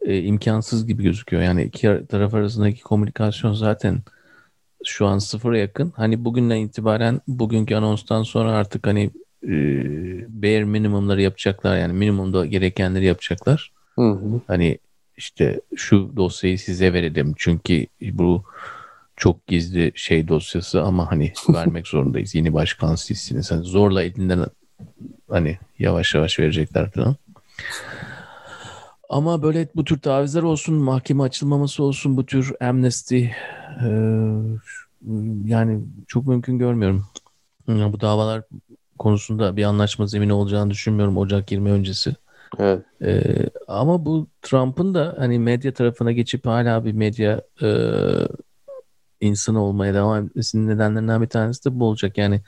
e, 0.00 0.22
imkansız 0.22 0.86
gibi 0.86 1.02
gözüküyor. 1.02 1.42
Yani 1.42 1.62
iki 1.62 2.06
taraf 2.08 2.34
arasındaki 2.34 2.82
komünikasyon 2.82 3.52
zaten 3.52 4.02
şu 4.84 5.06
an 5.06 5.18
sıfıra 5.18 5.58
yakın. 5.58 5.92
Hani 5.96 6.24
bugünden 6.24 6.56
itibaren 6.56 7.20
bugünkü 7.28 7.74
anonstan 7.74 8.22
sonra 8.22 8.52
artık 8.52 8.86
hani 8.86 9.10
e, 9.44 9.52
bare 10.28 10.64
minimumları 10.64 11.22
yapacaklar. 11.22 11.76
Yani 11.78 11.92
minimumda 11.92 12.46
gerekenleri 12.46 13.04
yapacaklar. 13.04 13.72
Hı 13.94 14.10
hı. 14.10 14.40
Hani 14.46 14.78
işte 15.16 15.60
şu 15.76 16.12
dosyayı 16.16 16.58
size 16.58 16.92
verelim 16.92 17.34
çünkü 17.36 17.86
bu 18.02 18.44
çok 19.16 19.46
gizli 19.46 19.92
şey 19.94 20.28
dosyası 20.28 20.82
ama 20.82 21.10
hani 21.10 21.32
vermek 21.48 21.86
zorundayız. 21.86 22.34
Yeni 22.34 22.54
başkan 22.54 22.94
sizsiniz. 22.94 23.50
Hani 23.50 23.64
zorla 23.64 24.02
elinden 24.02 24.46
hani 25.30 25.58
yavaş 25.78 26.14
yavaş 26.14 26.38
verecekler 26.38 26.90
falan. 26.90 27.16
Ama 29.08 29.42
böyle 29.42 29.68
bu 29.76 29.84
tür 29.84 30.00
tavizler 30.00 30.42
olsun, 30.42 30.74
mahkeme 30.74 31.22
açılmaması 31.22 31.82
olsun, 31.82 32.16
bu 32.16 32.26
tür 32.26 32.52
amnesty 32.60 33.24
e, 33.84 33.88
yani 35.44 35.80
çok 36.08 36.26
mümkün 36.26 36.58
görmüyorum. 36.58 37.06
Bu 37.68 38.00
davalar 38.00 38.42
konusunda 39.00 39.56
bir 39.56 39.64
anlaşma 39.64 40.06
zemini 40.06 40.32
olacağını 40.32 40.70
düşünmüyorum 40.70 41.16
Ocak 41.16 41.52
20 41.52 41.70
öncesi. 41.70 42.14
Evet. 42.58 42.82
Ee, 43.02 43.50
ama 43.68 44.04
bu 44.04 44.26
Trump'ın 44.42 44.94
da 44.94 45.14
hani 45.18 45.38
medya 45.38 45.74
tarafına 45.74 46.12
geçip 46.12 46.46
hala 46.46 46.84
bir 46.84 46.92
medya 46.92 47.42
e, 47.62 47.68
insanı 49.20 49.62
olmaya 49.62 49.94
devam 49.94 50.26
etmesinin 50.26 50.68
nedenlerinden 50.68 51.22
bir 51.22 51.26
tanesi 51.26 51.64
de 51.64 51.80
bu 51.80 51.84
olacak. 51.84 52.18
Yani 52.18 52.40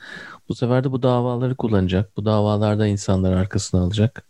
bu 0.49 0.55
sefer 0.55 0.83
de 0.83 0.91
bu 0.91 1.03
davaları 1.03 1.55
kullanacak. 1.55 2.17
Bu 2.17 2.25
davalarda 2.25 2.87
insanlar 2.87 3.33
arkasına 3.33 3.81
alacak. 3.81 4.23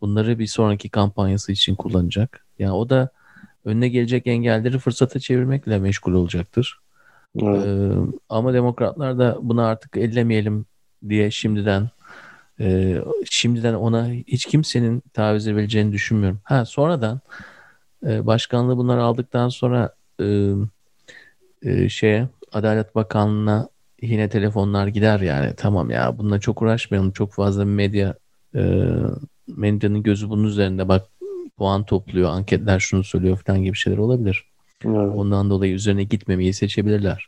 Bunları 0.00 0.38
bir 0.38 0.46
sonraki 0.46 0.88
kampanyası 0.88 1.52
için 1.52 1.74
kullanacak. 1.74 2.46
Yani 2.58 2.72
o 2.72 2.88
da 2.90 3.08
önüne 3.64 3.88
gelecek 3.88 4.26
engelleri 4.26 4.78
fırsata 4.78 5.20
çevirmekle 5.20 5.78
meşgul 5.78 6.12
olacaktır. 6.12 6.80
Evet. 7.42 7.66
Ee, 7.66 7.90
ama 8.28 8.52
demokratlar 8.52 9.18
da 9.18 9.38
bunu 9.42 9.62
artık 9.62 9.96
ellemeyelim 9.96 10.66
diye 11.08 11.30
şimdiden 11.30 11.90
e, 12.60 12.98
şimdiden 13.30 13.74
ona 13.74 14.08
hiç 14.08 14.46
kimsenin 14.46 15.02
taviz 15.12 15.46
verebileceğini 15.46 15.92
düşünmüyorum. 15.92 16.40
Ha 16.44 16.64
sonradan 16.64 17.20
e, 18.06 18.26
başkanlığı 18.26 18.76
bunları 18.76 19.02
aldıktan 19.02 19.48
sonra 19.48 19.94
e, 20.20 20.50
e, 21.62 21.88
şeye 21.88 22.28
Adalet 22.52 22.94
Bakanlığı'na 22.94 23.68
yine 24.02 24.28
telefonlar 24.28 24.86
gider 24.86 25.20
yani 25.20 25.54
tamam 25.56 25.90
ya 25.90 26.18
bununla 26.18 26.40
çok 26.40 26.62
uğraşmayalım 26.62 27.12
çok 27.12 27.32
fazla 27.32 27.64
medya 27.64 28.14
e, 28.54 28.82
medyanın 29.56 30.02
gözü 30.02 30.28
bunun 30.28 30.44
üzerinde 30.44 30.88
bak 30.88 31.06
puan 31.58 31.84
topluyor 31.84 32.30
anketler 32.30 32.80
şunu 32.80 33.04
söylüyor 33.04 33.40
falan 33.46 33.64
gibi 33.64 33.76
şeyler 33.76 33.98
olabilir. 33.98 34.44
evet. 34.84 34.96
Ondan 34.96 35.50
dolayı 35.50 35.72
üzerine 35.72 36.04
gitmemeyi 36.04 36.54
seçebilirler. 36.54 37.26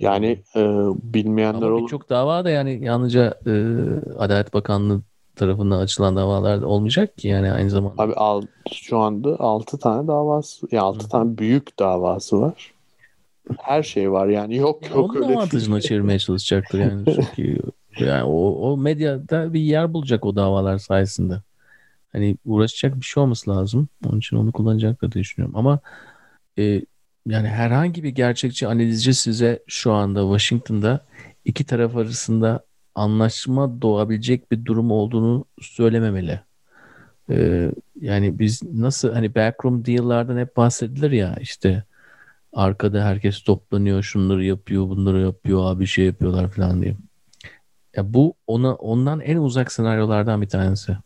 Yani 0.00 0.42
e, 0.56 0.60
bilmeyenler 1.14 1.66
Ama 1.66 1.74
olur. 1.76 1.82
birçok 1.82 2.10
dava 2.10 2.44
da 2.44 2.50
yani 2.50 2.84
yalnızca 2.84 3.34
e, 3.46 3.52
Adalet 4.18 4.54
Bakanlığı 4.54 5.02
tarafından 5.36 5.78
açılan 5.78 6.16
davalar 6.16 6.62
da 6.62 6.66
olmayacak 6.66 7.18
ki 7.18 7.28
yani 7.28 7.52
aynı 7.52 7.70
zamanda. 7.70 8.02
Abi 8.02 8.12
al, 8.14 8.42
şu 8.72 8.98
anda 8.98 9.36
6 9.40 9.78
tane 9.78 10.08
davası, 10.08 10.66
ya 10.72 10.82
6 10.82 11.08
tane 11.08 11.38
büyük 11.38 11.78
davası 11.78 12.40
var. 12.40 12.72
Her 13.58 13.82
şey 13.82 14.12
var 14.12 14.26
yani 14.26 14.56
yok 14.56 14.82
Ya 14.82 14.88
yok 14.96 15.10
onun 15.10 15.22
öyle 15.22 15.34
avantajına 15.34 15.74
değil. 15.74 15.82
çevirmeye 15.82 16.18
çalışacaktır 16.18 16.78
yani 16.78 17.04
çünkü 17.14 17.58
yani 17.98 18.24
o, 18.24 18.70
o 18.72 18.76
medyada 18.76 19.52
bir 19.52 19.60
yer 19.60 19.92
bulacak 19.92 20.24
o 20.26 20.36
davalar 20.36 20.78
sayesinde. 20.78 21.42
Hani 22.12 22.36
uğraşacak 22.44 22.96
bir 23.00 23.04
şey 23.04 23.22
olması 23.22 23.50
lazım. 23.50 23.88
Onun 24.08 24.18
için 24.18 24.36
onu 24.36 24.52
kullanacaklar 24.52 25.12
diye 25.12 25.22
düşünüyorum. 25.22 25.56
Ama 25.56 25.78
e, 26.58 26.82
yani 27.26 27.48
herhangi 27.48 28.02
bir 28.02 28.08
gerçekçi 28.08 28.66
analizci 28.66 29.14
size 29.14 29.62
şu 29.66 29.92
anda 29.92 30.22
Washington'da 30.22 31.00
iki 31.44 31.64
taraf 31.64 31.96
arasında 31.96 32.64
anlaşma 32.94 33.82
doğabilecek 33.82 34.52
bir 34.52 34.64
durum 34.64 34.90
olduğunu 34.90 35.44
söylememeli. 35.60 36.40
Ee, 37.30 37.70
yani 38.00 38.38
biz 38.38 38.62
nasıl 38.62 39.12
hani 39.12 39.34
backroom 39.34 39.84
deal'lardan 39.84 40.38
hep 40.38 40.56
bahsedilir 40.56 41.10
ya 41.10 41.36
işte 41.40 41.84
arkada 42.52 43.04
herkes 43.04 43.42
toplanıyor 43.42 44.02
şunları 44.02 44.44
yapıyor 44.44 44.88
bunları 44.88 45.20
yapıyor 45.20 45.72
abi 45.72 45.86
şey 45.86 46.06
yapıyorlar 46.06 46.50
falan 46.50 46.82
diye. 46.82 46.96
Ya 47.96 48.14
bu 48.14 48.34
ona 48.46 48.74
ondan 48.74 49.20
en 49.20 49.36
uzak 49.36 49.72
senaryolardan 49.72 50.42
bir 50.42 50.48
tanesi. 50.48 50.96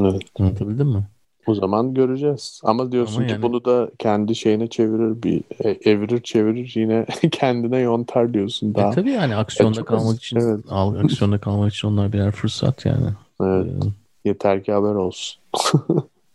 Evet. 0.00 0.22
Anlatabildim 0.38 0.88
mi? 0.88 1.06
O 1.46 1.54
zaman 1.54 1.94
göreceğiz. 1.94 2.60
Ama 2.64 2.92
diyorsun 2.92 3.16
Ama 3.18 3.26
ki 3.26 3.32
yani- 3.32 3.42
bunu 3.42 3.64
da 3.64 3.90
kendi 3.98 4.34
şeyine 4.34 4.66
çevirir 4.66 5.22
bir 5.22 5.42
e, 5.64 5.90
evirir 5.90 6.20
çevirir 6.22 6.72
yine 6.76 7.06
kendine 7.32 7.78
yontar 7.78 8.34
diyorsun 8.34 8.70
E 8.70 8.74
daha. 8.74 8.90
tabii 8.90 9.10
yani 9.10 9.36
aksiyonda 9.36 9.78
çok 9.78 9.86
kalmak 9.88 10.06
az- 10.10 10.16
için 10.16 10.36
evet. 10.40 10.60
al- 10.68 10.94
aksiyonda 11.04 11.38
kalmak 11.38 11.72
için 11.74 11.88
onlar 11.88 12.12
birer 12.12 12.30
fırsat 12.30 12.86
yani. 12.86 13.06
Evet, 13.42 13.66
Ee, 13.66 13.88
yeter 14.28 14.64
ki 14.64 14.72
haber 14.72 14.94
olsun. 14.94 15.42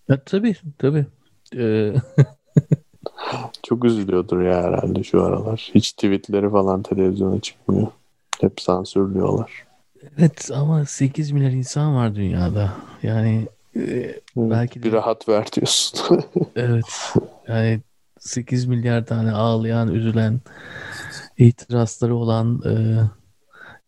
e, 0.09 0.13
tabii 0.25 0.55
tabii. 0.77 1.05
Ee, 1.55 1.93
Çok 3.63 3.85
üzülüyordur 3.85 4.41
ya 4.41 4.63
herhalde 4.63 5.03
şu 5.03 5.23
aralar. 5.23 5.69
Hiç 5.75 5.91
tweetleri 5.93 6.49
falan 6.49 6.81
televizyona 6.81 7.39
çıkmıyor. 7.39 7.87
Hep 8.41 8.61
sansürlüyorlar. 8.61 9.51
evet 10.17 10.49
ama 10.55 10.85
8 10.85 11.31
milyar 11.31 11.51
insan 11.51 11.95
var 11.95 12.15
dünyada. 12.15 12.71
Yani 13.03 13.47
e, 13.77 13.81
Evet, 13.81 14.23
Belki 14.35 14.83
de- 14.83 14.87
bir 14.87 14.91
rahat 14.93 15.29
ver 15.29 15.47
diyorsun. 15.55 16.23
Evet. 16.55 17.13
Yani 17.47 17.81
8 18.19 18.65
milyar 18.65 19.05
tane 19.05 19.31
ağlayan, 19.31 19.87
üzülen, 19.93 20.39
itirazları 21.37 22.15
olan 22.15 22.61
e, 22.65 22.73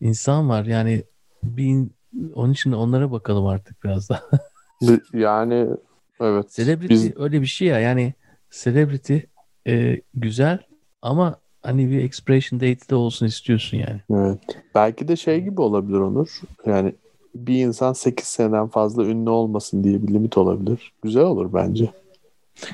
insan 0.05 0.49
var. 0.49 0.65
Yani 0.65 1.03
bin, 1.43 1.93
onun 2.33 2.53
için 2.53 2.71
onlara 2.71 3.11
bakalım 3.11 3.45
artık 3.47 3.83
biraz 3.83 4.09
daha. 4.09 4.21
yani 5.13 5.67
evet. 6.21 6.49
Celebrity 6.51 6.93
Biz 6.93 7.17
öyle 7.17 7.41
bir 7.41 7.45
şey 7.45 7.67
ya. 7.67 7.79
Yani 7.79 8.13
celebrity 8.51 9.17
e, 9.67 10.01
güzel 10.13 10.59
ama 11.01 11.39
hani 11.61 11.89
bir 11.91 12.03
expiration 12.03 12.59
date 12.59 12.89
de 12.89 12.95
olsun 12.95 13.25
istiyorsun 13.25 13.77
yani. 13.77 14.01
Evet. 14.11 14.39
Belki 14.75 15.07
de 15.07 15.15
şey 15.15 15.41
gibi 15.41 15.61
olabilir 15.61 15.97
Onur. 15.97 16.39
Yani 16.65 16.95
bir 17.35 17.65
insan 17.65 17.93
8 17.93 18.27
seneden 18.27 18.67
fazla 18.67 19.05
ünlü 19.05 19.29
olmasın 19.29 19.83
diye 19.83 20.07
bir 20.07 20.13
limit 20.13 20.37
olabilir. 20.37 20.93
Güzel 21.03 21.23
olur 21.23 21.53
bence. 21.53 21.89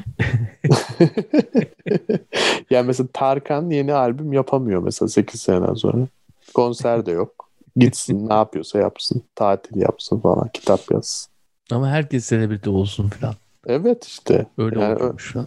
yani 2.69 2.87
mesela 2.87 3.07
Tarkan 3.13 3.69
yeni 3.69 3.93
albüm 3.93 4.33
yapamıyor 4.33 4.83
mesela 4.83 5.09
8 5.09 5.41
seneden 5.41 5.73
sonra. 5.73 6.07
Konser 6.53 7.05
de 7.05 7.11
yok. 7.11 7.49
Gitsin 7.77 8.29
ne 8.29 8.33
yapıyorsa 8.33 8.79
yapsın. 8.79 9.23
Tatil 9.35 9.81
yapsın 9.81 10.19
falan. 10.19 10.49
Kitap 10.53 10.91
yazsın. 10.91 11.31
Ama 11.71 11.89
herkes 11.89 12.29
celebrity 12.29 12.69
olsun 12.69 13.09
falan. 13.09 13.35
Evet 13.67 14.05
işte. 14.05 14.45
Öyle 14.57 14.79
Yani 14.79 14.95
oluyormuş. 14.95 15.35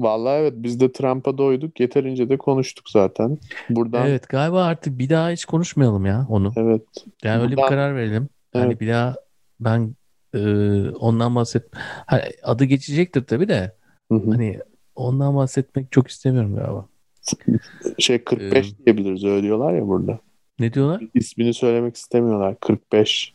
Vallahi 0.00 0.40
evet 0.40 0.52
biz 0.56 0.80
de 0.80 0.92
Trump'a 0.92 1.38
doyduk. 1.38 1.80
Yeterince 1.80 2.28
de 2.28 2.36
konuştuk 2.36 2.88
zaten. 2.90 3.38
Buradan 3.70 4.06
Evet 4.06 4.28
galiba 4.28 4.64
artık 4.64 4.98
bir 4.98 5.08
daha 5.10 5.30
hiç 5.30 5.44
konuşmayalım 5.44 6.06
ya 6.06 6.26
onu. 6.28 6.52
evet. 6.56 6.82
Yani 7.24 7.42
öyle 7.42 7.56
bir 7.56 7.62
karar 7.62 7.96
verelim. 7.96 8.28
Hani 8.52 8.66
Evet. 8.66 8.80
bir 8.80 8.88
daha 8.88 9.14
ben 9.60 9.94
e, 10.34 10.38
ondan 10.90 11.34
bahset 11.34 11.64
Ha, 12.06 12.22
adı 12.42 12.64
geçecektir 12.64 13.24
tabii 13.24 13.48
de 13.48 13.72
Hı 14.12 14.14
hı. 14.18 14.30
hani 14.30 14.58
ondan 14.94 15.36
bahsetmek 15.36 15.92
çok 15.92 16.08
istemiyorum 16.08 16.54
galiba. 16.56 16.86
Şey 17.98 18.24
45 18.24 18.72
Ee, 18.72 18.84
diyebiliriz 18.86 19.24
öyle 19.24 19.42
diyorlar 19.42 19.72
ya 19.74 19.86
burada. 19.88 20.18
Ne 20.58 20.72
diyorlar? 20.72 21.02
İsmini 21.14 21.54
söylemek 21.54 21.96
istemiyorlar. 21.96 22.60
45. 22.60 23.34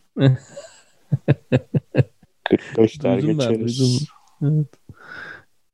45 2.43 3.03
der 3.03 3.17
ben, 3.17 3.27
geçeriz. 3.37 3.79
duydum. 3.79 4.07
Evet. 4.57 4.67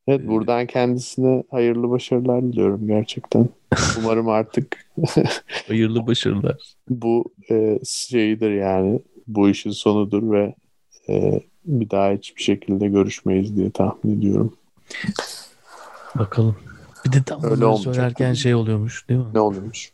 Evet 0.08 0.28
buradan 0.28 0.68
kendisine 0.68 1.44
hayırlı 1.52 1.90
başarılar 1.90 2.42
diliyorum 2.44 2.88
gerçekten. 2.88 3.50
Umarım 4.00 4.30
artık 4.30 4.86
Hayırlı 5.68 6.08
başarılar. 6.08 6.58
bu 6.90 7.34
e, 7.52 7.80
şeyidir 7.86 8.52
yani 8.52 9.00
bu 9.28 9.50
işin 9.50 9.72
sonudur 9.72 10.32
ve 10.32 10.56
e, 11.10 11.42
bir 11.66 11.90
daha 11.90 12.12
hiçbir 12.12 12.42
şekilde 12.44 12.88
görüşmeyiz 12.88 13.58
diye 13.58 13.72
tahmin 13.72 14.20
ediyorum. 14.20 14.58
Bakalım. 16.16 16.56
Bir 17.06 17.12
de 17.12 17.24
tam 17.26 17.44
Öyle 17.44 17.62
bunları 17.62 17.78
söylerken 17.78 18.34
şey 18.34 18.56
oluyormuş 18.56 19.10
değil 19.10 19.20
mi? 19.20 19.26
Ne 19.34 19.40
oluyormuş? 19.40 19.92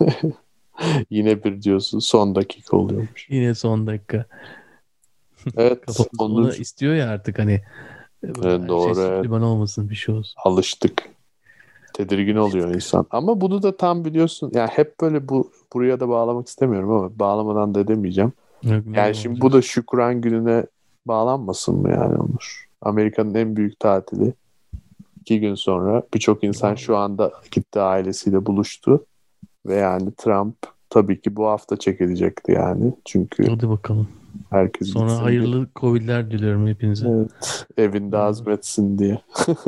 Yine 1.10 1.44
bir 1.44 1.62
diyorsun 1.62 1.98
son 1.98 2.34
dakika 2.34 2.76
oluyormuş. 2.76 3.26
Yine 3.30 3.54
son 3.54 3.86
dakika. 3.86 4.24
Evet 5.56 5.86
Kafamız 5.86 6.20
onu 6.20 6.54
istiyor 6.54 6.94
ya 6.94 7.08
artık 7.10 7.38
hani 7.38 7.60
her 8.22 8.68
doğru, 8.68 8.94
şey 8.94 9.06
evet. 9.06 9.30
Olmasın 9.30 9.90
bir 9.90 9.94
şey 9.94 10.14
olsun. 10.14 10.34
alıştık. 10.44 11.02
Tedirgin 11.94 12.36
oluyor 12.36 12.74
insan. 12.74 13.06
Ama 13.10 13.40
bunu 13.40 13.62
da 13.62 13.76
tam 13.76 14.04
biliyorsun. 14.04 14.50
Yani 14.54 14.68
hep 14.68 15.00
böyle 15.00 15.28
bu 15.28 15.50
buraya 15.72 16.00
da 16.00 16.08
bağlamak 16.08 16.48
istemiyorum 16.48 16.90
ama 16.90 17.18
bağlamadan 17.18 17.74
da 17.74 17.80
edemeyeceğim. 17.80 18.32
Yok, 18.62 18.84
Yani 18.94 19.14
şimdi 19.14 19.32
olacak? 19.32 19.42
bu 19.42 19.52
da 19.52 19.62
Şükran 19.62 20.20
gününe 20.20 20.66
bağlanmasın 21.06 21.74
mı 21.74 21.90
yani 21.90 22.14
Onur? 22.14 22.68
Amerika'nın 22.82 23.34
en 23.34 23.56
büyük 23.56 23.80
tatili. 23.80 24.32
İki 25.20 25.40
gün 25.40 25.54
sonra 25.54 26.02
birçok 26.14 26.44
insan 26.44 26.74
şu 26.74 26.96
anda 26.96 27.32
gitti 27.50 27.80
ailesiyle 27.80 28.46
buluştu. 28.46 29.04
Ve 29.66 29.74
yani 29.74 30.12
Trump 30.16 30.56
tabii 30.90 31.20
ki 31.20 31.36
bu 31.36 31.46
hafta 31.46 31.76
çekilecekti 31.76 32.52
yani. 32.52 32.92
Çünkü 33.04 33.50
Hadi 33.50 33.68
bakalım. 33.68 34.08
Herkes 34.50 34.88
Sonra 34.88 35.06
gitsin 35.10 35.22
hayırlı 35.22 35.68
Covid'ler 35.76 36.30
diliyorum 36.30 36.66
hepinize. 36.66 37.04
diye. 37.06 37.14
Evet, 37.16 37.66
evinde 37.76 38.16
Hı. 38.16 38.20
azmetsin 38.20 38.98
diye. 38.98 39.18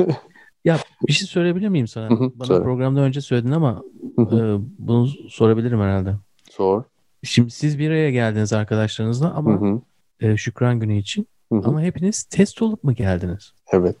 Ya 0.65 0.77
bir 1.07 1.13
şey 1.13 1.27
söyleyebilir 1.27 1.67
miyim 1.69 1.87
sana? 1.87 2.09
Bana 2.19 2.45
söyle. 2.47 2.63
programdan 2.63 3.03
önce 3.03 3.21
söyledin 3.21 3.51
ama 3.51 3.83
Hı 4.15 4.21
hı. 4.21 4.37
e, 4.37 4.59
bunu 4.79 5.07
sorabilirim 5.29 5.79
herhalde. 5.79 6.15
Sor. 6.51 6.83
Şimdi 7.23 7.51
siz 7.51 7.79
bir 7.79 7.89
araya 7.89 8.11
geldiniz 8.11 8.53
arkadaşlarınızla 8.53 9.33
ama 9.33 9.79
e, 10.19 10.37
Şükran 10.37 10.79
Günü 10.79 10.97
için 10.97 11.27
ama 11.51 11.81
hepiniz 11.81 12.23
test 12.23 12.61
olup 12.61 12.83
mu 12.83 12.93
geldiniz? 12.93 13.53
Evet. 13.71 13.97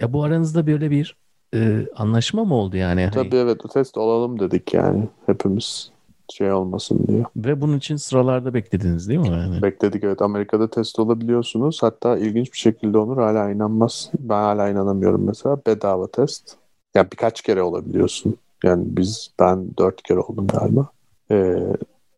Ya 0.00 0.12
bu 0.12 0.24
aranızda 0.24 0.66
böyle 0.66 0.90
bir 0.90 1.16
e, 1.54 1.86
anlaşma 1.96 2.44
mı 2.44 2.54
oldu 2.54 2.76
yani? 2.76 3.00
Hani- 3.00 3.14
Tabii 3.14 3.36
evet 3.36 3.64
o 3.64 3.68
test 3.68 3.96
olalım 3.98 4.40
dedik 4.40 4.74
yani 4.74 5.08
hepimiz 5.26 5.90
şey 6.32 6.52
olmasın 6.52 7.04
diye. 7.08 7.24
Ve 7.36 7.60
bunun 7.60 7.78
için 7.78 7.96
sıralarda 7.96 8.54
beklediniz 8.54 9.08
değil 9.08 9.20
mi? 9.20 9.28
Yani? 9.28 9.62
Bekledik 9.62 10.04
evet 10.04 10.22
Amerika'da 10.22 10.70
test 10.70 10.98
olabiliyorsunuz. 10.98 11.82
Hatta 11.82 12.18
ilginç 12.18 12.52
bir 12.52 12.58
şekilde 12.58 12.98
Onur 12.98 13.16
hala 13.16 13.50
inanmaz. 13.50 14.10
Ben 14.18 14.42
hala 14.42 14.68
inanamıyorum 14.68 15.24
mesela 15.26 15.58
bedava 15.66 16.06
test. 16.06 16.56
Ya 16.94 17.10
birkaç 17.12 17.42
kere 17.42 17.62
olabiliyorsun. 17.62 18.36
Yani 18.64 18.84
biz 18.86 19.30
ben 19.40 19.66
dört 19.78 20.02
kere 20.02 20.18
oldum 20.18 20.46
galiba. 20.46 20.86
Ee, 21.30 21.58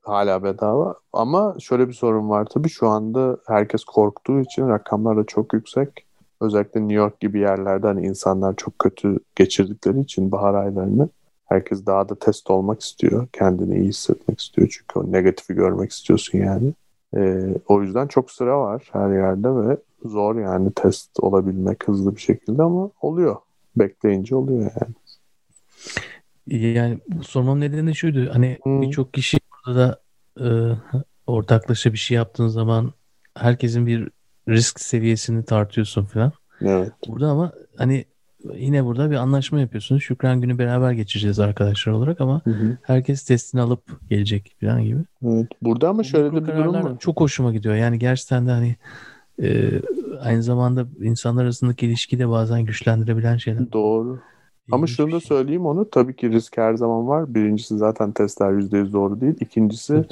hala 0.02 0.42
bedava. 0.42 0.94
Ama 1.12 1.54
şöyle 1.58 1.88
bir 1.88 1.92
sorun 1.92 2.28
var 2.28 2.44
tabii 2.44 2.68
şu 2.68 2.88
anda 2.88 3.36
herkes 3.46 3.84
korktuğu 3.84 4.40
için 4.40 4.68
rakamlar 4.68 5.16
da 5.16 5.24
çok 5.24 5.52
yüksek. 5.52 5.88
Özellikle 6.40 6.80
New 6.80 6.94
York 6.94 7.20
gibi 7.20 7.38
yerlerde 7.38 7.86
hani 7.86 8.06
insanlar 8.06 8.56
çok 8.56 8.78
kötü 8.78 9.18
geçirdikleri 9.36 10.00
için 10.00 10.32
bahar 10.32 10.54
aylarını 10.54 11.08
herkes 11.46 11.86
daha 11.86 12.08
da 12.08 12.14
test 12.14 12.50
olmak 12.50 12.80
istiyor. 12.80 13.28
Kendini 13.32 13.78
iyi 13.78 13.88
hissetmek 13.88 14.40
istiyor 14.40 14.68
çünkü 14.70 14.98
o 14.98 15.12
negatifi 15.12 15.54
görmek 15.54 15.90
istiyorsun 15.90 16.38
yani. 16.38 16.72
Ee, 17.16 17.54
o 17.68 17.82
yüzden 17.82 18.06
çok 18.06 18.30
sıra 18.30 18.60
var 18.60 18.88
her 18.92 19.12
yerde 19.12 19.48
ve 19.48 19.76
zor 20.04 20.36
yani 20.36 20.72
test 20.72 21.20
olabilmek 21.20 21.88
hızlı 21.88 22.16
bir 22.16 22.20
şekilde 22.20 22.62
ama 22.62 22.90
oluyor. 23.00 23.36
Bekleyince 23.76 24.36
oluyor 24.36 24.60
yani. 24.80 24.94
Yani 26.74 26.98
bu 27.08 27.24
sormam 27.24 27.60
nedeni 27.60 27.88
de 27.88 27.94
şuydu. 27.94 28.28
Hani 28.32 28.58
Hı. 28.64 28.82
birçok 28.82 29.14
kişi 29.14 29.38
burada 29.66 29.78
da 29.78 30.00
e, 30.40 30.48
ortaklaşa 31.26 31.92
bir 31.92 31.98
şey 31.98 32.14
yaptığın 32.14 32.48
zaman 32.48 32.92
herkesin 33.34 33.86
bir 33.86 34.08
risk 34.48 34.80
seviyesini 34.80 35.44
tartıyorsun 35.44 36.04
falan. 36.04 36.32
Evet. 36.60 36.92
Burada 37.08 37.28
ama 37.28 37.52
hani 37.76 38.04
yine 38.56 38.84
burada 38.84 39.10
bir 39.10 39.16
anlaşma 39.16 39.60
yapıyorsunuz. 39.60 40.02
Şükran 40.02 40.40
günü 40.40 40.58
beraber 40.58 40.92
geçeceğiz 40.92 41.38
arkadaşlar 41.40 41.92
olarak 41.92 42.20
ama 42.20 42.40
Hı 42.44 42.50
hı. 42.50 42.76
herkes 42.82 43.24
testini 43.24 43.60
alıp 43.60 44.10
gelecek 44.10 44.56
falan 44.60 44.82
gibi. 44.84 44.98
evet. 45.24 45.46
Burada 45.62 45.88
ama 45.88 46.02
şöyle 46.02 46.32
de 46.36 46.46
bir 46.46 46.56
durum 46.56 46.74
var. 46.74 46.98
çok 46.98 47.20
hoşuma 47.20 47.52
gidiyor. 47.52 47.74
Yani 47.74 47.98
gerçekten 47.98 48.46
de 48.46 48.50
hani 48.50 48.76
e, 49.42 49.70
aynı 50.20 50.42
zamanda 50.42 50.86
insanlar 51.00 51.44
arasındaki 51.44 51.86
ilişkiyi 51.86 52.18
de 52.18 52.28
bazen 52.28 52.64
güçlendirebilen 52.64 53.36
şeyler. 53.36 53.72
Doğru. 53.72 54.20
Ama 54.72 54.82
İlginç 54.84 54.96
şunu 54.96 55.12
da 55.12 55.20
şey. 55.20 55.26
söyleyeyim 55.28 55.66
onu. 55.66 55.90
Tabii 55.90 56.16
ki 56.16 56.30
risk 56.30 56.58
her 56.58 56.74
zaman 56.74 57.08
var. 57.08 57.34
Birincisi 57.34 57.76
zaten 57.78 58.12
testler 58.12 58.50
%100 58.52 58.92
doğru 58.92 59.20
değil. 59.20 59.34
İkincisi 59.40 60.04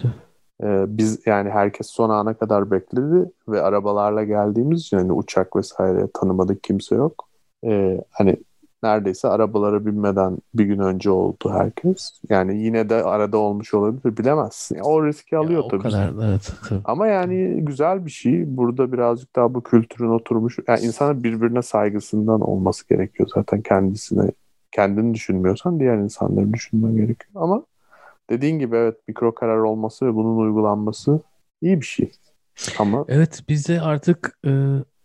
e, 0.63 0.85
biz 0.89 1.27
yani 1.27 1.51
herkes 1.51 1.87
son 1.87 2.11
ana 2.11 2.35
kadar 2.35 2.71
bekledi 2.71 3.31
ve 3.49 3.63
arabalarla 3.63 4.25
geldiğimiz 4.25 4.81
için 4.81 4.97
hani 4.99 5.13
uçak 5.13 5.57
vesaire 5.57 6.09
tanımadık 6.15 6.65
kimse 6.65 6.95
yok. 6.95 7.29
E, 7.65 8.01
hani 8.11 8.37
neredeyse 8.85 9.29
arabalara 9.29 9.87
binmeden 9.87 10.39
bir 10.55 10.65
gün 10.65 10.79
önce 10.79 11.11
oldu 11.11 11.53
herkes. 11.53 12.21
Yani 12.29 12.63
yine 12.63 12.89
de 12.89 12.95
arada 12.95 13.39
olmuş 13.39 13.75
olabilir 13.75 14.17
bilemezsin. 14.17 14.79
O 14.79 15.07
riski 15.07 15.37
alıyor 15.37 15.61
ya, 15.61 15.67
o 15.67 15.69
tabii. 15.69 15.83
kadar 15.83 16.13
evet. 16.29 16.53
Tabii. 16.69 16.81
Ama 16.85 17.07
yani 17.07 17.65
güzel 17.65 18.07
bir 18.07 18.11
şey. 18.11 18.57
Burada 18.57 18.93
birazcık 18.93 19.37
daha 19.37 19.55
bu 19.55 19.63
kültürün 19.63 20.11
oturmuş. 20.11 20.59
Yani 20.69 20.81
insanın 20.81 21.25
birbirine 21.25 21.63
saygısından 21.63 22.41
olması 22.41 22.89
gerekiyor 22.89 23.29
zaten 23.35 23.63
kendisine. 23.63 24.31
Kendini 24.73 25.15
düşünmüyorsan 25.15 25.81
diğer 25.81 25.97
insanları 25.97 26.53
düşünmen 26.53 26.97
gerekiyor. 26.97 27.33
Ama 27.35 27.63
dediğin 28.31 28.59
gibi 28.59 28.77
evet 28.77 28.97
mikro 29.09 29.35
karar 29.35 29.59
olması 29.59 30.07
ve 30.07 30.15
bunun 30.15 30.37
uygulanması 30.37 31.21
iyi 31.63 31.81
bir 31.81 31.87
şey. 31.87 32.13
Ama 32.79 33.05
Evet 33.09 33.43
biz 33.49 33.69
de 33.69 33.81
artık 33.81 34.39
e, 34.47 34.51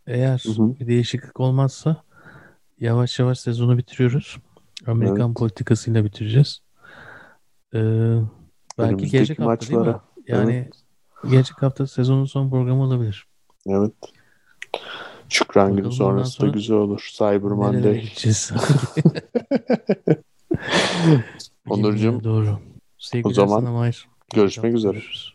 eğer 0.07 0.43
Hı 0.45 0.63
hı. 0.63 0.79
bir 0.79 0.87
değişiklik 0.87 1.39
olmazsa 1.39 1.97
yavaş 2.79 3.19
yavaş 3.19 3.39
sezonu 3.39 3.77
bitiriyoruz. 3.77 4.37
Amerikan 4.87 5.27
Evet. 5.27 5.37
politikasıyla 5.37 6.05
bitireceğiz. 6.05 6.61
E, 7.73 7.77
belki 7.77 8.27
Önümüzdeki 8.77 9.11
gelecek 9.11 9.39
hafta 9.39 9.67
değil 9.67 9.79
mi? 9.79 9.85
maçlara. 9.85 10.01
Yani 10.27 10.69
gelecek 11.29 11.61
hafta 11.61 11.87
sezonun 11.87 12.25
son 12.25 12.49
programı 12.49 12.83
olabilir. 12.83 13.25
evet. 13.67 13.93
Şükran 15.29 15.75
günü 15.75 15.91
sonrası 15.91 16.25
da 16.25 16.29
sonra 16.31 16.51
güzel 16.51 16.77
olur. 16.77 17.09
Cyber 17.13 17.41
Monday. 17.41 18.09
Onurcuğum, 21.69 22.23
Doğru. 22.23 22.59
Sevgiler 22.97 23.33
zaman 23.33 23.59
sana 23.59 23.71
Mahir. 23.71 24.07
görüşmek 24.33 24.73
üzere. 24.75 24.93
Görüşürüz. 24.93 25.33